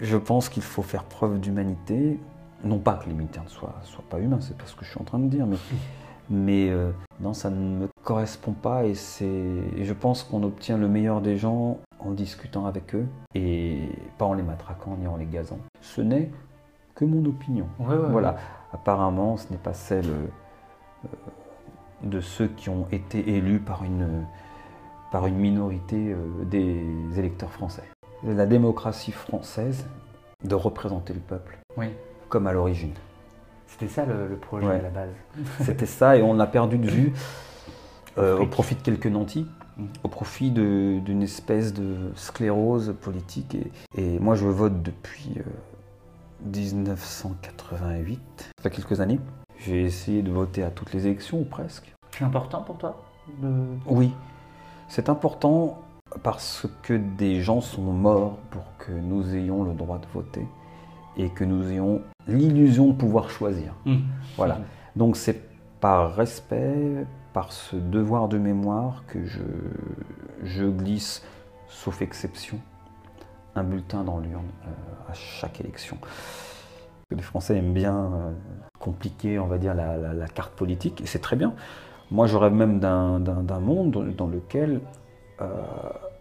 je, 0.00 0.16
pense 0.16 0.48
qu'il 0.48 0.62
faut 0.62 0.82
faire 0.82 1.04
preuve 1.04 1.40
d'humanité. 1.40 2.18
Non 2.64 2.78
pas 2.78 2.94
que 2.94 3.08
les 3.08 3.14
militaires 3.14 3.44
ne 3.44 3.48
soient, 3.48 3.76
soient 3.84 4.04
pas 4.08 4.18
humains, 4.18 4.40
c'est 4.40 4.56
pas 4.56 4.66
ce 4.66 4.74
que 4.74 4.84
je 4.84 4.90
suis 4.90 5.00
en 5.00 5.04
train 5.04 5.20
de 5.20 5.28
dire, 5.28 5.46
mais, 5.46 5.56
mais 6.30 6.70
euh, 6.70 6.90
non, 7.20 7.32
ça 7.32 7.50
ne 7.50 7.56
me 7.56 7.88
correspond 8.02 8.52
pas 8.52 8.84
et 8.84 8.94
c'est, 8.94 9.62
je 9.80 9.92
pense 9.92 10.24
qu'on 10.24 10.42
obtient 10.42 10.76
le 10.76 10.88
meilleur 10.88 11.20
des 11.20 11.36
gens 11.36 11.78
en 12.00 12.12
discutant 12.12 12.66
avec 12.66 12.94
eux 12.94 13.06
et 13.34 13.88
pas 14.18 14.24
en 14.24 14.34
les 14.34 14.42
matraquant 14.42 14.96
ni 14.96 15.06
en 15.06 15.16
les 15.16 15.26
gazant. 15.26 15.58
Ce 15.80 16.00
n'est 16.00 16.30
que 16.94 17.04
mon 17.04 17.24
opinion. 17.24 17.68
voilà. 17.78 18.36
Apparemment, 18.72 19.36
ce 19.36 19.50
n'est 19.50 19.58
pas 19.58 19.72
celle 19.72 20.10
euh, 20.10 21.06
de 22.02 22.20
ceux 22.20 22.48
qui 22.48 22.68
ont 22.68 22.86
été 22.92 23.36
élus 23.36 23.60
par 23.60 23.84
une, 23.84 24.26
par 25.10 25.26
une 25.26 25.36
minorité 25.36 26.12
euh, 26.12 26.44
des 26.44 26.84
électeurs 27.16 27.50
français. 27.50 27.84
La 28.24 28.46
démocratie 28.46 29.12
française 29.12 29.86
de 30.44 30.54
représenter 30.54 31.14
le 31.14 31.20
peuple, 31.20 31.58
oui. 31.76 31.86
comme 32.28 32.46
à 32.46 32.52
l'origine. 32.52 32.92
C'était 33.66 33.88
ça 33.88 34.04
le, 34.04 34.36
projet 34.36 34.66
à 34.66 34.82
la 34.82 34.90
base. 34.90 35.10
C'était 35.60 35.86
ça 35.86 36.16
et 36.16 36.22
on 36.22 36.34
l'a 36.34 36.46
perdu 36.46 36.78
de 36.78 36.88
vue 36.88 37.12
euh, 38.18 38.38
au 38.38 38.46
profit 38.46 38.74
de 38.74 38.80
quelques 38.80 39.06
nantis. 39.06 39.46
Au 40.02 40.08
profit 40.08 40.50
d'une 40.50 41.22
espèce 41.22 41.72
de 41.72 42.10
sclérose 42.14 42.94
politique. 43.00 43.56
Et, 43.96 44.18
moi 44.18 44.34
je 44.34 44.46
vote 44.46 44.82
depuis 44.82 45.38
1988, 46.44 48.18
euh, 48.18 48.42
ça 48.56 48.62
fait 48.62 48.70
quelques 48.70 49.00
années. 49.00 49.20
J'ai 49.58 49.82
essayé 49.82 50.22
de 50.22 50.30
voter 50.30 50.62
à 50.62 50.70
toutes 50.70 50.92
les 50.92 51.06
élections, 51.06 51.40
ou 51.40 51.44
presque. 51.44 51.92
C'est 52.16 52.24
important 52.24 52.62
pour 52.62 52.78
toi 52.78 53.02
Oui, 53.86 54.12
c'est 54.88 55.08
important 55.08 55.78
parce 56.22 56.66
que 56.82 56.94
des 56.94 57.42
gens 57.42 57.60
sont 57.60 57.82
morts 57.82 58.38
pour 58.50 58.64
que 58.78 58.92
nous 58.92 59.34
ayons 59.34 59.64
le 59.64 59.74
droit 59.74 59.98
de 59.98 60.06
voter 60.12 60.46
et 61.16 61.28
que 61.30 61.44
nous 61.44 61.70
ayons 61.70 62.00
l'illusion 62.26 62.88
de 62.88 62.92
pouvoir 62.92 63.30
choisir. 63.30 63.74
Mmh. 63.84 63.96
Voilà. 64.36 64.58
Donc 64.96 65.16
c'est 65.16 65.40
par 65.80 66.14
respect, 66.14 67.06
par 67.32 67.52
ce 67.52 67.76
devoir 67.76 68.28
de 68.28 68.38
mémoire 68.38 69.04
que 69.06 69.24
je, 69.24 69.42
je 70.42 70.64
glisse, 70.64 71.22
sauf 71.68 72.02
exception, 72.02 72.58
un 73.54 73.64
bulletin 73.64 74.04
dans 74.04 74.18
l'urne 74.18 74.48
euh, 74.66 75.10
à 75.10 75.14
chaque 75.14 75.60
élection. 75.60 75.98
Les 77.10 77.22
Français 77.22 77.56
aiment 77.56 77.72
bien 77.72 77.96
euh, 77.96 78.30
compliquer, 78.78 79.38
on 79.38 79.46
va 79.46 79.58
dire, 79.58 79.74
la, 79.74 80.28
carte 80.28 80.52
politique, 80.52 81.00
et 81.00 81.06
c'est 81.06 81.20
très 81.20 81.36
bien. 81.36 81.54
Moi, 82.10 82.26
je 82.26 82.36
rêve 82.36 82.52
même 82.52 82.80
d'un 82.80 83.60
monde 83.60 84.14
dans 84.16 84.26
lequel 84.26 84.80
euh, 85.40 85.46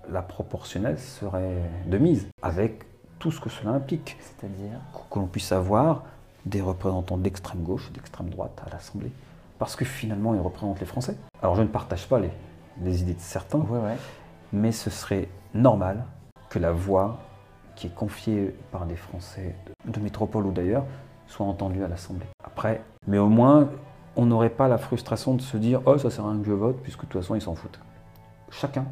la 0.10 0.22
proportionnelle 0.22 1.00
serait 1.00 1.62
de 1.88 1.98
mise, 1.98 2.28
avec 2.41 2.84
tout 3.20 3.32
ce 3.32 3.39
que 3.39 3.50
cela 3.50 3.72
implique. 3.72 4.17
C'est-à-dire? 4.20 4.80
Que 5.12 5.20
l'on 5.20 5.28
puisse 5.28 5.52
avoir 5.52 6.04
des 6.46 6.62
représentants 6.62 7.17
d'extrême 7.17 7.63
gauche 7.63 7.89
et 7.89 7.93
d'extrême 7.93 8.30
droite 8.30 8.62
à 8.65 8.70
l'Assemblée. 8.70 9.12
Parce 9.60 9.76
que 9.76 9.86
finalement, 9.86 10.34
ils 10.34 10.41
représentent 10.41 10.80
les 10.80 10.86
Français. 10.86 11.17
Alors 11.41 11.56
je 11.56 11.62
ne 11.62 11.67
partage 11.67 12.08
pas 12.08 12.20
les, 12.20 13.02
idées 13.02 13.13
de 13.13 13.20
certains, 13.20 13.65
mais 14.54 14.72
ce 14.72 14.89
serait 14.89 15.30
normal 15.54 16.06
que 16.50 16.60
la 16.60 16.72
voix 16.72 17.20
qui 17.76 17.88
est 17.88 17.96
confiée 17.96 18.56
par 18.72 18.86
des 18.86 18.96
Français 18.96 19.56
de, 19.86 20.00
métropole 20.00 20.46
ou 20.46 20.52
d'ailleurs 20.52 20.86
soit 21.28 21.46
entendue 21.46 21.84
à 21.84 21.88
l'Assemblée. 21.88 22.26
Après, 22.43 22.82
mais 23.06 23.17
au 23.17 23.30
moins, 23.30 23.70
on 24.15 24.26
n'aurait 24.26 24.50
pas 24.50 24.67
la 24.67 24.78
frustration 24.78 25.34
de 25.36 25.41
se 25.41 25.58
dire 25.58 25.82
Oh, 25.86 25.98
ça 25.98 26.10
sert 26.10 26.26
à 26.26 26.32
rien 26.32 26.39
que 26.39 26.48
je 26.48 26.54
vote, 26.54 26.78
puisque 26.82 27.02
de 27.02 27.08
toute 27.08 27.22
façon, 27.22 27.36
ils 27.36 27.41
s'en 27.41 27.56
foutent. 27.56 27.80
Chacun 28.50 28.86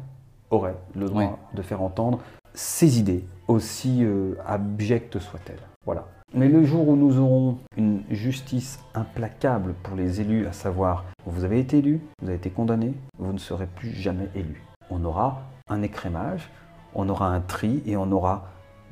aurait 0.50 0.76
le 0.94 1.08
droit 1.08 1.38
de 1.54 1.62
faire 1.62 1.82
entendre 1.82 2.20
ses 2.54 2.98
idées, 2.98 3.24
aussi 3.48 4.04
euh, 4.04 4.34
abjectes 4.46 5.18
soient-elles. 5.18 5.60
Voilà. 5.84 6.06
Mais 6.36 6.48
le 6.48 6.66
jour 6.66 6.86
où 6.86 6.96
nous 6.96 7.18
aurons 7.18 7.56
une 7.78 8.02
justice 8.10 8.78
implacable 8.94 9.72
pour 9.82 9.96
les 9.96 10.20
élus, 10.20 10.46
à 10.46 10.52
savoir, 10.52 11.06
vous 11.24 11.44
avez 11.44 11.58
été 11.58 11.78
élu, 11.78 12.02
vous 12.20 12.28
avez 12.28 12.36
été 12.36 12.50
condamné, 12.50 12.92
vous 13.18 13.32
ne 13.32 13.38
serez 13.38 13.66
plus 13.66 13.90
jamais 13.92 14.28
élu. 14.34 14.62
On 14.90 15.02
aura 15.06 15.44
un 15.70 15.80
écrémage, 15.80 16.50
on 16.94 17.08
aura 17.08 17.28
un 17.28 17.40
tri 17.40 17.82
et 17.86 17.96
on 17.96 18.12
aura 18.12 18.48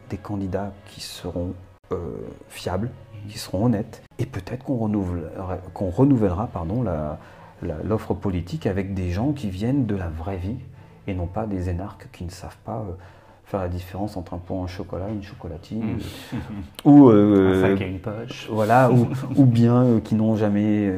des 0.08 0.16
candidats 0.16 0.72
qui 0.86 1.02
seront 1.02 1.52
euh, 1.92 2.16
fiables, 2.48 2.90
qui 3.28 3.36
seront 3.36 3.66
honnêtes, 3.66 4.02
et 4.18 4.24
peut-être 4.24 4.64
qu'on 4.64 4.78
renouvellera, 4.78 6.46
pardon, 6.46 6.82
l'offre 7.60 8.14
politique 8.14 8.66
avec 8.66 8.94
des 8.94 9.10
gens 9.10 9.32
qui 9.32 9.50
viennent 9.50 9.84
de 9.84 9.96
la 9.96 10.08
vraie 10.08 10.38
vie 10.38 10.56
et 11.06 11.12
non 11.12 11.26
pas 11.26 11.46
des 11.46 11.68
énarques 11.68 12.08
qui 12.10 12.24
ne 12.24 12.30
savent 12.30 12.56
pas 12.64 12.86
euh, 12.88 12.94
faire 13.46 13.60
la 13.60 13.68
différence 13.68 14.16
entre 14.16 14.34
un 14.34 14.38
pot 14.38 14.54
en 14.54 14.66
chocolat 14.66 15.08
et 15.10 15.12
une 15.12 15.22
chocolatine. 15.22 15.98
Mmh. 16.32 16.38
ou, 16.84 17.10
euh, 17.10 17.54
un 17.54 17.60
sac 17.60 17.80
et 17.80 17.88
une 17.88 18.00
poche. 18.00 18.48
Voilà, 18.50 18.90
ou, 18.90 19.08
ou 19.36 19.44
bien 19.44 19.82
euh, 19.84 20.00
qui 20.00 20.14
n'ont 20.14 20.36
jamais 20.36 20.92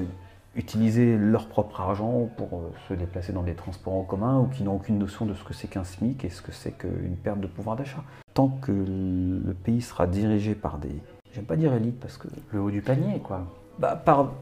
utilisé 0.57 1.17
leur 1.17 1.49
propre 1.49 1.81
argent 1.81 2.31
pour 2.37 2.63
se 2.89 2.95
déplacer 2.95 3.33
dans 3.33 3.43
des 3.43 3.55
transports 3.55 3.95
en 3.95 4.05
commun 4.05 4.41
ou 4.41 4.47
qui 4.47 4.63
n'ont 4.63 4.77
aucune 4.77 4.99
notion 4.99 5.27
de 5.27 5.35
ce 5.35 5.45
que 5.45 5.53
c'est 5.53 5.69
qu'un 5.69 5.85
SMIC 5.85 6.25
et 6.25 6.31
ce 6.31 6.41
que 6.41 6.51
c'est 6.51 6.73
qu'une 6.73 7.17
perte 7.23 7.41
de 7.41 7.47
pouvoir 7.47 7.77
d'achat. 7.77 8.03
Tant 8.33 8.49
que 8.49 8.73
le 8.73 9.55
pays 9.55 9.83
sera 9.83 10.07
dirigé 10.07 10.55
par 10.55 10.79
des... 10.79 10.97
J'aime 11.35 11.45
pas 11.45 11.57
dire 11.57 11.75
élite 11.75 12.01
parce 12.01 12.17
que... 12.17 12.29
Le 12.53 12.61
haut 12.61 12.71
du 12.71 12.81
panier, 12.81 13.21
quoi. 13.21 13.47
Bah, 13.79 13.97
par... 13.97 14.33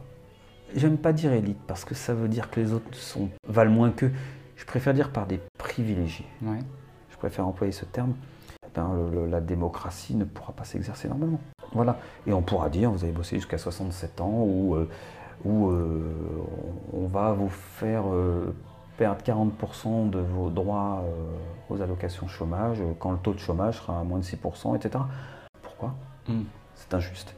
J'aime 0.76 0.98
pas 0.98 1.12
dire 1.12 1.32
élite 1.32 1.58
parce 1.66 1.84
que 1.84 1.94
ça 1.94 2.14
veut 2.14 2.28
dire 2.28 2.48
que 2.50 2.60
les 2.60 2.72
autres 2.72 2.94
sont... 2.94 3.28
valent 3.48 3.72
moins 3.72 3.90
qu'eux. 3.90 4.12
Je 4.56 4.64
préfère 4.64 4.94
dire 4.94 5.10
par 5.10 5.26
des 5.26 5.40
privilégiés. 5.58 6.26
Je 6.40 6.46
préfère 7.24 7.46
employer 7.46 7.72
ce 7.72 7.86
terme. 7.86 8.12
Eh 8.66 8.68
ben, 8.74 8.90
la 9.30 9.40
démocratie 9.40 10.14
ne 10.14 10.24
pourra 10.24 10.52
pas 10.52 10.64
s'exercer 10.64 11.08
normalement. 11.08 11.40
Voilà. 11.72 11.96
Et 12.26 12.34
on 12.34 12.42
pourra 12.42 12.68
dire, 12.68 12.90
vous 12.90 13.02
avez 13.02 13.14
bossé 13.14 13.36
jusqu'à 13.36 13.56
67 13.56 14.20
ans, 14.20 14.42
ou, 14.42 14.74
euh, 14.74 14.90
euh, 15.46 16.02
on 16.92 17.06
va 17.06 17.32
vous 17.32 17.48
faire 17.48 18.02
euh, 18.12 18.54
perdre 18.98 19.22
40% 19.22 20.10
de 20.10 20.18
vos 20.18 20.50
droits 20.50 21.02
aux 21.70 21.80
allocations 21.80 22.28
chômage 22.28 22.82
quand 22.98 23.12
le 23.12 23.18
taux 23.18 23.32
de 23.32 23.38
chômage 23.38 23.78
sera 23.78 23.98
à 23.98 24.04
moins 24.04 24.18
de 24.18 24.24
6%, 24.24 24.76
etc. 24.76 25.02
Pourquoi? 25.62 25.94
Hmm. 26.28 26.42
C'est 26.74 26.92
injuste. 26.92 27.34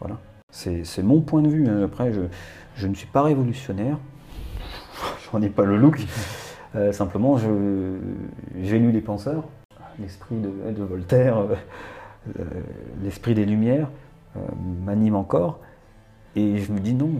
Voilà. 0.00 0.18
C'est 0.52 1.02
mon 1.02 1.22
point 1.22 1.40
de 1.40 1.48
vue. 1.48 1.66
Hein. 1.66 1.82
Après, 1.84 2.12
je, 2.12 2.22
je 2.76 2.86
ne 2.86 2.94
suis 2.94 3.06
pas 3.06 3.22
révolutionnaire. 3.22 3.96
J'en 5.32 5.40
ai 5.40 5.48
pas 5.48 5.64
le 5.64 5.78
look. 5.78 6.06
Euh, 6.74 6.92
simplement, 6.92 7.36
j'ai 7.38 8.78
lu 8.78 8.92
Les 8.92 9.00
Penseurs, 9.00 9.44
l'esprit 9.98 10.36
de, 10.36 10.82
Voltaire, 10.82 11.38
euh, 11.38 11.54
euh, 12.38 12.44
l'esprit 13.02 13.34
des 13.34 13.44
Lumières 13.44 13.88
m'anime 14.84 15.16
encore. 15.16 15.58
Et 16.36 16.58
je 16.58 16.72
me 16.72 16.78
dis 16.78 16.94
non, 16.94 17.10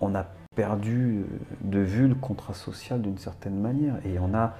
on 0.00 0.14
a 0.14 0.26
perdu 0.56 1.24
de 1.60 1.78
vue 1.80 2.08
le 2.08 2.14
contrat 2.14 2.54
social 2.54 3.02
d'une 3.02 3.18
certaine 3.18 3.60
manière. 3.60 3.94
Et 4.06 4.18
on 4.18 4.34
a 4.34 4.54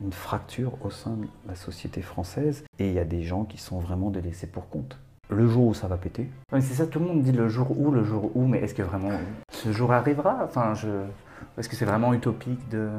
une 0.00 0.12
fracture 0.12 0.72
au 0.82 0.90
sein 0.90 1.16
de 1.16 1.26
la 1.46 1.54
société 1.54 2.00
française. 2.00 2.64
Et 2.78 2.88
il 2.88 2.94
y 2.94 2.98
a 2.98 3.04
des 3.04 3.22
gens 3.22 3.44
qui 3.44 3.58
sont 3.58 3.78
vraiment 3.78 4.08
délaissés 4.08 4.46
pour 4.46 4.70
compte. 4.70 4.98
Le 5.28 5.46
jour 5.46 5.66
où 5.66 5.74
ça 5.74 5.88
va 5.88 5.96
péter. 5.96 6.30
c'est 6.52 6.62
ça, 6.62 6.86
tout 6.86 7.00
le 7.00 7.06
monde 7.06 7.22
dit 7.22 7.32
le 7.32 7.48
jour 7.48 7.78
où, 7.78 7.90
le 7.90 8.04
jour 8.04 8.30
où, 8.34 8.46
mais 8.46 8.60
est-ce 8.60 8.74
que 8.74 8.82
vraiment 8.82 9.10
ce 9.50 9.72
jour 9.72 9.92
arrivera? 9.92 10.38
Enfin, 10.44 10.72
je. 10.74 10.88
Est-ce 11.58 11.68
que 11.68 11.76
c'est 11.76 11.84
vraiment 11.84 12.12
utopique 12.12 12.68
de, 12.68 12.90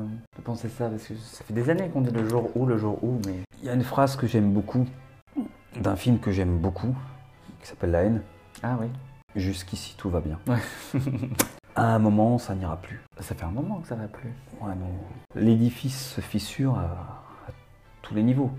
penser 0.44 0.70
ça? 0.70 0.90
Parce 0.90 1.08
que 1.08 1.16
ça 1.16 1.44
fait 1.44 1.54
des 1.54 1.70
années 1.70 1.90
qu'on 1.90 2.02
dit 2.02 2.12
le 2.12 2.28
jour 2.28 2.50
où, 2.56 2.66
le 2.66 2.78
jour 2.78 3.04
où, 3.04 3.20
mais... 3.26 3.40
Il 3.60 3.66
y 3.66 3.70
a 3.70 3.74
une 3.74 3.84
phrase 3.84 4.16
que 4.16 4.28
j'aime 4.28 4.52
beaucoup, 4.52 4.88
d'un 5.80 5.96
film 5.96 6.20
que 6.20 6.32
j'aime 6.32 6.58
beaucoup, 6.58 6.96
qui 7.62 7.68
s'appelle 7.68 7.92
La 7.92 8.04
haine. 8.04 8.22
Ah 8.64 8.78
oui. 8.80 8.88
Jusqu'ici, 9.36 9.96
tout 9.98 10.10
va 10.10 10.22
bien. 10.22 10.40
à 11.76 11.94
un 11.94 12.00
moment, 12.00 12.38
ça 12.38 12.56
n'ira 12.56 12.78
plus. 12.78 13.00
Ça 13.20 13.36
fait 13.36 13.46
un 13.46 13.52
moment 13.52 13.80
que 13.80 13.88
ça 13.88 13.96
va 13.96 14.08
plus. 14.08 14.34
Ouais, 14.62 14.74
L'édifice 15.36 16.14
se 16.16 16.22
fissure 16.22 16.78
à, 16.80 17.24
tous 18.02 18.16
les 18.16 18.24
niveaux. 18.24 18.52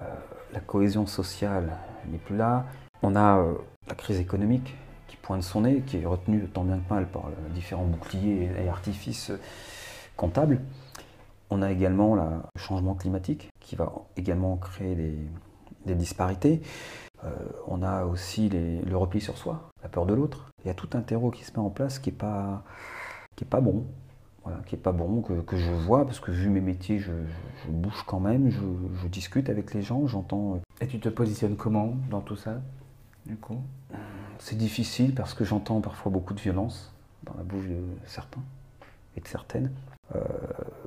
Euh, 0.00 0.06
la 0.52 0.60
cohésion 0.60 1.06
sociale 1.06 1.76
n'est 2.08 2.18
plus 2.18 2.36
là. 2.36 2.64
On 3.02 3.16
a 3.16 3.38
euh, 3.38 3.54
la 3.88 3.94
crise 3.94 4.20
économique 4.20 4.74
pointe 5.22 5.42
son 5.42 5.62
nez, 5.62 5.82
qui 5.86 5.98
est 5.98 6.06
retenu 6.06 6.46
tant 6.48 6.64
bien 6.64 6.78
que 6.78 6.92
mal 6.92 7.06
par 7.06 7.24
différents 7.54 7.86
boucliers 7.86 8.50
et 8.62 8.68
artifices 8.68 9.32
comptables. 10.16 10.60
On 11.50 11.62
a 11.62 11.70
également 11.70 12.14
le 12.14 12.22
changement 12.56 12.94
climatique 12.94 13.50
qui 13.60 13.76
va 13.76 13.92
également 14.16 14.56
créer 14.56 14.94
des, 14.94 15.94
disparités. 15.94 16.62
Euh, 17.24 17.30
on 17.66 17.82
a 17.82 18.04
aussi 18.04 18.48
le 18.48 18.96
repli 18.96 19.20
sur 19.20 19.36
soi, 19.36 19.70
la 19.82 19.88
peur 19.88 20.06
de 20.06 20.14
l'autre. 20.14 20.50
Il 20.64 20.68
y 20.68 20.70
a 20.70 20.74
tout 20.74 20.88
un 20.94 21.00
terreau 21.00 21.30
qui 21.30 21.44
se 21.44 21.52
met 21.52 21.58
en 21.58 21.70
place 21.70 21.98
qui 21.98 22.10
n'est 22.10 22.16
pas, 22.16 22.64
bon. 23.60 23.84
Voilà, 24.44 24.60
qui 24.66 24.74
est 24.74 24.78
pas 24.78 24.92
bon, 24.92 25.20
que, 25.20 25.56
je 25.56 25.70
vois, 25.70 26.04
parce 26.04 26.20
que 26.20 26.32
vu 26.32 26.48
mes 26.48 26.60
métiers, 26.60 26.98
je, 26.98 27.12
bouge 27.68 28.02
quand 28.06 28.18
même, 28.18 28.50
je, 28.50 28.60
je, 29.02 29.06
discute 29.08 29.48
avec 29.50 29.74
les 29.74 29.82
gens, 29.82 30.06
j'entends. 30.06 30.58
Et 30.80 30.86
tu 30.88 30.98
te 30.98 31.08
positionnes 31.08 31.56
comment 31.56 31.94
dans 32.10 32.22
tout 32.22 32.36
ça, 32.36 32.60
du 33.26 33.36
coup? 33.36 33.60
C'est 34.42 34.56
difficile 34.56 35.14
parce 35.14 35.34
que 35.34 35.44
j'entends 35.44 35.80
parfois 35.80 36.10
beaucoup 36.10 36.34
de 36.34 36.40
violence 36.40 36.92
dans 37.22 37.34
la 37.38 37.44
bouche 37.44 37.68
de 37.68 37.80
certains 38.06 38.42
et 39.16 39.20
de 39.20 39.28
certaines. 39.28 39.70
Euh, 40.16 40.20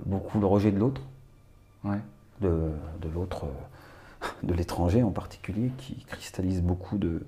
beaucoup 0.06 0.42
le 0.42 0.46
rejet 0.46 0.72
de 0.72 0.78
l'autre, 0.78 1.02
de, 2.42 2.74
l'autre, 3.14 3.46
de 4.44 4.54
l'étranger 4.54 5.04
en 5.04 5.12
particulier, 5.12 5.72
qui 5.78 6.04
cristallise 6.04 6.62
beaucoup 6.62 6.98
de. 6.98 7.26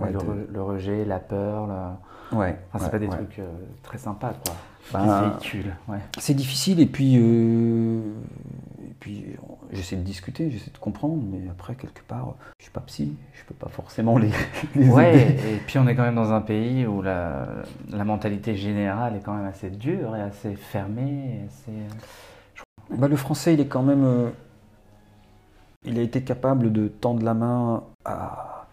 le, 0.00 0.62
rejet, 0.62 1.04
la 1.04 1.20
peur. 1.20 1.68
La... 1.68 2.00
Ouais. 2.32 2.58
Enfin, 2.72 2.86
c'est 2.86 2.90
pas 2.90 2.98
des 2.98 3.08
trucs 3.08 3.38
euh, 3.38 3.52
très 3.84 3.98
sympas, 3.98 4.34
quoi. 4.44 4.54
Ben. 4.92 5.38
C'est 6.18 6.34
difficile 6.34 6.80
et 6.80 6.86
puis, 6.86 7.16
euh, 7.18 8.00
puis 9.04 9.26
j'essaie 9.70 9.96
de 9.96 10.00
discuter, 10.02 10.50
j'essaie 10.50 10.70
de 10.70 10.78
comprendre, 10.78 11.22
mais 11.30 11.50
après 11.50 11.74
quelque 11.74 12.00
part, 12.08 12.36
je 12.58 12.64
suis 12.64 12.72
pas 12.72 12.80
psy, 12.86 13.14
je 13.34 13.44
peux 13.44 13.52
pas 13.54 13.68
forcément 13.68 14.16
les, 14.16 14.30
les 14.74 14.88
Ouais, 14.88 15.14
aider. 15.14 15.56
et 15.56 15.56
puis 15.66 15.78
on 15.78 15.86
est 15.86 15.94
quand 15.94 16.04
même 16.04 16.14
dans 16.14 16.32
un 16.32 16.40
pays 16.40 16.86
où 16.86 17.02
la, 17.02 17.46
la 17.90 18.04
mentalité 18.04 18.56
générale 18.56 19.16
est 19.16 19.20
quand 19.20 19.34
même 19.34 19.44
assez 19.44 19.68
dure 19.68 20.16
et 20.16 20.22
assez 20.22 20.54
fermée. 20.56 21.42
assez... 21.46 21.70
euh, 21.70 22.96
Bah, 22.96 23.06
le 23.08 23.16
français, 23.16 23.52
il 23.52 23.60
est 23.60 23.66
quand 23.66 23.82
même, 23.82 24.04
euh, 24.04 24.30
il 25.84 25.98
a 25.98 26.02
été 26.02 26.22
capable 26.22 26.72
de 26.72 26.88
tendre 26.88 27.22
la 27.22 27.34
main 27.34 27.82
à, 28.06 28.63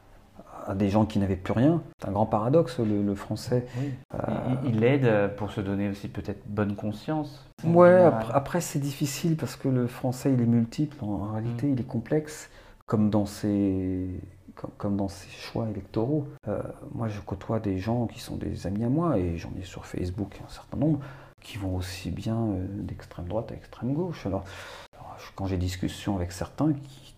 à 0.72 0.76
des 0.76 0.90
gens 0.90 1.06
qui 1.06 1.20
n'avaient 1.20 1.36
plus 1.36 1.54
rien. 1.54 1.82
C'est 2.00 2.08
un 2.08 2.12
grand 2.12 2.26
paradoxe, 2.26 2.80
le, 2.80 3.04
le 3.04 3.16
français. 3.16 3.66
Euh, 4.14 4.18
Il, 4.66 4.76
il 4.76 4.84
aide 4.84 5.36
pour 5.36 5.52
se 5.52 5.60
donner 5.62 5.90
aussi 5.90 6.08
peut-être 6.08 6.42
bonne 6.48 6.76
conscience. 6.76 7.46
en 7.64 7.74
Ouais, 7.74 8.02
après, 8.04 8.34
après, 8.34 8.62
c'est 8.62 8.80
difficile 8.80 9.36
parce 9.36 9.56
que 9.56 9.68
le 9.68 9.88
français 9.88 10.32
il 10.34 10.42
est 10.42 10.46
multiple, 10.46 10.96
en 11.04 11.32
réalité 11.34 11.68
Mm. 11.68 11.74
il 11.74 11.80
est 11.82 11.88
complexe, 11.88 12.50
comme 12.86 13.10
dans 13.10 13.26
ses, 13.26 14.08
comme, 14.56 14.72
comme 14.78 14.98
dans 14.98 15.10
ses 15.10 15.30
choix 15.30 15.68
électoraux. 15.70 16.26
Euh, 16.48 16.62
moi 16.94 17.08
je 17.10 17.20
côtoie 17.22 17.60
des 17.60 17.78
gens 17.78 18.08
qui 18.08 18.20
sont 18.22 18.38
des 18.38 18.66
amis 18.66 18.84
à 18.86 18.90
moi 18.90 19.18
et 19.18 19.38
j'en 19.38 19.52
ai 19.60 19.64
sur 19.64 19.86
Facebook 19.86 20.40
un 20.46 20.50
certain 20.50 20.78
nombre 20.78 21.00
qui 21.42 21.58
vont 21.58 21.76
aussi 21.76 22.12
bien 22.12 22.38
euh, 22.38 22.66
d'extrême 22.70 23.26
droite 23.28 23.52
à 23.52 23.56
extrême 23.56 23.94
gauche. 23.94 24.26
Alors, 24.26 24.44
alors, 24.94 25.18
quand 25.36 25.48
j'ai 25.48 25.58
discussion 25.58 26.16
avec 26.16 26.32
certains 26.32 26.72
qui, 26.74 27.16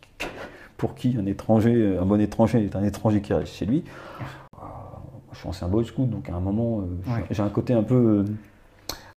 pour 0.83 0.95
qui 0.95 1.15
un 1.17 1.25
étranger, 1.25 1.97
un 1.97 2.05
bon 2.05 2.19
étranger 2.19 2.65
est 2.65 2.75
un 2.75 2.83
étranger 2.83 3.21
qui 3.21 3.33
reste 3.33 3.53
chez 3.53 3.65
lui, 3.65 3.85
euh, 4.57 4.65
je 5.31 5.37
suis 5.37 5.47
ancien 5.47 5.69
boy 5.69 5.85
scout 5.85 6.09
donc 6.09 6.27
à 6.29 6.35
un 6.35 6.41
moment 6.41 6.81
euh, 6.81 6.83
j'ai- 7.05 7.11
Ouais. 7.13 7.25
j'ai 7.31 7.41
un 7.41 7.47
côté 7.47 7.73
un 7.73 7.83
peu 7.83 7.95
euh, 7.95 8.25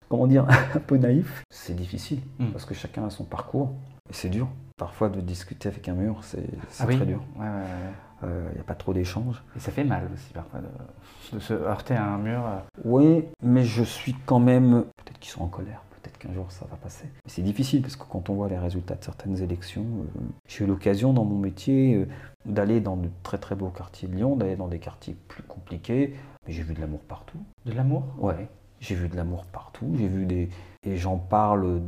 comment 0.07 0.27
dire, 0.27 0.45
un 0.75 0.79
peu 0.79 0.97
naïf. 0.97 1.43
C'est 1.49 1.75
difficile, 1.75 2.19
Mm. 2.37 2.49
parce 2.51 2.65
que 2.65 2.75
chacun 2.75 3.03
a 3.07 3.09
son 3.09 3.23
parcours, 3.23 3.71
et 4.07 4.13
c'est 4.13 4.29
dur. 4.29 4.47
Parfois, 4.77 5.09
de 5.09 5.21
discuter 5.21 5.67
avec 5.69 5.89
un 5.89 5.93
mur, 5.95 6.17
c'est 6.21 6.45
Ah 6.79 6.85
oui 6.87 6.97
très 6.97 7.05
dur. 7.07 7.23
Ouais, 7.35 7.45
ouais, 7.47 8.27
ouais. 8.27 8.29
Il 8.51 8.55
n'y 8.55 8.59
a 8.61 8.63
pas 8.63 8.75
trop 8.75 8.93
d'échanges. 8.93 9.41
Et 9.55 9.59
ça 9.59 9.71
fait 9.71 9.83
mal 9.83 10.03
aussi 10.13 10.31
parfois 10.33 10.59
de, 10.59 11.35
de 11.35 11.39
se 11.39 11.53
heurter 11.53 11.95
à 11.95 12.05
un 12.05 12.17
mur. 12.19 12.41
Oui, 12.83 13.23
mais 13.41 13.63
je 13.63 13.81
suis 13.83 14.13
quand 14.27 14.39
même... 14.39 14.83
Peut-être 14.97 15.19
qu'ils 15.19 15.31
sont 15.31 15.43
en 15.43 15.47
colère, 15.47 15.81
qu'un 16.25 16.33
jour 16.33 16.51
ça 16.51 16.65
va 16.69 16.77
passer. 16.77 17.05
C'est 17.25 17.41
difficile, 17.41 17.81
parce 17.81 17.95
que 17.95 18.05
quand 18.05 18.29
on 18.29 18.35
voit 18.35 18.49
les 18.49 18.57
résultats 18.57 18.95
de 18.95 19.03
certaines 19.03 19.41
élections, 19.41 19.83
euh, 19.83 20.19
j'ai 20.47 20.63
eu 20.63 20.67
l'occasion 20.67 21.13
dans 21.13 21.25
mon 21.25 21.37
métier 21.37 21.95
euh, 21.95 22.07
d'aller 22.45 22.81
dans 22.81 22.97
de 22.97 23.09
très 23.23 23.37
très 23.37 23.55
beaux 23.55 23.69
quartiers 23.69 24.07
de 24.07 24.15
Lyon, 24.15 24.35
d'aller 24.35 24.55
dans 24.55 24.67
des 24.67 24.79
quartiers 24.79 25.15
plus 25.27 25.43
compliqués, 25.43 26.15
mais 26.45 26.53
j'ai 26.53 26.63
vu 26.63 26.73
de 26.73 26.81
l'amour 26.81 27.01
partout. 27.01 27.39
De 27.65 27.71
l'amour? 27.73 28.03
Ouais, 28.17 28.47
j'ai 28.79 28.95
vu 28.95 29.07
de 29.07 29.15
l'amour 29.15 29.45
partout, 29.45 29.93
j'ai 29.97 30.07
vu 30.07 30.25
des... 30.25 30.49
Et 30.83 30.97
j'en 30.97 31.17
parle 31.17 31.81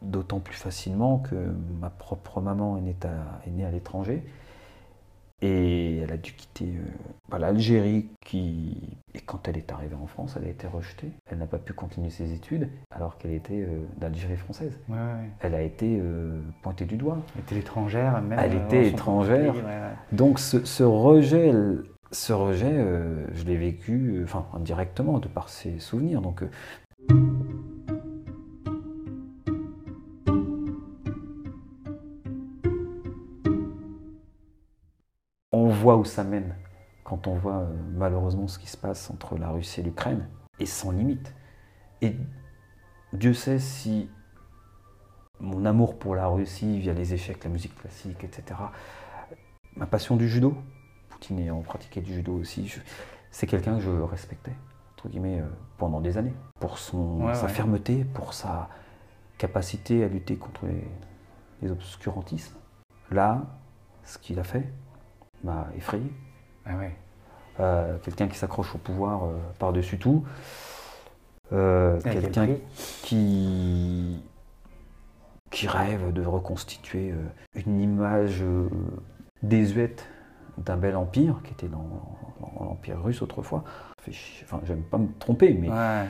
d'autant 0.00 0.40
plus 0.40 0.56
facilement 0.56 1.18
que 1.18 1.34
ma 1.80 1.90
propre 1.90 2.40
maman 2.40 2.76
est 2.76 2.80
née 2.80 2.96
à, 3.04 3.46
est 3.46 3.50
née 3.50 3.64
à 3.64 3.70
l'étranger. 3.70 4.24
Et 5.44 5.98
elle 5.98 6.12
a 6.12 6.16
dû 6.16 6.32
quitter 6.34 6.66
euh, 6.66 6.84
bah, 7.28 7.38
l'Algérie 7.40 8.06
qui... 8.24 8.96
Et 9.12 9.20
quand 9.20 9.48
elle 9.48 9.56
est 9.56 9.72
arrivée 9.72 9.96
en 10.00 10.06
France, 10.06 10.36
elle 10.38 10.46
a 10.46 10.50
été 10.50 10.68
rejetée. 10.68 11.10
Elle 11.26 11.38
n'a 11.38 11.46
pas 11.46 11.58
pu 11.58 11.72
continuer 11.72 12.10
ses 12.10 12.32
études 12.32 12.68
alors 12.92 13.18
qu'elle 13.18 13.32
était 13.32 13.62
euh, 13.62 13.84
d'Algérie 13.98 14.36
française. 14.36 14.78
Ouais, 14.88 14.94
ouais, 14.94 15.02
ouais. 15.02 15.30
Elle 15.40 15.54
a 15.54 15.62
été 15.62 15.98
euh, 16.00 16.40
pointée 16.62 16.84
du 16.84 16.96
doigt. 16.96 17.18
Elle 17.34 17.40
était 17.40 17.58
étrangère, 17.58 18.22
même. 18.22 18.38
Elle 18.38 18.56
euh, 18.56 18.66
était 18.66 18.86
étrangère. 18.86 19.52
pays, 19.52 19.62
ouais. 19.62 19.90
Donc 20.12 20.38
ce, 20.38 20.64
ce 20.64 20.84
rejet, 20.84 21.52
ce 22.12 22.32
rejet, 22.32 22.86
je 23.34 23.44
l'ai 23.44 23.56
vécu, 23.56 24.20
enfin 24.22 24.46
indirectement, 24.54 25.18
de 25.18 25.26
par 25.26 25.48
ses 25.48 25.80
souvenirs. 25.80 26.22
Donc 26.22 26.44
voit 35.82 35.96
où 35.96 36.04
ça 36.04 36.22
mène 36.24 36.54
quand 37.04 37.26
on 37.26 37.34
voit 37.34 37.58
euh, 37.58 37.76
malheureusement 37.94 38.46
ce 38.46 38.58
qui 38.58 38.68
se 38.68 38.76
passe 38.76 39.10
entre 39.10 39.36
la 39.36 39.48
Russie 39.50 39.80
et 39.80 39.82
l'Ukraine, 39.82 40.28
et 40.60 40.66
sans 40.66 40.92
limite. 40.92 41.34
Et 42.00 42.16
Dieu 43.12 43.34
sait 43.34 43.58
si 43.58 44.08
mon 45.40 45.64
amour 45.64 45.98
pour 45.98 46.14
la 46.14 46.28
Russie 46.28 46.78
via 46.78 46.94
les 46.94 47.14
échecs, 47.14 47.42
la 47.42 47.50
musique 47.50 47.74
classique, 47.76 48.22
etc., 48.22 48.60
ma 49.76 49.86
passion 49.86 50.16
du 50.16 50.28
judo, 50.28 50.54
Poutine 51.08 51.40
ayant 51.40 51.60
pratiqué 51.62 52.00
du 52.00 52.14
judo 52.14 52.34
aussi, 52.34 52.68
je- 52.68 52.80
c'est 53.32 53.46
quelqu'un 53.48 53.74
que 53.76 53.80
je 53.82 53.90
respectais, 53.90 54.54
entre 54.94 55.08
guillemets, 55.08 55.40
euh, 55.40 55.46
pendant 55.78 56.00
des 56.00 56.16
années, 56.18 56.34
pour 56.60 56.78
son, 56.78 57.24
Ouais, 57.26 57.34
sa 57.34 57.46
ouais. 57.46 57.52
fermeté, 57.52 58.04
pour 58.04 58.34
sa 58.34 58.68
capacité 59.38 60.04
à 60.04 60.08
lutter 60.08 60.36
contre 60.36 60.66
les, 60.66 60.86
les 61.62 61.70
obscurantismes. 61.72 62.56
Là, 63.10 63.42
ce 64.04 64.18
qu'il 64.18 64.38
a 64.38 64.44
fait 64.44 64.72
m'a 65.44 65.66
effrayé. 65.76 66.10
Ouais, 66.66 66.74
ouais. 66.74 66.96
Euh, 67.60 67.98
quelqu'un 67.98 68.28
qui 68.28 68.38
s'accroche 68.38 68.74
au 68.74 68.78
pouvoir 68.78 69.24
euh, 69.24 69.36
par-dessus 69.58 69.98
tout. 69.98 70.24
Euh, 71.52 72.00
quel 72.02 72.22
quelqu'un 72.22 72.48
qui, 73.02 74.22
qui 75.50 75.68
rêve 75.68 76.12
de 76.12 76.24
reconstituer 76.24 77.14
une 77.66 77.80
image 77.80 78.42
désuète 79.42 80.06
d'un 80.56 80.78
bel 80.78 80.96
empire 80.96 81.40
qui 81.44 81.52
était 81.52 81.68
dans, 81.68 82.16
dans 82.40 82.64
l'empire 82.64 83.02
russe 83.02 83.20
autrefois. 83.20 83.64
Enfin, 84.44 84.60
j'aime 84.64 84.82
pas 84.82 84.98
me 84.98 85.08
tromper, 85.18 85.52
mais 85.52 85.68
Ouais. 85.68 86.06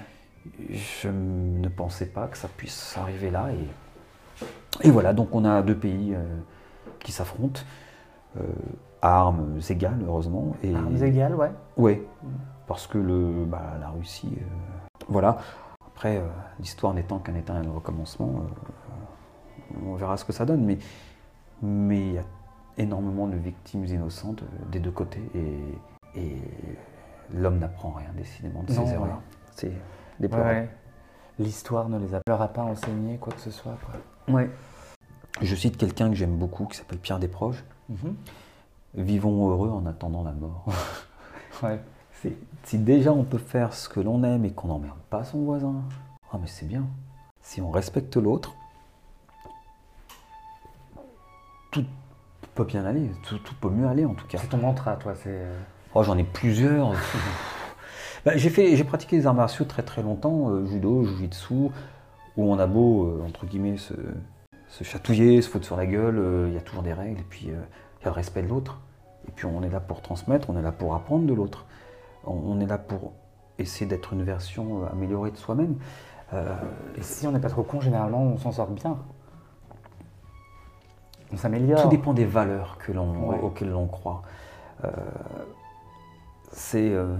je 0.70 1.08
ne 1.08 1.68
pensais 1.68 2.06
pas 2.06 2.28
que 2.28 2.38
ça 2.38 2.48
puisse 2.48 2.96
arriver 2.96 3.30
là. 3.30 3.48
Et, 3.52 4.86
et 4.88 4.90
voilà, 4.92 5.12
donc 5.12 5.34
on 5.34 5.44
a 5.44 5.60
deux 5.62 5.76
pays 5.76 6.14
qui 7.00 7.10
s'affrontent, 7.10 7.62
à 9.02 9.18
armes 9.18 9.58
égales, 9.68 10.00
heureusement. 10.06 10.54
Et, 10.62 10.74
Armes 10.74 11.02
égales, 11.02 11.34
ouais. 11.34 11.50
Ouais, 11.76 12.06
parce 12.66 12.86
que 12.86 12.98
le, 12.98 13.44
bah, 13.44 13.74
la 13.80 13.90
Russie, 13.90 14.32
euh, 14.40 14.44
voilà. 15.08 15.38
Après, 15.86 16.18
euh, 16.18 16.26
l'histoire 16.60 16.94
n'étant 16.94 17.18
qu'un 17.18 17.34
éternel 17.34 17.68
recommencement, 17.68 18.32
euh, 18.36 19.80
on 19.86 19.94
verra 19.96 20.16
ce 20.16 20.24
que 20.24 20.32
ça 20.32 20.44
donne. 20.44 20.64
Mais 20.64 20.78
mais 21.64 22.00
il 22.00 22.12
y 22.14 22.18
a 22.18 22.24
énormément 22.78 23.28
de 23.28 23.36
victimes 23.36 23.84
innocentes 23.84 24.42
des 24.72 24.80
deux 24.80 24.90
côtés 24.90 25.22
et, 25.34 26.20
et 26.20 26.42
l'homme 27.32 27.58
n'apprend 27.58 27.90
rien 27.90 28.08
décidément 28.16 28.64
de 28.64 28.72
Non, 28.72 28.86
ses 28.86 28.94
erreurs. 28.94 29.20
C'est 29.52 29.72
déplorable. 30.18 30.50
ouais. 30.50 30.68
L'histoire 31.38 31.88
ne 31.88 31.98
les 31.98 32.14
a 32.14 32.20
pas 32.20 32.62
enseigné 32.62 33.16
quoi 33.18 33.32
que 33.32 33.40
ce 33.40 33.50
soit. 33.52 33.76
Quoi. 33.86 34.34
Ouais. 34.34 34.50
Je 35.40 35.54
cite 35.54 35.76
quelqu'un 35.76 36.08
que 36.08 36.14
j'aime 36.16 36.36
beaucoup 36.36 36.66
qui 36.66 36.76
s'appelle 36.76 36.98
Pierre 36.98 37.18
Desproges. 37.20 37.64
Mhm. 37.88 38.16
Vivons 38.94 39.50
heureux 39.50 39.70
en 39.70 39.86
attendant 39.86 40.22
la 40.24 40.32
mort. 40.32 40.66
Ouais. 41.62 41.80
Si 42.64 42.78
déjà 42.78 43.12
on 43.12 43.22
peut 43.24 43.38
faire 43.38 43.72
ce 43.72 43.88
que 43.88 44.00
l'on 44.00 44.24
aime 44.24 44.44
et 44.44 44.50
qu'on 44.52 44.68
n'emmerde 44.68 44.98
pas 45.10 45.22
son 45.22 45.42
voisin, 45.44 45.82
ah 46.32 46.38
mais 46.40 46.48
c'est 46.48 46.66
bien. 46.66 46.86
Si 47.40 47.60
on 47.60 47.70
respecte 47.70 48.16
l'autre, 48.16 48.52
tout 51.70 51.84
peut 52.54 52.64
bien 52.64 52.84
aller, 52.84 53.10
tout, 53.24 53.38
tout 53.38 53.54
peut 53.60 53.70
mieux 53.70 53.86
aller 53.86 54.04
en 54.04 54.14
tout 54.14 54.26
cas. 54.26 54.38
C'est 54.38 54.48
ton 54.48 54.58
mantra, 54.58 54.96
toi. 54.96 55.14
C'est. 55.14 55.30
euh, 55.30 55.58
Oh, 55.94 56.02
j'en 56.02 56.16
ai 56.18 56.24
plusieurs. 56.24 56.92
Bah, 58.24 58.36
j'ai 58.36 58.50
fait, 58.50 58.76
j'ai 58.76 58.84
pratiqué 58.84 59.16
les 59.16 59.26
arts 59.26 59.34
martiaux 59.34 59.64
très 59.64 59.82
très 59.82 60.00
longtemps, 60.00 60.48
euh, 60.50 60.64
judo, 60.66 61.02
jujitsu, 61.04 61.54
où 61.54 61.72
on 62.36 62.56
a 62.60 62.66
beau 62.68 63.06
euh, 63.06 63.24
entre 63.26 63.46
guillemets 63.46 63.76
se, 63.78 63.94
se 64.68 64.84
chatouiller, 64.84 65.42
se 65.42 65.50
foutre 65.50 65.64
sur 65.66 65.76
la 65.76 65.86
gueule, 65.86 66.18
euh, 66.18 66.46
il 66.48 66.54
y 66.54 66.56
a 66.56 66.60
toujours 66.60 66.84
des 66.84 66.92
règles 66.92 67.18
et 67.18 67.24
puis 67.28 67.48
il 68.02 68.06
y 68.06 68.08
a 68.08 68.10
le 68.10 68.16
respect 68.16 68.42
de 68.42 68.48
l'autre. 68.48 68.80
Et 69.28 69.30
puis 69.30 69.46
on 69.46 69.62
est 69.62 69.68
là 69.70 69.78
pour 69.80 70.02
transmettre, 70.02 70.50
on 70.50 70.56
est 70.58 70.62
là 70.62 70.72
pour 70.72 70.94
apprendre 70.94 71.24
de 71.26 71.32
l'autre. 71.34 71.64
On, 72.24 72.60
est 72.60 72.66
là 72.66 72.78
pour 72.78 73.12
essayer 73.58 73.86
d'être 73.86 74.12
une 74.12 74.22
version 74.24 74.82
euh, 74.84 74.92
améliorée 74.92 75.30
de 75.30 75.36
soi-même. 75.36 75.76
Euh, 76.32 76.54
Et 76.96 77.02
si 77.02 77.26
on 77.26 77.32
n'est 77.32 77.40
pas 77.40 77.48
trop 77.48 77.62
con, 77.62 77.80
généralement, 77.80 78.22
on 78.22 78.38
s'en 78.38 78.52
sort 78.52 78.68
bien. 78.68 78.96
On 81.32 81.36
s'améliore. 81.36 81.82
Tout 81.82 81.88
dépend 81.88 82.12
des 82.14 82.24
valeurs 82.24 82.78
que 82.78 82.92
l'on, 82.92 83.28
Ouais. 83.30 83.40
auxquelles 83.40 83.70
l'on 83.70 83.86
croit. 83.86 84.22
Euh, 84.84 84.90
c'est 86.52 86.90
euh, 86.90 87.16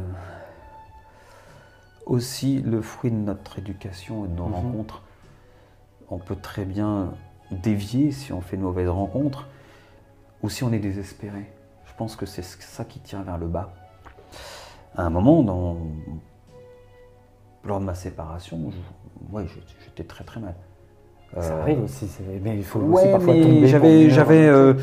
aussi 2.07 2.61
le 2.61 2.83
fruit 2.83 3.11
de 3.11 3.17
notre 3.17 3.59
éducation 3.59 4.25
et 4.25 4.29
de 4.29 4.35
nos 4.35 4.47
Mhm. 4.47 4.55
rencontres. 4.55 5.03
On 6.11 6.19
peut 6.19 6.37
très 6.37 6.65
bien 6.65 7.13
dévier 7.51 8.13
si 8.13 8.33
on 8.33 8.41
fait 8.41 8.57
de 8.57 8.63
mauvaises 8.63 8.89
rencontres 8.89 9.47
ou 10.43 10.49
si 10.51 10.65
on 10.65 10.73
est 10.73 10.79
désespéré. 10.79 11.45
Je 11.87 11.93
pense 11.97 12.17
que 12.17 12.27
c'est 12.27 12.43
ça 12.43 12.85
qui 12.85 13.01
tire 13.01 13.23
vers 13.23 13.39
le 13.39 13.47
bas. 13.47 13.73
À 14.97 15.03
un 15.05 15.11
moment, 15.11 15.43
dans- 15.43 15.77
lors 17.65 17.81
de 17.81 17.85
ma 17.85 17.95
séparation, 17.95 18.71
je- 18.71 19.35
ouais, 19.37 19.47
j'étais 19.85 20.05
très 20.05 20.25
très 20.25 20.41
mal. 20.41 20.55
Ça 21.41 21.55
Euh, 21.55 21.63
arrive 21.63 21.83
aussi, 21.83 22.11
mais 22.43 22.57
il 22.59 22.65
faut 22.65 22.81
aussi 22.81 23.09
parfois 23.11 23.35
tomber. 23.35 23.67
j'avais, 23.67 24.11
j'avais, 24.11 24.47
euh, 24.47 24.75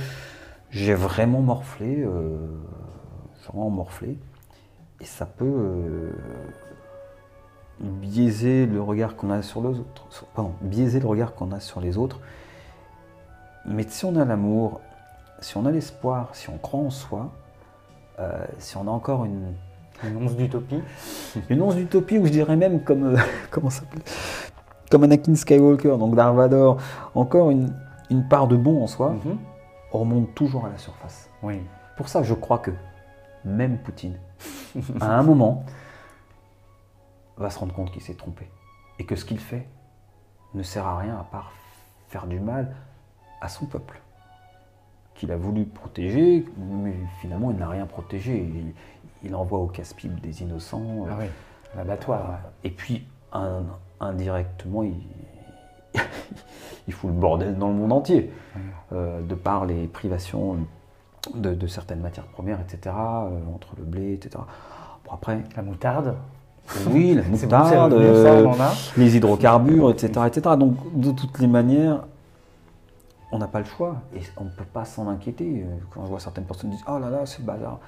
j'ai 0.72 0.96
vraiment 0.96 1.42
morflé, 1.42 2.02
euh, 2.04 2.38
vraiment 3.48 3.70
morflé. 3.70 4.18
et 5.02 5.06
ça 5.06 5.26
peut 5.26 6.12
biaiser 7.80 8.66
le 8.66 8.82
regard 8.82 9.16
qu'on 9.16 9.30
a 9.32 9.42
sur 9.42 9.62
les 9.62 9.80
autres. 9.80 10.06
Pardon, 10.36 10.54
biaiser 10.62 11.00
le 11.00 11.08
regard 11.08 11.34
qu'on 11.36 11.52
a 11.54 11.60
sur 11.60 11.80
les 11.80 11.98
autres. 11.98 12.20
Mais 13.66 13.84
si 13.88 14.04
on 14.06 14.16
a 14.18 14.26
l'amour, 14.26 14.82
si 15.42 15.58
on 15.58 15.66
a 15.66 15.72
l'espoir, 15.72 16.30
si 16.34 16.50
on 16.50 16.58
croit 16.58 16.80
en 16.82 16.90
soi, 16.90 17.32
euh, 18.20 18.46
si 18.58 18.76
on 18.78 18.88
a 18.88 18.92
encore 18.92 19.26
une, 19.26 19.54
Une 20.04 20.18
once 20.26 20.36
d'utopie. 20.36 20.82
une 21.50 21.62
once 21.62 21.76
d'utopie, 21.76 22.18
ou 22.18 22.26
je 22.26 22.32
dirais 22.32 22.56
même 22.56 22.84
comme, 22.84 23.16
euh, 23.16 23.18
comment 23.52 23.70
ça 23.70 23.82
s'appelle? 23.82 24.02
Comme 24.92 25.04
Anakin 25.04 25.36
Skywalker, 25.36 25.98
donc 25.98 26.16
Darth 26.16 26.36
Vader, 26.36 26.72
encore 27.16 27.52
une, 27.52 27.74
une 28.10 28.28
part 28.28 28.48
de 28.48 28.58
bon 28.58 28.84
en 28.84 28.88
soi, 28.88 29.12
Mhm. 29.12 29.38
on 29.94 30.00
remonte 30.00 30.34
toujours 30.36 30.66
à 30.66 30.70
la 30.70 30.78
surface. 30.78 31.30
Oui. 31.44 31.62
Pour 31.96 32.10
ça, 32.10 32.24
je 32.24 32.34
crois 32.34 32.60
que 32.60 32.72
même 33.46 33.78
Poutine, 33.78 34.18
à 35.00 35.18
un 35.18 35.24
moment, 35.24 35.64
va 37.38 37.50
se 37.50 37.60
rendre 37.60 37.74
compte 37.74 37.92
qu'il 37.92 38.02
s'est 38.02 38.16
trompé. 38.16 38.50
Et 39.00 39.06
que 39.06 39.16
ce 39.16 39.24
qu'il 39.26 39.40
fait 39.40 39.68
ne 40.54 40.64
sert 40.64 40.86
à 40.88 40.98
rien 40.98 41.18
à 41.18 41.24
part 41.24 41.52
faire 42.10 42.26
du 42.28 42.40
mal 42.40 42.76
à 43.42 43.48
son 43.50 43.66
peuple. 43.66 44.02
Qu'il 45.20 45.32
a 45.34 45.36
voulu 45.38 45.66
protéger, 45.66 46.46
mais 46.58 46.96
finalement, 47.20 47.52
il 47.52 47.58
n'a 47.58 47.68
rien 47.68 47.86
protégé. 47.86 48.38
Il, 48.38 48.74
il 49.28 49.36
envoie 49.36 49.60
au 49.60 49.68
casse-pipe 49.68 50.22
des 50.22 50.42
innocents. 50.44 51.06
Ah 51.10 51.16
oui. 51.20 51.26
L'abattoir. 51.76 52.22
ouais. 52.30 52.50
Et 52.64 52.70
puis, 52.72 53.06
un- 53.34 53.64
indirectement, 54.00 54.84
il, 54.84 54.94
il 56.88 56.94
fout 56.94 57.10
le 57.10 57.16
bordel 57.20 57.58
dans 57.58 57.68
le 57.68 57.74
monde 57.74 57.92
entier, 57.92 58.32
euh, 58.94 59.22
de 59.22 59.36
par 59.36 59.66
les 59.66 59.88
privations 59.88 60.58
de, 61.36 61.54
de 61.54 61.68
certaines 61.68 62.00
matières 62.00 62.28
premières, 62.28 62.62
etc., 62.62 62.96
euh, 62.96 63.30
entre 63.54 63.74
le 63.78 63.84
blé, 63.84 64.14
etc. 64.14 64.42
Bon, 65.06 65.12
après, 65.12 65.40
La 65.58 65.62
moutarde. 65.64 66.16
oui, 66.92 67.14
la 67.14 67.22
bon, 67.24 67.32
moutarde, 67.32 67.68
ça, 67.70 67.86
euh, 67.94 68.48
les 68.96 69.18
hydrocarbures, 69.18 69.92
etc., 69.92 70.12
etc. 70.28 70.56
Donc, 70.58 70.76
de 70.98 71.12
toutes 71.12 71.40
les 71.40 71.48
manières, 71.48 72.06
on 73.32 73.38
n'a 73.38 73.48
pas 73.48 73.60
le 73.60 73.66
choix 73.66 74.02
et 74.16 74.22
on 74.38 74.46
ne 74.46 74.50
peut 74.50 74.66
pas 74.66 74.86
s'en 74.86 75.08
inquiéter. 75.08 75.66
Quand 75.92 76.04
je 76.04 76.10
vois 76.10 76.20
certaines 76.20 76.46
personnes 76.46 76.72
dire 76.72 76.84
Oh 76.88 77.00
là 77.00 77.10
là, 77.10 77.26
c'est 77.26 77.44
bazar, 77.44 77.80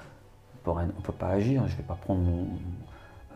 on 0.66 0.70
on 0.70 1.00
peut 1.02 1.12
pas 1.12 1.28
agir, 1.28 1.66
je 1.66 1.72
ne 1.72 1.76
vais 1.78 1.82
pas 1.82 1.94
prendre 1.94 2.20
mon, 2.20 2.46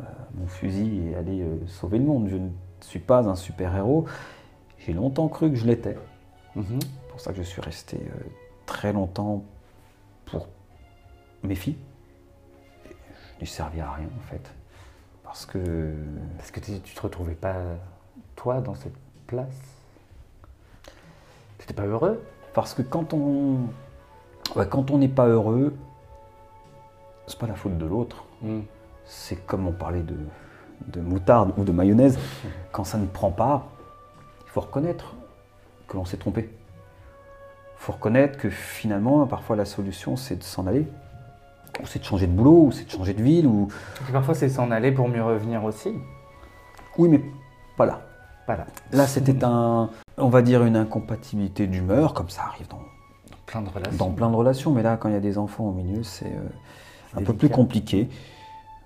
euh, 0.00 0.04
mon 0.34 0.46
fusil 0.46 1.08
et 1.08 1.16
aller 1.16 1.42
euh, 1.42 1.66
sauver 1.66 1.98
le 1.98 2.04
monde. 2.04 2.28
Je 2.28 2.36
ne 2.36 2.50
suis 2.80 3.00
pas 3.00 3.26
un 3.28 3.34
super-héros. 3.34 4.06
J'ai 4.78 4.92
longtemps 4.92 5.28
cru 5.28 5.50
que 5.50 5.56
je 5.56 5.66
l'étais. 5.66 5.96
Mhm. 6.54 6.78
C'est 6.80 7.08
pour 7.10 7.20
ça 7.20 7.32
que 7.32 7.38
je 7.38 7.42
suis 7.42 7.60
resté 7.60 7.96
euh, 7.96 8.20
très 8.66 8.92
longtemps 8.92 9.42
pour 10.26 10.48
mes 11.42 11.54
filles. 11.54 11.78
Et 12.86 12.94
je 13.36 13.40
n'ai 13.40 13.46
servi 13.46 13.80
à 13.80 13.90
rien 13.92 14.08
en 14.16 14.22
fait. 14.28 14.50
Parce 15.24 15.46
que 15.46 15.92
Parce 16.38 16.50
que 16.50 16.60
tu 16.60 16.80
tu 16.80 16.94
te 16.94 17.00
retrouvais 17.00 17.34
pas, 17.34 17.56
toi, 18.36 18.60
dans 18.60 18.74
cette 18.74 18.96
place? 19.26 19.75
T'étais 21.58 21.74
pas 21.74 21.86
heureux 21.86 22.22
Parce 22.54 22.74
que 22.74 22.82
quand 22.82 23.14
on 23.14 23.58
ouais, 24.54 24.66
quand 24.68 24.90
on 24.90 24.98
n'est 24.98 25.08
pas 25.08 25.26
heureux, 25.26 25.74
c'est 27.26 27.38
pas 27.38 27.46
la 27.46 27.54
faute 27.54 27.78
de 27.78 27.86
l'autre. 27.86 28.24
C'est 29.04 29.36
comme 29.46 29.66
on 29.66 29.72
parlait 29.72 30.02
de, 30.02 30.16
de 30.86 31.00
moutarde 31.00 31.52
ou 31.56 31.64
de 31.64 31.72
mayonnaise. 31.72 32.18
Quand 32.72 32.84
ça 32.84 32.98
ne 32.98 33.06
prend 33.06 33.30
pas, 33.30 33.66
il 34.44 34.50
faut 34.50 34.60
reconnaître 34.60 35.14
que 35.88 35.96
l'on 35.96 36.04
s'est 36.04 36.16
trompé. 36.16 36.50
Il 37.78 37.82
faut 37.82 37.92
reconnaître 37.92 38.38
que 38.38 38.50
finalement, 38.50 39.26
parfois 39.26 39.56
la 39.56 39.64
solution, 39.64 40.16
c'est 40.16 40.36
de 40.36 40.42
s'en 40.42 40.66
aller. 40.66 40.86
Ou 41.82 41.86
c'est 41.86 41.98
de 42.00 42.04
changer 42.04 42.26
de 42.26 42.32
boulot, 42.32 42.66
ou 42.66 42.72
c'est 42.72 42.84
de 42.84 42.90
changer 42.90 43.14
de 43.14 43.22
ville, 43.22 43.46
ou... 43.46 43.68
Et 44.08 44.12
parfois, 44.12 44.34
c'est 44.34 44.48
s'en 44.48 44.70
aller 44.70 44.92
pour 44.92 45.08
mieux 45.08 45.22
revenir 45.22 45.62
aussi. 45.62 45.92
Oui, 46.96 47.08
mais 47.08 47.20
pas 47.76 47.86
là. 47.86 48.00
Voilà. 48.46 48.66
Là, 48.92 49.06
c'était 49.06 49.44
un, 49.44 49.90
on 50.18 50.28
va 50.28 50.42
dire, 50.42 50.64
une 50.64 50.76
incompatibilité 50.76 51.66
d'humeur, 51.66 52.14
comme 52.14 52.28
ça 52.28 52.42
arrive 52.44 52.68
dans, 52.68 52.80
Plein 53.46 53.62
de 53.62 53.68
relations. 53.68 53.96
dans 53.96 54.12
plein 54.12 54.30
de 54.30 54.36
relations, 54.36 54.72
mais 54.72 54.82
là, 54.82 54.96
quand 54.96 55.08
il 55.08 55.14
y 55.14 55.16
a 55.16 55.20
des 55.20 55.38
enfants 55.38 55.64
au 55.64 55.72
milieu, 55.72 56.02
c'est 56.02 56.26
euh, 56.26 57.16
un 57.16 57.22
peu 57.22 57.32
plus 57.32 57.48
compliqué. 57.48 58.08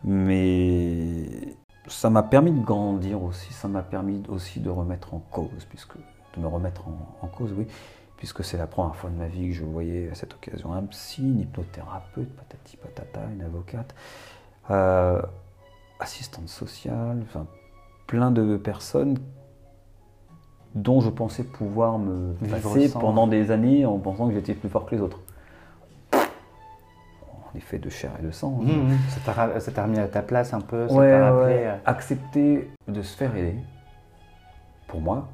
Mais 0.05 1.57
ça 1.87 2.09
m'a 2.09 2.23
permis 2.23 2.53
de 2.53 2.61
grandir 2.61 3.23
aussi, 3.23 3.53
ça 3.53 3.69
m'a 3.69 3.83
permis 3.83 4.23
aussi 4.29 4.61
de 4.61 4.71
remettre 4.71 5.15
en 5.15 5.19
cause, 5.19 5.67
puisque 5.69 5.97
de 5.97 6.41
me 6.41 6.47
remettre 6.47 6.89
en, 6.89 7.27
en 7.27 7.29
cause, 7.29 7.53
oui, 7.57 7.67
puisque 8.17 8.45
c'est 8.45 8.57
la 8.57 8.67
première 8.67 8.97
fois 8.97 9.11
de 9.11 9.17
ma 9.17 9.27
vie 9.27 9.49
que 9.49 9.55
je 9.55 9.65
voyais 9.65 10.11
à 10.11 10.15
cette 10.15 10.35
occasion 10.35 10.73
un 10.73 10.83
psy, 10.85 11.23
une 11.23 11.41
hypnothérapeute, 11.41 12.29
patati 12.37 12.77
patata, 12.77 13.21
une 13.33 13.43
avocate, 13.43 13.95
euh, 14.71 15.21
assistante 15.99 16.49
sociale, 16.49 17.23
enfin 17.23 17.47
plein 18.07 18.31
de 18.31 18.57
personnes 18.57 19.19
dont 20.75 21.01
je 21.01 21.09
pensais 21.11 21.43
pouvoir 21.45 21.99
me 21.99 22.33
passer 22.49 22.91
pendant 22.93 23.27
des 23.27 23.51
années 23.51 23.85
en 23.87 23.99
pensant 23.99 24.29
que 24.29 24.35
j'étais 24.35 24.55
plus 24.55 24.69
fort 24.69 24.87
que 24.87 24.95
les 24.95 25.01
autres. 25.01 25.21
Est 27.57 27.59
fait 27.61 27.79
de 27.81 27.91
chair 27.91 28.13
et 28.21 28.23
de 28.25 28.31
sang. 28.31 28.61
hein. 28.65 28.95
Ça 29.09 29.19
t'a 29.25 29.33
ra- 29.33 29.59
ça 29.59 29.73
t'a 29.73 29.83
remis 29.83 29.99
à 29.99 30.07
ta 30.07 30.23
place 30.23 30.55
un 30.55 30.61
peu, 30.61 30.89
ça 30.89 30.95
Ouais, 30.95 31.21
rappelé. 31.21 31.55
ouais. 31.55 31.67
euh, 31.67 31.77
Accepter 31.85 32.71
de 32.87 33.03
se 33.03 33.17
faire 33.17 33.35
aider, 33.35 33.57
pour 34.87 35.01
moi, 35.01 35.29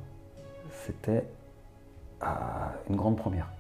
c'était 0.71 1.27
euh, 2.23 2.27
une 2.89 2.97
grande 2.97 3.19
première. 3.19 3.51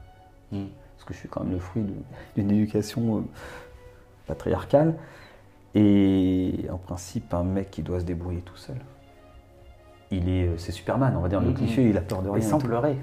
Mhm. 0.52 0.68
Parce 0.96 1.04
que 1.04 1.12
je 1.12 1.18
suis 1.18 1.28
quand 1.28 1.42
même 1.44 1.52
le 1.52 1.58
fruit 1.58 1.84
d'une 2.34 2.50
éducation 2.50 3.18
euh, 3.18 3.20
patriarcale. 4.26 4.94
Et 5.74 6.64
en 6.72 6.78
principe, 6.78 7.34
un 7.34 7.44
mec 7.44 7.70
qui 7.70 7.82
doit 7.82 8.00
se 8.00 8.06
débrouiller 8.06 8.40
tout 8.40 8.56
seul, 8.56 8.76
il 10.10 10.28
est, 10.28 10.46
euh, 10.48 10.58
c'est 10.58 10.72
Superman, 10.72 11.14
on 11.16 11.20
va 11.20 11.28
dire 11.28 11.40
le 11.40 11.52
cliché, 11.52 11.88
il 11.88 11.96
a 11.96 12.00
peur 12.00 12.22
de 12.22 12.28
rien. 12.28 12.38
Et 12.38 12.42
sans 12.42 12.58
pleurer. 12.58 12.96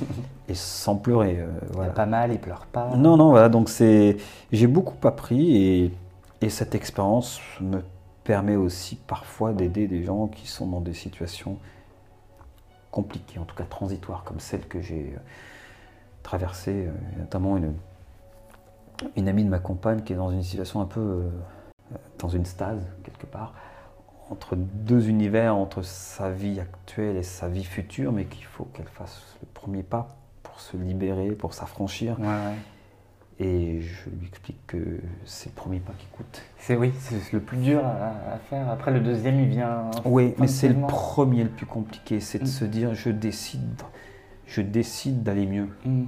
Et 0.48 0.54
sans 0.54 0.96
pleurer, 0.96 1.38
euh, 1.40 1.46
Il 1.74 1.80
a 1.82 1.84
pas 1.90 2.06
mal, 2.06 2.32
il 2.32 2.38
pleure 2.40 2.66
pas. 2.66 2.90
Non, 2.96 3.16
non, 3.16 3.30
voilà, 3.30 3.48
donc 3.48 3.68
c'est. 3.68 4.16
J'ai 4.50 4.66
beaucoup 4.66 5.06
appris 5.06 5.56
et, 5.56 5.92
et 6.40 6.48
cette 6.48 6.74
expérience 6.74 7.40
me 7.60 7.82
permet 8.24 8.56
aussi 8.56 8.96
parfois 8.96 9.52
d'aider 9.52 9.86
des 9.88 10.04
gens 10.04 10.26
qui 10.26 10.46
sont 10.46 10.66
dans 10.66 10.80
des 10.80 10.94
situations 10.94 11.58
compliquées, 12.90 13.38
en 13.38 13.44
tout 13.44 13.54
cas 13.56 13.64
transitoires, 13.64 14.24
comme 14.24 14.40
celle 14.40 14.66
que 14.66 14.80
j'ai 14.80 15.12
euh, 15.14 15.20
traversée, 16.22 16.86
euh, 16.86 16.92
notamment 17.18 17.56
une, 17.56 17.74
une 19.16 19.28
amie 19.28 19.44
de 19.44 19.50
ma 19.50 19.58
compagne 19.58 20.00
qui 20.02 20.12
est 20.12 20.16
dans 20.16 20.30
une 20.30 20.42
situation 20.42 20.80
un 20.80 20.86
peu. 20.86 21.00
euh, 21.00 21.28
dans 22.18 22.28
une 22.28 22.44
stase, 22.44 22.86
quelque 23.04 23.26
part, 23.26 23.54
entre 24.30 24.56
deux 24.56 25.08
univers, 25.08 25.56
entre 25.56 25.82
sa 25.82 26.30
vie 26.30 26.60
actuelle 26.60 27.16
et 27.16 27.22
sa 27.22 27.48
vie 27.48 27.64
future, 27.64 28.12
mais 28.12 28.24
qu'il 28.24 28.44
faut 28.44 28.64
qu'elle 28.74 28.86
fasse 28.86 29.36
le 29.42 29.48
premier 29.54 29.82
pas 29.82 30.16
pour 30.42 30.60
se 30.60 30.76
libérer, 30.76 31.30
pour 31.30 31.54
s'affranchir. 31.54 32.18
Ouais, 32.20 32.26
ouais. 32.26 32.54
Et 33.40 33.80
je 33.80 34.10
lui 34.10 34.26
explique 34.26 34.58
que 34.66 35.00
c'est 35.24 35.50
le 35.50 35.54
premier 35.54 35.78
pas 35.78 35.92
qui 35.96 36.06
coûte. 36.06 36.42
C'est 36.58 36.74
oui, 36.76 36.92
c'est 36.98 37.32
le 37.32 37.40
plus 37.40 37.58
dur 37.58 37.80
à, 37.86 38.34
à 38.34 38.38
faire. 38.50 38.68
Après, 38.68 38.90
le 38.90 38.98
deuxième, 39.00 39.38
il 39.38 39.48
vient. 39.48 39.90
Oui, 40.04 40.34
mais 40.38 40.48
c'est 40.48 40.68
le 40.68 40.80
premier 40.86 41.44
le 41.44 41.50
plus 41.50 41.66
compliqué, 41.66 42.18
c'est 42.18 42.38
de 42.40 42.44
Mm. 42.44 42.46
se 42.48 42.64
dire 42.64 42.94
je 42.94 43.10
décide, 43.10 43.82
je 44.46 44.60
décide 44.60 45.22
d'aller 45.22 45.46
mieux. 45.46 45.68
Mhm. 45.84 46.06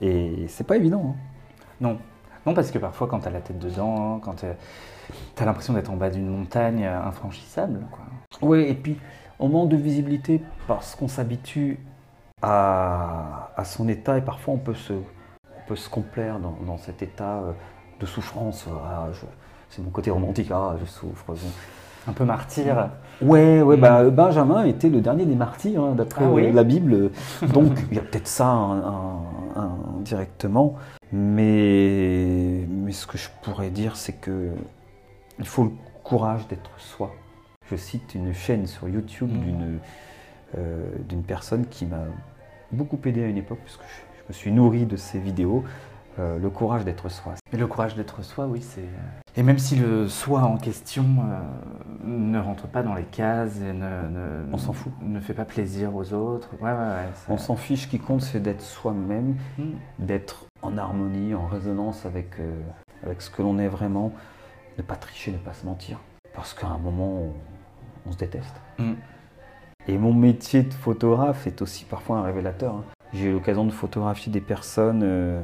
Et 0.00 0.46
c'est 0.48 0.64
pas 0.66 0.76
évident. 0.76 1.14
hein. 1.14 1.20
Non. 1.80 1.98
Non, 2.46 2.54
parce 2.54 2.70
que 2.70 2.78
parfois, 2.78 3.06
quand 3.06 3.20
t'as 3.20 3.30
la 3.30 3.40
tête 3.40 3.58
dedans, 3.58 4.16
hein, 4.16 4.20
quand 4.22 4.44
t'as 5.34 5.44
l'impression 5.44 5.72
d'être 5.74 5.90
en 5.90 5.96
bas 5.96 6.10
d'une 6.10 6.28
montagne 6.28 6.84
infranchissable, 6.84 7.80
quoi. 7.90 8.00
Oui, 8.40 8.62
et 8.62 8.74
puis 8.74 8.98
on 9.38 9.48
manque 9.48 9.68
de 9.68 9.76
visibilité 9.76 10.42
parce 10.66 10.94
qu'on 10.94 11.08
s'habitue 11.08 11.78
à, 12.40 13.50
à 13.56 13.64
son 13.64 13.88
état 13.88 14.18
et 14.18 14.22
parfois 14.22 14.54
on 14.54 14.58
peut 14.58 14.74
se, 14.74 14.92
on 14.92 15.68
peut 15.68 15.76
se 15.76 15.88
complaire 15.88 16.38
dans, 16.38 16.56
dans 16.66 16.78
cet 16.78 17.02
état 17.02 17.38
euh, 17.38 17.52
de 18.00 18.06
souffrance. 18.06 18.66
Ah, 18.84 19.06
c'est 19.70 19.82
mon 19.82 19.90
côté 19.90 20.10
romantique, 20.10 20.50
ah, 20.52 20.74
je 20.80 20.84
souffre. 20.86 21.34
Un 22.08 22.12
peu 22.12 22.24
martyr. 22.24 22.88
Ouais, 23.20 23.62
ouais, 23.62 23.76
bah, 23.76 24.02
Benjamin 24.10 24.64
était 24.64 24.88
le 24.88 25.00
dernier 25.00 25.24
des 25.24 25.36
martyrs, 25.36 25.82
hein, 25.84 25.92
d'après 25.96 26.24
Ah 26.24 26.28
oui 26.30 26.46
euh, 26.46 26.52
la 26.52 26.64
Bible. 26.64 27.10
Donc, 27.52 27.78
il 27.90 27.96
y 27.96 28.00
a 28.00 28.02
peut-être 28.02 28.26
ça 28.26 28.48
un- 28.48 28.78
un- 28.80 29.22
un- 29.56 29.98
indirectement. 30.00 30.74
Mais, 31.12 32.66
mais 32.68 32.92
ce 32.92 33.06
que 33.06 33.18
je 33.18 33.28
pourrais 33.42 33.70
dire, 33.70 33.96
c'est 33.96 34.14
que 34.14 34.50
il 35.38 35.46
faut 35.46 35.64
le 35.64 35.70
courage 36.02 36.46
d'être 36.48 36.70
soi. 36.78 37.14
Je 37.70 37.76
cite 37.76 38.14
une 38.14 38.32
chaîne 38.34 38.66
sur 38.66 38.88
YouTube 38.88 39.30
Mm. 39.32 39.40
d'une 39.40 39.78
euh, 40.58 40.84
d'une 41.08 41.22
personne 41.22 41.66
qui 41.66 41.86
m'a 41.86 42.04
beaucoup 42.72 42.98
aidé 43.06 43.24
à 43.24 43.26
une 43.28 43.38
époque, 43.38 43.60
puisque 43.64 43.80
je, 43.82 44.20
je 44.22 44.28
me 44.28 44.32
suis 44.34 44.52
nourri 44.52 44.84
de 44.86 44.96
ses 44.96 45.18
vidéos. 45.18 45.64
euh, 46.18 46.38
le 46.38 46.50
courage 46.50 46.84
d'être 46.84 47.08
soi. 47.08 47.32
Mais 47.54 47.58
le 47.58 47.66
courage 47.66 47.94
d'être 47.96 48.22
soi, 48.22 48.46
oui, 48.46 48.60
c'est. 48.60 48.80
euh, 48.82 49.38
Et 49.38 49.42
même 49.42 49.58
si 49.58 49.76
le 49.76 50.08
soi 50.08 50.42
en 50.42 50.58
question 50.58 51.04
euh, 51.04 51.40
ne 52.04 52.38
rentre 52.38 52.66
pas 52.66 52.82
dans 52.82 52.92
les 52.94 53.04
cases 53.04 53.56
et 53.62 53.72
ne, 53.72 54.08
ne- 54.08 54.44
On 54.52 54.58
s'en 54.58 54.74
fout. 54.74 54.92
ne 55.00 55.20
fait 55.20 55.32
pas 55.32 55.46
plaisir 55.46 55.94
aux 55.96 56.12
autres. 56.12 56.50
Ouais, 56.60 56.70
ouais, 56.70 56.76
ouais. 56.76 57.08
On 57.30 57.38
s'en 57.38 57.56
fiche, 57.56 57.84
ce 57.84 57.86
qui 57.88 57.98
compte, 57.98 58.20
c'est 58.20 58.40
d'être 58.40 58.60
soi-même 58.60 59.36
Mhm. 59.56 59.74
d'être 60.00 60.44
en 60.62 60.78
harmonie, 60.78 61.34
en 61.34 61.46
résonance 61.46 62.06
avec, 62.06 62.38
euh, 62.40 62.60
avec 63.04 63.20
ce 63.22 63.30
que 63.30 63.42
l'on 63.42 63.58
est 63.58 63.68
vraiment. 63.68 64.12
ne 64.78 64.82
pas 64.82 64.96
tricher, 64.96 65.32
ne 65.32 65.38
pas 65.38 65.52
se 65.52 65.66
mentir. 65.66 65.98
Parce 66.34 66.54
qu'à 66.54 66.68
un 66.68 66.78
moment, 66.78 67.12
on, 67.24 67.32
on 68.08 68.12
se 68.12 68.16
déteste. 68.16 68.54
Mm. 68.78 68.92
Et 69.88 69.98
mon 69.98 70.12
métier 70.14 70.62
de 70.62 70.72
photographe 70.72 71.46
est 71.46 71.60
aussi 71.60 71.84
parfois 71.84 72.18
un 72.18 72.22
révélateur. 72.22 72.74
hein. 72.76 72.84
J'ai 73.12 73.26
eu 73.26 73.32
l'occasion 73.32 73.64
de 73.66 73.70
photographier 73.72 74.32
des 74.32 74.40
personnes 74.40 75.02
euh, 75.02 75.42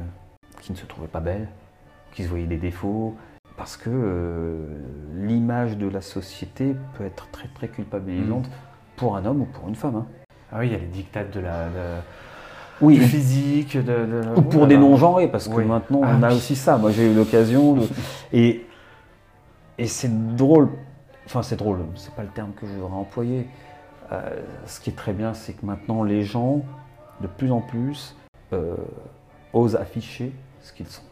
qui 0.61 0.71
ne 0.71 0.77
se 0.77 0.85
trouvaient 0.85 1.07
pas 1.07 1.19
belles, 1.19 1.47
qui 2.13 2.23
se 2.23 2.29
voyaient 2.29 2.47
des 2.47 2.57
défauts, 2.57 3.15
parce 3.57 3.77
que 3.77 3.89
euh, 3.93 4.65
l'image 5.13 5.77
de 5.77 5.87
la 5.87 6.01
société 6.01 6.75
peut 6.97 7.05
être 7.05 7.29
très 7.31 7.49
très 7.49 7.67
culpabilisante 7.67 8.49
pour 8.95 9.15
un 9.17 9.25
homme 9.25 9.41
ou 9.41 9.45
pour 9.45 9.67
une 9.67 9.75
femme. 9.75 9.97
hein. 9.97 10.07
Ah 10.51 10.59
oui, 10.59 10.67
il 10.67 10.71
y 10.71 10.75
a 10.75 10.79
les 10.79 10.87
dictates 10.87 11.31
de 11.31 11.41
la, 11.41 11.67
de- 11.67 12.01
Oui, 12.81 12.95
du 12.95 13.01
physique, 13.01 13.75
de, 13.77 13.81
de- 13.83 14.23
ou 14.37 14.41
pour 14.41 14.67
des 14.67 14.77
non-genrés, 14.77 15.27
parce 15.27 15.47
que 15.47 15.55
Oui. 15.55 15.65
maintenant 15.65 16.01
Ah 16.03 16.15
on 16.17 16.23
a 16.23 16.29
oui. 16.29 16.35
aussi 16.35 16.55
ça. 16.55 16.77
Moi 16.77 16.91
j'ai 16.91 17.11
eu 17.11 17.13
l'occasion 17.13 17.73
de... 17.75 17.87
Et, 18.33 18.65
et 19.77 19.87
c'est 19.87 20.35
drôle, 20.35 20.69
enfin 21.25 21.41
c'est 21.43 21.55
drôle, 21.55 21.79
c'est 21.95 22.13
pas 22.13 22.23
le 22.23 22.29
terme 22.29 22.51
que 22.53 22.65
je 22.67 22.71
voudrais 22.73 22.93
employer. 22.97 23.47
Euh, 24.11 24.41
ce 24.65 24.79
qui 24.79 24.89
est 24.89 24.95
très 24.95 25.13
bien, 25.13 25.33
c'est 25.33 25.53
que 25.53 25.65
maintenant 25.65 26.03
les 26.03 26.23
gens, 26.23 26.61
de 27.21 27.27
plus 27.27 27.51
en 27.51 27.61
plus, 27.61 28.15
euh, 28.53 28.75
osent 29.53 29.75
afficher 29.75 30.31
ce 30.61 30.73
qu'ils 30.73 30.87
sont, 30.87 31.03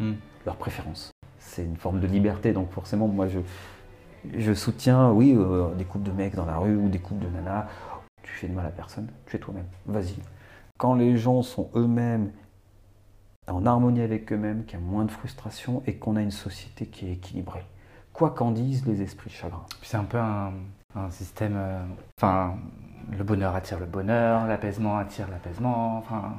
Mm. 0.00 0.12
leurs 0.46 0.56
préférences. 0.56 1.10
C'est 1.38 1.64
une 1.64 1.76
forme 1.76 1.98
de 2.00 2.06
liberté, 2.06 2.52
donc 2.52 2.70
forcément 2.70 3.08
moi 3.08 3.26
je, 3.28 3.40
je 4.36 4.52
soutiens, 4.54 5.10
oui, 5.10 5.34
euh, 5.36 5.74
des 5.74 5.84
couples 5.84 6.06
de 6.08 6.12
mecs 6.12 6.34
dans 6.36 6.44
la 6.46 6.56
rue 6.58 6.76
ou 6.76 6.88
des 6.88 6.98
couples 6.98 7.24
de 7.24 7.30
nanas. 7.30 7.66
Tu 8.22 8.30
fais 8.32 8.46
de 8.48 8.52
mal 8.54 8.66
à 8.66 8.70
personne, 8.70 9.08
tu 9.26 9.36
es 9.36 9.38
toi-même, 9.38 9.64
vas-y. 9.86 10.14
Quand 10.78 10.94
les 10.94 11.16
gens 11.16 11.42
sont 11.42 11.70
eux-mêmes 11.74 12.30
en 13.50 13.66
harmonie 13.66 14.00
avec 14.00 14.32
eux-mêmes, 14.32 14.64
qu'il 14.64 14.78
y 14.78 14.82
a 14.82 14.84
moins 14.84 15.04
de 15.04 15.10
frustration 15.10 15.82
et 15.86 15.96
qu'on 15.96 16.16
a 16.16 16.22
une 16.22 16.30
société 16.30 16.86
qui 16.86 17.08
est 17.08 17.12
équilibrée. 17.12 17.64
Quoi 18.12 18.30
qu'en 18.30 18.50
disent 18.52 18.86
les 18.86 19.02
esprits 19.02 19.30
chagrins. 19.30 19.64
C'est 19.82 19.96
un 19.96 20.04
peu 20.04 20.18
un, 20.18 20.52
un 20.94 21.10
système. 21.10 21.54
euh, 21.56 21.82
Enfin, 22.20 22.54
le 23.16 23.24
bonheur 23.24 23.54
attire 23.56 23.80
le 23.80 23.86
bonheur, 23.86 24.46
l'apaisement 24.46 24.98
attire 24.98 25.28
l'apaisement. 25.30 25.98
Enfin, 25.98 26.34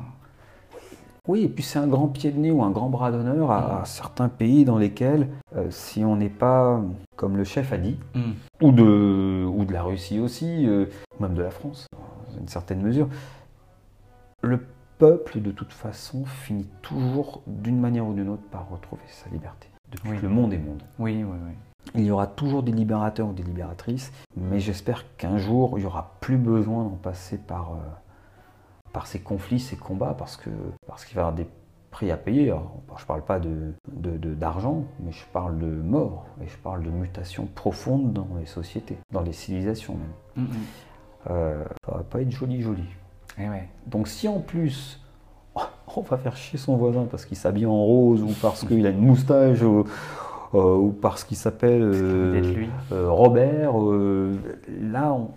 Oui, 1.28 1.44
et 1.44 1.50
puis 1.50 1.64
c'est 1.64 1.80
un 1.80 1.88
grand 1.88 2.08
pied 2.08 2.32
de 2.32 2.38
nez 2.40 2.52
ou 2.52 2.64
un 2.64 2.72
grand 2.72 2.90
bras 2.90 3.12
d'honneur 3.12 3.52
à, 3.52 3.82
à 3.82 3.86
certains 3.86 4.30
pays 4.30 4.64
dans 4.66 4.78
lesquels, 4.78 5.28
euh, 5.56 5.70
si 5.72 6.06
on 6.06 6.16
n'est 6.16 6.30
pas, 6.30 6.82
comme 7.18 7.36
le 7.38 7.44
chef 7.44 7.74
a 7.74 7.78
dit, 7.78 7.98
mm. 8.16 8.32
ou 8.62 8.72
de, 8.72 9.46
ou 9.48 9.66
de 9.66 9.74
la 9.74 9.84
Russie 9.84 10.20
aussi, 10.20 10.66
euh, 10.68 10.86
même 11.20 11.34
de 11.34 11.42
la 11.42 11.52
France, 11.52 11.88
dans 12.32 12.40
une 12.40 12.48
certaine 12.48 12.82
mesure, 12.82 13.10
le 14.42 14.66
peuple, 14.98 15.42
de 15.42 15.52
toute 15.52 15.72
façon, 15.74 16.26
finit 16.26 16.68
toujours, 16.82 17.42
d'une 17.48 17.80
manière 17.80 18.06
ou 18.06 18.14
d'une 18.14 18.30
autre, 18.30 18.44
par 18.52 18.70
retrouver 18.70 19.02
sa 19.08 19.30
liberté. 19.30 19.68
Depuis 19.92 20.12
Oui. 20.12 20.18
que 20.18 20.22
le 20.24 20.30
monde 20.30 20.54
est 20.54 20.58
monde. 20.60 20.84
oui, 21.00 21.24
oui, 21.24 21.38
oui. 21.46 21.54
Il 21.96 22.04
y 22.04 22.12
aura 22.12 22.28
toujours 22.28 22.62
des 22.62 22.72
libérateurs 22.74 23.30
ou 23.30 23.34
des 23.34 23.42
libératrices, 23.42 24.12
mais 24.38 24.60
j'espère 24.60 25.06
qu'un 25.18 25.38
jour, 25.38 25.78
il 25.78 25.82
n'y 25.82 25.86
aura 25.88 26.16
plus 26.20 26.38
besoin 26.38 26.84
d'en 26.84 26.90
passer 26.98 27.38
par, 27.38 27.72
euh, 27.74 27.78
par 28.94 29.08
ces 29.08 29.20
conflits, 29.22 29.60
ces 29.60 29.78
combats, 29.78 30.14
parce 30.14 30.36
que 30.38 30.50
parce 30.86 31.06
qu'il 31.06 31.16
va 31.16 31.22
y 31.22 31.24
avoir 31.24 31.36
des 31.36 31.48
prix 31.90 32.12
à 32.12 32.18
payer. 32.18 32.50
Alors, 32.52 32.74
je 32.98 33.02
ne 33.04 33.08
parle 33.08 33.24
pas 33.24 33.40
de, 33.40 33.74
de- 33.92 34.18
de- 34.18 34.36
d'argent, 34.36 34.84
mais 35.00 35.12
je 35.12 35.24
parle 35.34 35.58
de 35.58 35.66
mort, 35.68 36.26
et 36.44 36.48
je 36.48 36.58
parle 36.58 36.84
de 36.84 36.90
mutations 36.92 37.48
profondes 37.48 38.14
dans 38.14 38.28
les 38.38 38.46
sociétés, 38.46 38.98
dans 39.12 39.22
les 39.22 39.34
civilisations 39.34 39.96
même. 40.36 40.46
Mm, 40.46 40.50
mm. 40.52 40.56
Euh, 41.32 41.64
ça 41.86 41.92
va 41.94 42.04
pas 42.04 42.22
être 42.22 42.32
joli 42.32 42.62
joli. 42.62 42.84
Eh 43.40 43.50
ouais. 43.50 43.68
Donc 43.88 44.08
si 44.08 44.28
en 44.28 44.40
plus 44.40 45.00
on 45.96 46.02
va 46.02 46.18
faire 46.18 46.36
chier 46.36 46.60
son 46.60 46.78
voisin 46.78 47.06
parce 47.10 47.26
qu'il 47.26 47.38
s'habille 47.38 47.66
en 47.66 47.84
rose 47.84 48.22
ou 48.22 48.34
parce 48.42 48.66
qu'il 48.66 48.86
a 48.86 48.90
une 48.90 49.00
moustache 49.00 49.62
ou, 49.62 49.86
euh, 50.54 50.76
ou 50.76 50.90
parce 50.90 51.24
qu'il 51.24 51.38
s'appelle 51.38 51.82
euh, 51.82 52.66
euh, 52.92 53.10
Robert, 53.10 53.80
euh, 53.82 54.38
là 54.82 55.14
on, 55.14 55.30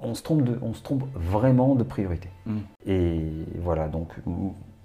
on 0.00 0.14
se 0.14 0.22
trompe 0.22 0.42
de, 0.42 0.58
on 0.62 0.74
se 0.74 0.82
trompe 0.82 1.04
vraiment 1.14 1.74
de 1.74 1.82
priorité. 1.82 2.28
Mm. 2.46 2.56
Et 2.86 3.22
voilà 3.62 3.88
donc 3.88 4.14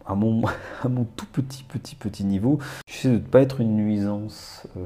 à 0.06 0.16
mon, 0.16 0.42
à 0.84 0.88
mon 0.90 1.06
tout 1.16 1.26
petit 1.32 1.64
petit 1.64 1.96
petit 1.96 2.24
niveau, 2.24 2.60
j'essaie 2.88 3.10
de 3.10 3.14
ne 3.16 3.20
pas 3.20 3.42
être 3.42 3.62
une 3.62 3.76
nuisance 3.76 4.68
euh, 4.78 4.82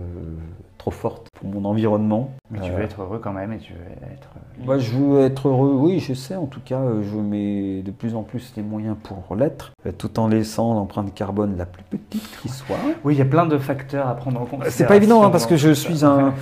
trop 0.77 0.91
forte 0.91 1.27
pour 1.39 1.49
mon 1.49 1.65
environnement. 1.65 2.31
Mais 2.51 2.59
tu 2.61 2.71
Euh, 2.71 2.75
veux 2.75 2.83
être 2.83 3.01
heureux 3.01 3.19
quand 3.19 3.33
même 3.33 3.53
et 3.53 3.57
tu 3.57 3.73
veux 3.73 3.79
être. 4.11 4.29
euh, 4.61 4.65
bah, 4.65 4.77
je 4.77 4.95
veux 4.95 5.21
être 5.25 5.47
heureux, 5.47 5.73
oui, 5.73 5.99
je 5.99 6.13
sais. 6.13 6.35
En 6.35 6.45
tout 6.45 6.59
cas, 6.63 6.79
euh, 6.79 7.01
je 7.03 7.15
mets 7.17 7.81
de 7.81 7.91
plus 7.91 8.15
en 8.15 8.23
plus 8.23 8.53
les 8.57 8.63
moyens 8.63 8.95
pour 9.01 9.35
l'être, 9.35 9.71
euh, 9.85 9.91
tout 9.91 10.19
en 10.19 10.27
laissant 10.27 10.73
l'empreinte 10.73 11.13
carbone 11.13 11.55
la 11.57 11.65
plus 11.65 11.83
petite 11.83 12.29
qui 12.41 12.49
soit. 12.49 12.77
Oui, 13.03 13.15
il 13.15 13.17
y 13.17 13.21
a 13.21 13.25
plein 13.25 13.45
de 13.45 13.57
facteurs 13.57 14.07
à 14.07 14.15
prendre 14.15 14.41
en 14.41 14.45
compte. 14.45 14.63
C'est 14.69 14.85
pas 14.87 14.95
évident, 14.97 15.23
hein, 15.23 15.29
parce 15.29 15.45
que 15.47 15.55
je 15.57 15.71
suis 15.71 16.05
un, 16.05 16.33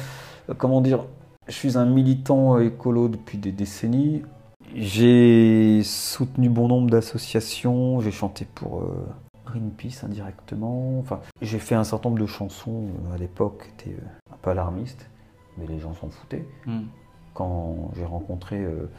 euh, 0.50 0.54
comment 0.58 0.82
dire, 0.82 1.06
je 1.48 1.54
suis 1.54 1.78
un 1.78 1.86
militant 1.86 2.58
écolo 2.60 3.08
depuis 3.10 3.38
des 3.38 3.52
décennies. 3.52 4.24
J'ai 4.76 5.82
soutenu 5.84 6.50
bon 6.50 6.68
nombre 6.68 6.90
d'associations, 6.90 8.00
j'ai 8.02 8.12
chanté 8.12 8.46
pour 8.56 8.82
euh, 8.82 9.08
Greenpeace 9.46 10.04
indirectement. 10.04 10.98
Enfin, 11.00 11.20
j'ai 11.42 11.60
fait 11.60 11.76
un 11.76 11.84
certain 11.84 12.10
nombre 12.10 12.22
de 12.22 12.26
chansons 12.28 12.88
euh, 13.12 13.14
à 13.14 13.18
l'époque 13.18 13.70
qui 13.78 13.90
étaient 13.90 13.98
euh, 14.02 14.34
un 14.34 14.38
peu 14.42 14.50
alarmistes, 14.50 15.10
mais 15.58 15.68
les 15.68 15.80
gens 15.80 15.94
s'en 15.94 16.10
foutaient 16.10 16.46
Mm. 16.66 16.82
quand 17.36 17.92
j'ai 17.96 18.06
rencontré 18.06 18.58
euh, 18.64 18.90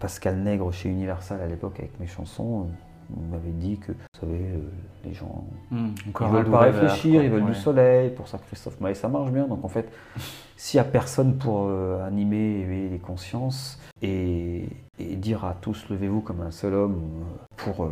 Pascal 0.00 0.38
Nègre 0.38 0.72
chez 0.72 0.88
Universal 0.88 1.40
à 1.42 1.46
l'époque 1.46 1.78
avec 1.78 2.00
mes 2.00 2.06
chansons, 2.06 2.68
euh, 3.10 3.14
il 3.16 3.30
m'avait 3.30 3.50
dit 3.50 3.78
que, 3.78 3.92
vous 3.92 4.20
savez, 4.20 4.38
euh, 4.40 4.58
les 5.04 5.12
gens 5.14 5.44
Mm. 5.70 5.88
ils 6.20 6.26
veulent 6.28 6.50
pas 6.50 6.60
réfléchir, 6.60 7.12
verre, 7.20 7.24
ils 7.24 7.30
veulent 7.30 7.46
du 7.46 7.54
soleil. 7.54 8.10
Pour 8.10 8.28
ça, 8.28 8.38
Christophe 8.46 8.80
Maé, 8.80 8.94
ça 8.94 9.08
marche 9.08 9.30
bien. 9.30 9.46
Donc 9.46 9.64
en 9.64 9.68
fait, 9.68 9.90
s'il 10.56 10.80
n'y 10.80 10.86
a 10.86 10.90
personne 10.90 11.36
pour 11.36 11.66
euh, 11.68 12.06
animer, 12.06 12.60
éveiller 12.60 12.88
les 12.88 12.98
consciences 12.98 13.78
et, 14.02 14.68
et 14.98 15.16
dire 15.16 15.44
à 15.44 15.54
tous 15.54 15.88
levez-vous 15.90 16.20
comme 16.20 16.40
un 16.42 16.50
seul 16.50 16.74
homme 16.74 16.94
euh, 17.02 17.44
pour 17.56 17.84
euh, 17.84 17.90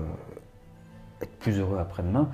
être 1.21 1.37
plus 1.39 1.59
heureux 1.59 1.79
après-demain, 1.79 2.29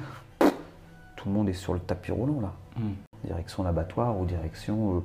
tout 1.16 1.28
le 1.28 1.34
monde 1.34 1.48
est 1.48 1.52
sur 1.54 1.74
le 1.74 1.80
tapis 1.80 2.12
roulant 2.12 2.40
là 2.40 2.52
Mm. 2.78 3.07
Direction 3.24 3.62
l'abattoir 3.62 4.18
ou 4.18 4.24
direction 4.24 4.96
euh, 4.96 5.00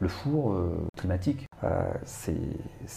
le 0.00 0.08
four 0.08 0.52
euh, 0.52 0.86
climatique. 0.96 1.46
Euh, 1.64 1.82
c'est 2.04 2.36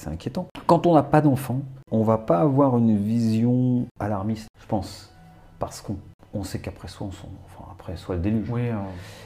inquiétant. 0.07 0.47
Quand 0.67 0.85
on 0.85 0.93
n'a 0.93 1.03
pas 1.03 1.21
d'enfant, 1.21 1.61
on 1.91 2.03
va 2.03 2.17
pas 2.17 2.39
avoir 2.39 2.77
une 2.77 2.97
vision 2.97 3.85
alarmiste, 3.99 4.47
je 4.59 4.65
pense, 4.67 5.13
parce 5.59 5.81
qu'on 5.81 5.97
on 6.33 6.43
sait 6.43 6.59
qu'après 6.59 6.87
soi, 6.87 7.07
on 7.07 7.09
enfin, 7.09 7.69
après 7.71 7.97
soit 7.97 8.15
le 8.15 8.21
déluge. 8.21 8.49
Oui, 8.49 8.69
euh, 8.69 8.75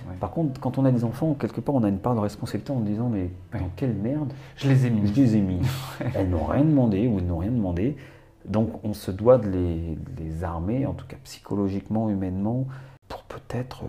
ouais. 0.10 0.16
Par 0.20 0.32
contre, 0.32 0.60
quand 0.60 0.78
on 0.78 0.86
a 0.86 0.92
des 0.92 1.04
enfants, 1.04 1.36
quelque 1.36 1.62
part, 1.62 1.76
on 1.76 1.84
a 1.84 1.90
une 1.90 2.00
part 2.00 2.16
de 2.16 2.20
responsabilité 2.20 2.72
en 2.72 2.80
disant 2.80 3.10
mais 3.10 3.30
Ouais. 3.54 3.60
dans 3.60 3.70
quelle 3.76 3.94
merde 3.94 4.34
je 4.56 4.68
les 4.70 4.88
ai 4.88 4.90
mis. 4.90 5.08
je 5.08 5.14
les 5.14 5.36
ai 5.36 5.42
mis 5.42 5.62
Elles 6.16 6.30
n'ont 6.30 6.46
rien 6.46 6.64
demandé 6.64 7.08
ou 7.08 7.20
ils 7.20 7.28
n'ont 7.28 7.38
rien 7.40 7.52
demandé. 7.52 7.96
Donc 8.46 8.70
on 8.84 8.94
se 8.94 9.12
doit 9.12 9.38
de 9.38 9.50
les, 9.50 9.96
de 9.96 10.24
les 10.24 10.44
armer, 10.44 10.86
en 10.86 10.94
tout 10.94 11.06
cas 11.08 11.18
psychologiquement, 11.24 12.10
humainement, 12.10 12.66
pour 13.08 13.24
peut-être 13.24 13.84
euh, 13.84 13.88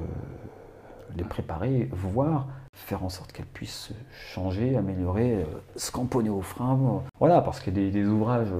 les 1.16 1.24
préparer, 1.24 1.88
voire 1.92 2.46
faire 2.74 3.04
en 3.04 3.08
sorte 3.08 3.32
qu'elles 3.32 3.46
puissent 3.46 3.92
changer, 4.12 4.76
améliorer, 4.76 5.34
euh, 5.36 5.44
se 5.76 5.90
camponner 5.90 6.28
au 6.30 6.42
frein. 6.42 6.74
euh, 6.74 6.98
Voilà, 7.18 7.40
parce 7.40 7.60
qu'il 7.60 7.76
y 7.78 7.88
a 7.88 7.90
des, 7.90 8.06
ouvrages 8.06 8.52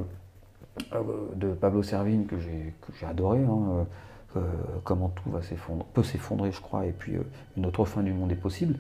euh, 0.93 1.03
de 1.35 1.53
Pablo 1.53 1.83
Servigne 1.83 2.25
que 2.25 2.37
j'ai 2.39 2.73
adoré. 3.07 3.39
hein, 3.45 3.63
euh, 3.71 3.85
euh, 4.37 4.41
comment 4.85 5.09
tout 5.09 5.31
va 5.31 5.41
peut 5.95 6.03
s'effondrer, 6.03 6.53
je 6.53 6.61
crois, 6.61 6.85
et 6.85 6.93
puis 6.93 7.15
une 7.57 7.65
autre 7.67 7.85
fin 7.87 8.03
du 8.03 8.13
monde 8.13 8.31
est 8.33 8.35
possible. 8.37 8.77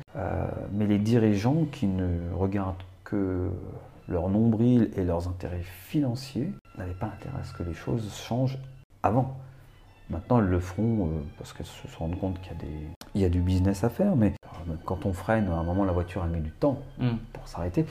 Mais 0.72 0.87
les 0.87 0.99
dirigeants 0.99 1.64
qui 1.72 1.87
ne 1.87 2.31
regardent 2.35 2.83
que 3.05 3.49
leur 4.09 4.29
nombril 4.29 4.91
et 4.97 5.03
leurs 5.05 5.29
intérêts 5.29 5.62
financiers 5.62 6.53
n'avaient 6.77 6.93
pas 6.93 7.07
intérêt 7.07 7.39
à 7.41 7.45
ce 7.45 7.55
que 7.55 7.62
les 7.62 7.72
choses 7.72 8.12
changent 8.14 8.59
avant. 9.03 9.37
Maintenant, 10.11 10.41
elles 10.41 10.47
le 10.49 10.61
feront 10.61 11.09
parce 11.39 11.53
qu'elles 11.55 11.64
se 11.66 11.97
rendues 11.97 12.16
compte 12.18 12.39
qu'il 12.43 12.53
y, 12.53 12.57
a 12.57 12.59
des- 12.59 12.89
il 13.17 13.23
y 13.23 13.25
a 13.25 13.29
du 13.31 13.41
business 13.41 13.83
à 13.83 13.89
faire, 13.89 14.14
mais 14.14 14.35
euh, 14.69 14.75
quand 14.85 15.07
on 15.07 15.12
freine, 15.12 15.49
à 15.49 15.55
un 15.57 15.62
moment, 15.64 15.85
la 15.85 15.93
voiture, 15.93 16.23
elle 16.25 16.31
met 16.31 16.41
du 16.41 16.51
temps 16.51 16.79
Mm. 16.99 17.17
pour 17.33 17.49
s'arrêter, 17.49 17.87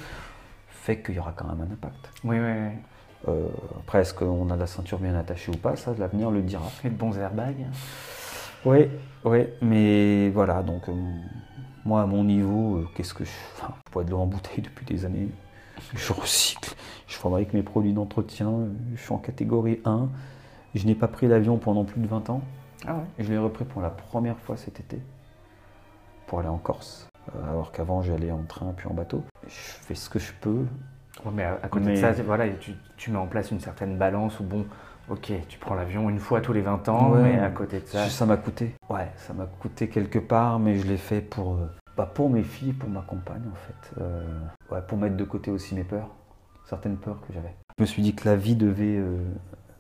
fait 0.70 1.02
qu'il 1.02 1.16
y 1.16 1.20
aura 1.20 1.34
quand 1.36 1.48
même 1.48 1.62
un 1.62 1.74
impact. 1.74 2.12
Oui, 2.24 2.38
oui, 2.40 2.46
oui. 2.46 2.74
Euh, 3.28 3.48
après, 3.80 4.02
est-ce 4.02 4.14
qu'on 4.14 4.50
a 4.52 4.56
la 4.56 4.68
ceinture 4.68 5.00
bien 5.00 5.16
attachée 5.16 5.52
ou 5.52 5.58
pas? 5.58 5.76
Ça, 5.76 5.94
l'avenir 5.98 6.30
le 6.30 6.42
dira. 6.44 6.70
Et 6.84 6.90
de 6.90 6.96
bons 6.96 7.18
airbags. 7.18 7.66
Oui, 8.66 8.88
oui, 9.24 9.48
mais 9.62 10.30
voilà, 10.30 10.62
donc 10.64 10.88
euh, 10.90 10.94
moi 11.86 12.02
à 12.04 12.06
mon 12.06 12.24
niveau, 12.24 12.78
euh, 12.78 12.88
qu'est-ce 12.96 13.14
que 13.14 13.24
je. 13.26 13.32
Enfin, 13.56 13.74
je 13.88 13.92
bois 13.92 14.04
de 14.04 14.12
l'eau 14.12 14.20
en 14.20 14.26
bouteille 14.28 14.62
depuis 14.64 14.86
des 14.86 15.06
années, 15.06 15.30
je 15.96 16.14
recycle, 16.14 16.74
je 17.08 17.16
fabrique 17.16 17.54
mes 17.54 17.62
produits 17.64 17.94
d'entretien, 17.94 18.52
je 18.96 19.02
suis 19.02 19.14
en 19.14 19.18
catégorie 19.20 19.80
1, 19.86 20.10
je 20.74 20.86
n'ai 20.88 20.96
pas 20.96 21.08
pris 21.08 21.28
l'avion 21.28 21.58
pendant 21.58 21.84
plus 21.84 22.02
de 22.02 22.08
20 22.08 22.30
ans, 22.32 22.42
Ah 22.88 22.96
ouais. 22.96 23.04
je 23.20 23.32
l'ai 23.32 23.38
repris 23.38 23.66
pour 23.66 23.82
la 23.84 23.90
première 23.92 24.38
fois 24.40 24.58
cet 24.58 24.80
été, 24.80 25.00
pour 26.28 26.40
aller 26.40 26.48
en 26.50 26.58
Corse, 26.58 27.08
Euh, 27.36 27.52
alors 27.52 27.72
qu'avant 27.72 28.02
j'allais 28.04 28.32
en 28.32 28.44
train 28.44 28.72
puis 28.78 28.88
en 28.88 28.94
bateau. 28.94 29.24
Je 29.48 29.50
fais 29.50 29.96
ce 29.96 30.10
que 30.10 30.20
je 30.20 30.32
peux, 30.42 30.66
Ouais, 31.24 31.32
mais 31.34 31.44
à, 31.44 31.58
à 31.64 31.68
côté 31.70 31.86
Mais- 31.86 31.92
de 31.94 31.98
ça, 31.98 32.12
voilà, 32.24 32.48
tu, 32.50 32.74
tu 32.98 33.10
mets 33.10 33.18
en 33.18 33.26
place 33.28 33.50
une 33.50 33.62
certaine 33.62 33.98
balance 33.98 34.40
où, 34.42 34.44
bon, 34.44 34.66
ok, 35.10 35.32
tu 35.48 35.58
prends 35.58 35.74
l'avion 35.74 36.10
une 36.10 36.20
fois 36.20 36.42
tous 36.42 36.52
les 36.54 36.62
20 36.62 36.90
ans, 36.90 37.12
Ouais. 37.12 37.24
mais 37.24 37.40
à 37.40 37.50
côté 37.50 37.80
de 37.80 37.86
ça. 37.86 38.10
Ça 38.10 38.26
m'a 38.26 38.36
coûté. 38.38 38.76
Ouais, 38.90 39.08
ça 39.16 39.34
m'a 39.34 39.46
coûté 39.46 39.88
quelque 39.88 40.20
part, 40.20 40.60
mais 40.60 40.76
je 40.78 40.86
l'ai 40.86 40.98
fait 40.98 41.22
pour, 41.22 41.54
euh, 41.56 41.70
bah, 41.96 42.06
Pour 42.06 42.30
mes 42.30 42.44
filles, 42.44 42.74
pour 42.74 42.90
ma 42.90 43.02
compagne 43.02 43.44
en 43.50 43.56
fait. 43.56 44.02
Euh, 44.02 44.22
ouais, 44.72 44.82
pour 44.88 44.98
mettre 44.98 45.16
de 45.16 45.24
côté 45.24 45.50
aussi 45.52 45.74
mes 45.74 45.86
peurs, 45.86 46.10
certaines 46.66 46.98
peurs 46.98 47.22
que 47.26 47.32
j'avais. 47.34 47.56
Je 47.78 47.84
me 47.84 47.88
suis 47.88 48.02
dit 48.02 48.14
que 48.14 48.28
la 48.28 48.36
vie 48.36 48.56
devait, 48.58 48.98
euh, 48.98 49.18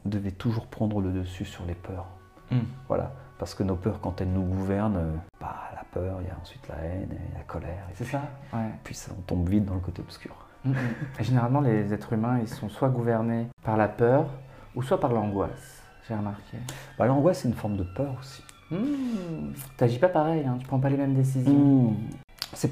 devait 0.06 0.32
toujours 0.32 0.68
prendre 0.68 1.02
le 1.02 1.12
dessus 1.12 1.43
sur 1.46 1.66
les 1.66 1.76
peurs. 1.76 2.08
Mm. 2.50 2.60
Voilà. 2.88 3.12
Parce 3.38 3.54
que 3.54 3.64
nos 3.64 3.76
peurs, 3.76 4.00
quand 4.02 4.22
elles 4.22 4.32
nous 4.32 4.44
gouvernent, 4.44 4.96
euh, 4.98 5.12
bah, 5.42 5.56
la 5.76 5.84
peur, 5.92 6.20
il 6.22 6.28
y 6.28 6.32
a 6.32 6.38
ensuite 6.42 6.66
la 6.70 6.76
haine, 6.76 7.10
et 7.12 7.38
la 7.38 7.44
colère. 7.44 7.84
C'est 7.94 8.06
ça 8.06 8.22
Ouais. 8.54 8.70
puis 8.84 8.96
ça, 8.96 9.12
on 9.18 9.22
tombe 9.22 9.48
vite 9.50 9.66
dans 9.66 9.74
le 9.74 9.82
côté 9.82 10.02
obscur. 10.02 10.34
Mm, 10.64 10.72
mm. 10.72 10.76
Et 11.20 11.24
généralement, 11.24 11.62
les 11.62 11.94
êtres 11.94 12.14
humains, 12.14 12.40
ils 12.40 12.48
sont 12.48 12.70
soit 12.70 12.90
gouvernés 12.90 13.48
par 13.64 13.76
la 13.78 13.88
peur 13.88 14.28
ou 14.76 14.82
soit 14.84 15.00
par 15.00 15.12
l'angoisse, 15.12 15.82
j'ai 16.08 16.16
remarqué. 16.16 16.58
Bah, 16.98 17.06
L'angoisse, 17.08 17.40
c'est 17.40 17.48
une 17.50 17.54
forme 17.54 17.78
de 17.78 17.84
peur 17.84 18.16
aussi. 18.20 18.42
Mm. 18.72 19.54
T'agis 19.78 20.00
pas 20.00 20.10
pareil, 20.10 20.46
hein, 20.46 20.58
tu 20.60 20.66
prends 20.68 20.80
pas 20.80 20.90
les 20.90 20.98
mêmes 20.98 21.14
décisions. 21.14 21.54
Mmh. 21.54 21.96
C'est 22.54 22.72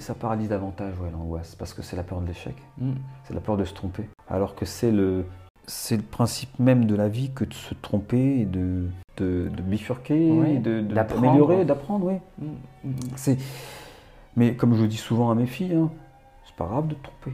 ça 0.00 0.14
paralyse 0.14 0.48
davantage 0.48 0.94
ouais, 1.00 1.10
l'angoisse, 1.10 1.56
parce 1.56 1.74
que 1.74 1.82
c'est 1.82 1.96
la 1.96 2.04
peur 2.04 2.20
de 2.20 2.26
l'échec, 2.26 2.54
Mm. 2.78 2.92
c'est 3.24 3.34
la 3.34 3.40
peur 3.40 3.56
de 3.56 3.64
se 3.64 3.74
tromper. 3.74 4.08
Alors 4.30 4.54
que 4.54 4.64
c'est 4.64 4.92
le, 4.92 5.24
c'est 5.68 5.96
le 5.96 6.02
principe 6.02 6.58
même 6.58 6.86
de 6.86 6.94
la 6.96 7.08
vie 7.08 7.30
que 7.34 7.44
de 7.44 7.52
se 7.54 7.74
tromper 7.74 8.40
et 8.40 8.44
de, 8.46 8.86
de, 9.18 9.48
de 9.54 9.62
bifurquer, 9.62 10.58
de, 10.58 10.80
d'améliorer, 10.80 11.64
d'apprendre, 11.64 12.06
oui. 12.06 12.14
Mm, 12.38 12.46
mm, 12.84 12.90
mm. 12.90 12.94
C'est... 13.16 13.38
Mais 14.36 14.54
comme 14.54 14.74
je 14.74 14.84
dis 14.86 14.96
souvent 14.96 15.30
à 15.30 15.34
mes 15.34 15.46
filles, 15.46 15.74
hein, 15.74 15.90
c'est 16.46 16.54
pas 16.56 16.66
grave 16.66 16.88
de 16.88 16.94
te 16.94 17.02
tromper. 17.02 17.32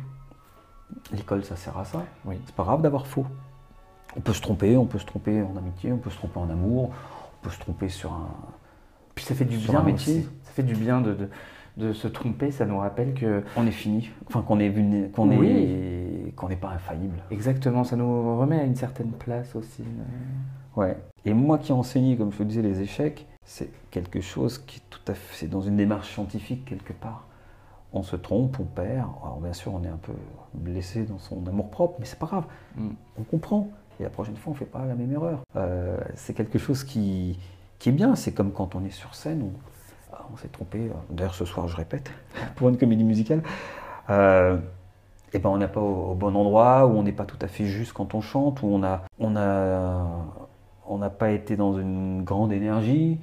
L'école, 1.12 1.44
ça 1.44 1.56
sert 1.56 1.76
à 1.78 1.84
ça. 1.84 2.02
Oui. 2.24 2.36
C'est 2.46 2.54
pas 2.54 2.64
grave 2.64 2.82
d'avoir 2.82 3.06
faux. 3.06 3.26
On 4.16 4.20
peut 4.20 4.32
se 4.32 4.40
tromper, 4.40 4.76
on 4.76 4.86
peut 4.86 4.98
se 4.98 5.06
tromper 5.06 5.42
en 5.42 5.56
amitié, 5.56 5.92
on 5.92 5.98
peut 5.98 6.10
se 6.10 6.16
tromper 6.16 6.38
en 6.38 6.48
amour, 6.50 6.90
on 6.90 7.44
peut 7.44 7.50
se 7.50 7.58
tromper 7.60 7.88
sur 7.88 8.12
un, 8.12 8.28
Puis 9.14 9.24
ça 9.24 9.34
fait 9.34 9.44
du 9.44 9.58
Sur 9.60 9.72
bien 9.72 9.80
un 9.80 9.84
métier. 9.84 10.18
aussi. 10.18 10.28
Ça 10.44 10.52
fait 10.52 10.62
du 10.62 10.74
bien 10.74 11.00
de, 11.00 11.14
de, 11.14 11.28
de 11.76 11.92
se 11.92 12.08
tromper, 12.08 12.50
ça 12.52 12.64
nous 12.64 12.78
rappelle 12.78 13.14
que 13.14 13.42
on 13.56 13.66
est 13.66 13.72
fini, 13.72 14.10
enfin 14.28 14.42
qu'on 14.42 14.60
est 14.60 14.72
qu'on 15.12 15.28
Oui. 15.28 15.46
est 15.48 16.13
qu'on 16.36 16.48
n'est 16.48 16.56
pas 16.56 16.70
infaillible. 16.70 17.22
exactement, 17.30 17.84
ça 17.84 17.96
nous 17.96 18.38
remet 18.38 18.60
à 18.60 18.64
une 18.64 18.76
certaine 18.76 19.12
place 19.12 19.54
aussi. 19.54 19.82
Ouais. 20.76 20.96
Et 21.24 21.32
moi 21.32 21.58
qui 21.58 21.72
enseignais, 21.72 22.16
comme 22.16 22.32
je 22.32 22.38
te 22.38 22.42
disais, 22.42 22.62
les 22.62 22.80
échecs, 22.80 23.26
c'est 23.44 23.70
quelque 23.90 24.20
chose 24.20 24.58
qui 24.58 24.78
est 24.78 24.90
tout 24.90 25.00
à 25.06 25.14
fait, 25.14 25.36
c'est 25.36 25.48
dans 25.48 25.60
une 25.60 25.76
démarche 25.76 26.12
scientifique 26.12 26.64
quelque 26.64 26.92
part. 26.92 27.26
On 27.92 28.02
se 28.02 28.16
trompe, 28.16 28.58
on 28.58 28.64
perd. 28.64 29.08
Alors 29.22 29.38
bien 29.40 29.52
sûr, 29.52 29.72
on 29.72 29.84
est 29.84 29.88
un 29.88 29.98
peu 29.98 30.12
blessé 30.54 31.04
dans 31.04 31.18
son 31.18 31.46
amour 31.46 31.70
propre, 31.70 31.96
mais 32.00 32.06
c'est 32.06 32.18
pas 32.18 32.26
grave. 32.26 32.44
Mm. 32.76 32.88
On 33.18 33.22
comprend. 33.22 33.68
Et 34.00 34.02
la 34.02 34.10
prochaine 34.10 34.36
fois, 34.36 34.52
on 34.52 34.56
fait 34.56 34.64
pas 34.64 34.84
la 34.84 34.94
même 34.94 35.12
erreur. 35.12 35.44
Euh, 35.54 35.96
c'est 36.16 36.34
quelque 36.34 36.58
chose 36.58 36.82
qui, 36.82 37.38
qui 37.78 37.90
est 37.90 37.92
bien. 37.92 38.16
C'est 38.16 38.32
comme 38.32 38.52
quand 38.52 38.74
on 38.74 38.84
est 38.84 38.90
sur 38.90 39.14
scène, 39.14 39.42
on, 39.42 39.52
ah, 40.12 40.26
on 40.32 40.36
s'est 40.36 40.48
trompé. 40.48 40.90
D'ailleurs, 41.10 41.34
ce 41.34 41.44
soir, 41.44 41.68
je 41.68 41.76
répète 41.76 42.10
pour 42.56 42.68
une 42.68 42.76
comédie 42.76 43.04
musicale. 43.04 43.42
Euh, 44.10 44.58
et 45.34 45.38
ben, 45.40 45.50
on 45.50 45.58
n'est 45.58 45.68
pas 45.68 45.80
au, 45.80 46.12
au 46.12 46.14
bon 46.14 46.34
endroit, 46.36 46.86
ou 46.86 46.96
on 46.96 47.02
n'est 47.02 47.12
pas 47.12 47.24
tout 47.24 47.38
à 47.42 47.48
fait 47.48 47.66
juste 47.66 47.92
quand 47.92 48.14
on 48.14 48.20
chante, 48.20 48.62
ou 48.62 48.66
on 48.66 48.82
a, 48.82 49.02
on 49.18 49.36
a, 49.36 50.06
on 50.86 50.98
n'a 50.98 51.10
pas 51.10 51.30
été 51.32 51.56
dans 51.56 51.76
une 51.78 52.22
grande 52.24 52.52
énergie. 52.52 53.18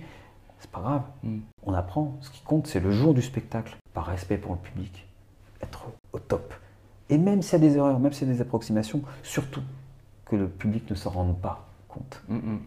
C'est 0.60 0.70
pas 0.70 0.82
grave. 0.82 1.02
Mm. 1.24 1.38
On 1.64 1.74
apprend. 1.74 2.18
Ce 2.22 2.30
qui 2.30 2.42
compte, 2.44 2.68
c'est 2.68 2.80
le 2.80 2.92
jour 2.92 3.14
du 3.14 3.22
spectacle, 3.22 3.76
par 3.94 4.06
respect 4.06 4.38
pour 4.38 4.52
le 4.52 4.60
public, 4.60 5.08
être 5.64 5.86
au 6.14 6.20
top. 6.20 6.54
Et 7.10 7.18
même 7.18 7.42
s'il 7.42 7.54
y 7.62 7.66
a 7.66 7.70
des 7.70 7.78
erreurs, 7.78 8.00
même 8.00 8.14
s'il 8.14 8.28
y 8.28 8.32
a 8.32 8.34
des 8.34 8.42
approximations, 8.42 9.02
surtout 9.24 9.64
que 10.26 10.36
le 10.36 10.48
public 10.48 10.90
ne 10.90 10.96
s'en 10.96 11.10
rende 11.10 11.38
pas 11.40 11.66
compte. 11.88 12.22
Mm, 12.30 12.36
mm. 12.36 12.60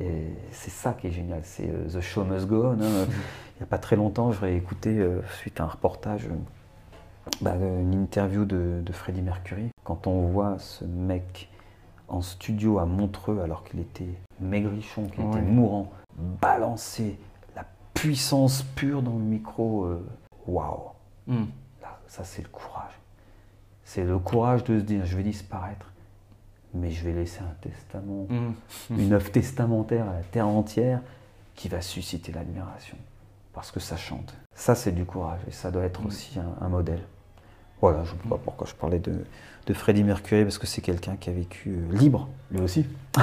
Et 0.00 0.24
c'est 0.52 0.70
ça 0.70 0.92
qui 0.92 1.08
est 1.08 1.10
génial, 1.10 1.40
c'est 1.42 1.68
euh, 1.68 1.88
The 1.88 2.00
Show 2.00 2.24
Must 2.24 2.46
Go 2.46 2.64
On. 2.66 2.72
hein. 2.72 2.76
Il 3.56 3.62
n'y 3.62 3.64
a 3.64 3.66
pas 3.66 3.78
très 3.78 3.96
longtemps, 3.96 4.30
j'aurais 4.30 4.54
écouté, 4.56 4.98
euh, 5.00 5.20
suite 5.40 5.60
à 5.60 5.64
un 5.64 5.66
reportage, 5.66 6.26
euh, 6.26 6.34
bah, 7.40 7.54
une 7.56 7.94
interview 7.94 8.44
de, 8.44 8.80
de 8.84 8.92
Freddie 8.92 9.22
Mercury. 9.22 9.68
Quand 9.84 10.06
on 10.06 10.26
voit 10.28 10.58
ce 10.58 10.84
mec 10.84 11.48
en 12.08 12.22
studio 12.22 12.78
à 12.78 12.86
Montreux, 12.86 13.40
alors 13.42 13.64
qu'il 13.64 13.80
était 13.80 14.08
maigrichon, 14.40 15.06
qu'il 15.06 15.24
Ouais. 15.24 15.30
était 15.38 15.42
mourant, 15.42 15.90
balancer 16.40 17.18
la 17.56 17.64
puissance 17.94 18.62
pure 18.62 19.02
dans 19.02 19.12
le 19.14 19.24
micro, 19.24 19.84
euh, 19.84 20.06
waouh! 20.46 20.90
Mm. 21.26 21.44
Là, 21.82 21.98
ça 22.06 22.24
c'est 22.24 22.42
le 22.42 22.48
courage. 22.48 22.92
C'est 23.84 24.04
le 24.04 24.18
courage 24.18 24.64
de 24.64 24.78
se 24.78 24.84
dire, 24.84 25.04
je 25.06 25.16
vais 25.16 25.22
disparaître, 25.22 25.90
mais 26.74 26.90
je 26.90 27.04
vais 27.04 27.12
laisser 27.12 27.40
un 27.40 27.54
testament 27.60 28.26
Mm. 28.28 28.52
une 28.98 29.12
œuvre 29.12 29.30
testamentaire 29.30 30.08
à 30.08 30.14
la 30.14 30.22
terre 30.22 30.48
entière 30.48 31.00
qui 31.54 31.68
va 31.68 31.80
susciter 31.80 32.32
l'admiration 32.32 32.96
parce 33.52 33.70
que 33.72 33.80
ça 33.80 33.96
chante. 33.96 34.34
Ça, 34.54 34.74
c'est 34.74 34.92
du 34.92 35.04
courage 35.04 35.40
et 35.48 35.50
ça 35.50 35.70
doit 35.70 35.82
être 35.84 36.02
Mm. 36.02 36.06
aussi 36.06 36.38
un, 36.38 36.64
un 36.64 36.68
modèle. 36.68 37.02
Voilà, 37.80 38.04
je 38.04 38.14
ne 38.14 38.18
sais 38.22 38.28
pas 38.28 38.38
pourquoi 38.42 38.66
je 38.66 38.74
parlais 38.74 38.98
de, 38.98 39.24
de 39.66 39.74
Freddie 39.74 40.02
Mercury 40.04 40.42
parce 40.44 40.58
que 40.58 40.66
c'est 40.66 40.80
quelqu'un 40.80 41.16
qui 41.16 41.30
a 41.30 41.32
vécu 41.32 41.70
euh, 41.70 41.96
libre, 41.96 42.28
lui 42.50 42.60
aussi. 42.60 42.86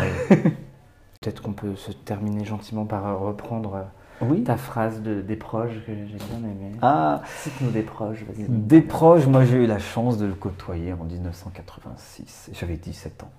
Peut-être 1.22 1.42
qu'on 1.42 1.54
peut 1.54 1.76
se 1.76 1.92
terminer 1.92 2.46
gentiment 2.46 2.86
par 2.86 3.06
euh, 3.08 3.16
reprendre 3.16 3.76
euh, 3.76 4.26
Oui. 4.26 4.44
ta 4.44 4.58
phrase 4.58 5.02
de, 5.02 5.22
des 5.22 5.36
proches 5.36 5.74
que 5.86 5.94
j'ai 5.94 6.18
bien 6.18 6.38
aimée. 6.50 6.72
Ah, 6.82 7.22
Cite-nous 7.40 7.72
des 7.72 7.82
proches, 7.82 8.24
vas-y. 8.24 8.46
des 8.48 8.82
proches, 8.82 9.26
moi 9.26 9.44
j'ai 9.46 9.64
eu 9.64 9.68
la 9.68 9.80
chance 9.80 10.18
de 10.18 10.26
le 10.26 10.36
côtoyer 10.36 10.94
en 10.94 11.04
1986. 11.04 12.52
J'avais 12.54 12.78
17 12.78 13.24
ans. 13.24 13.32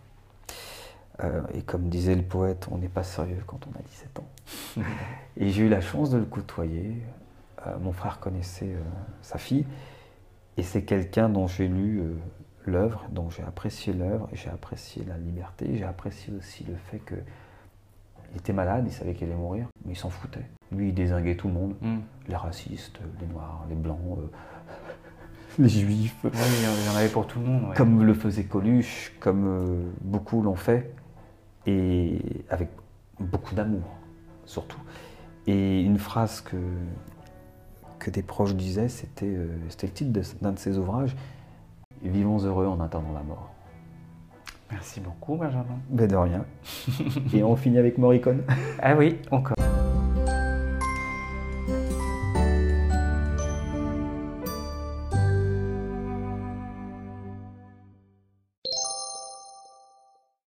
Euh, 1.24 1.40
et 1.54 1.62
comme 1.62 1.88
disait 1.88 2.14
le 2.14 2.22
poète, 2.22 2.66
on 2.70 2.76
n'est 2.78 2.88
pas 2.88 3.02
sérieux 3.04 3.42
quand 3.46 3.60
on 3.66 3.78
a 3.78 3.82
17 3.82 4.18
ans. 4.18 4.82
Et 5.38 5.48
j'ai 5.48 5.62
eu 5.64 5.68
la 5.70 5.80
chance 5.80 6.10
de 6.10 6.18
le 6.18 6.26
côtoyer. 6.26 7.02
Euh, 7.66 7.70
mon 7.80 7.92
frère 7.92 8.20
connaissait 8.20 8.66
euh, 8.74 8.80
sa 9.22 9.38
fille. 9.38 9.64
Et 10.56 10.62
c'est 10.62 10.82
quelqu'un 10.82 11.28
dont 11.28 11.46
j'ai 11.46 11.68
lu 11.68 12.00
euh, 12.00 12.14
l'œuvre, 12.64 13.04
dont 13.10 13.28
j'ai 13.30 13.42
apprécié 13.42 13.92
l'œuvre, 13.92 14.28
j'ai 14.32 14.48
apprécié 14.50 15.04
la 15.04 15.18
liberté. 15.18 15.76
J'ai 15.76 15.84
apprécié 15.84 16.32
aussi 16.36 16.64
le 16.64 16.74
fait 16.76 16.98
que 16.98 17.14
il 18.32 18.38
était 18.38 18.52
malade, 18.52 18.84
il 18.86 18.92
savait 18.92 19.14
qu'il 19.14 19.28
allait 19.28 19.36
mourir, 19.36 19.66
mais 19.84 19.92
il 19.92 19.96
s'en 19.96 20.10
foutait. 20.10 20.44
Lui, 20.72 20.88
il 20.88 20.94
désinguait 20.94 21.36
tout 21.36 21.48
le 21.48 21.54
monde. 21.54 21.74
Mm. 21.80 21.98
Les 22.28 22.36
racistes, 22.36 22.98
les 23.20 23.26
noirs, 23.28 23.64
les 23.68 23.74
blancs, 23.76 23.98
euh, 24.18 24.26
les 25.58 25.68
juifs. 25.68 26.16
Ouais, 26.24 26.30
il 26.34 26.64
y 26.64 26.66
en- 26.66 26.72
il 26.80 26.86
y 26.86 26.94
en 26.94 26.98
avait 26.98 27.08
pour 27.08 27.26
tout 27.26 27.38
le 27.38 27.46
monde. 27.46 27.68
ouais. 27.68 27.76
Comme 27.76 28.02
le 28.02 28.14
faisait 28.14 28.44
Coluche, 28.44 29.12
comme 29.20 29.46
euh, 29.46 29.90
beaucoup 30.02 30.42
l'ont 30.42 30.56
fait, 30.56 30.92
et 31.66 32.18
avec 32.50 32.68
beaucoup 33.20 33.54
d'amour, 33.54 33.82
surtout. 34.44 34.80
Et 35.46 35.82
une 35.82 35.98
phrase 35.98 36.40
que, 36.40 36.56
que 37.98 38.10
des 38.10 38.22
proches 38.22 38.54
disaient, 38.54 38.88
c'était 38.88 39.26
euh, 39.26 39.48
le 39.82 39.88
titre 39.88 40.12
de- 40.12 40.22
d'un 40.42 40.52
de 40.52 40.58
ses 40.58 40.78
ouvrages 40.78 41.16
Vivons 42.02 42.38
heureux 42.38 42.66
en 42.66 42.78
attendant 42.80 43.12
la 43.14 43.22
mort. 43.22 43.50
Merci 44.70 45.00
beaucoup, 45.00 45.36
Benjamin. 45.36 45.78
Ben 45.88 46.06
de 46.06 46.16
rien. 46.16 46.44
et 47.32 47.42
on 47.42 47.56
finit 47.56 47.78
avec 47.78 47.98
Morricone. 47.98 48.42
Ah 48.82 48.94
oui, 48.96 49.18
encore. 49.30 49.56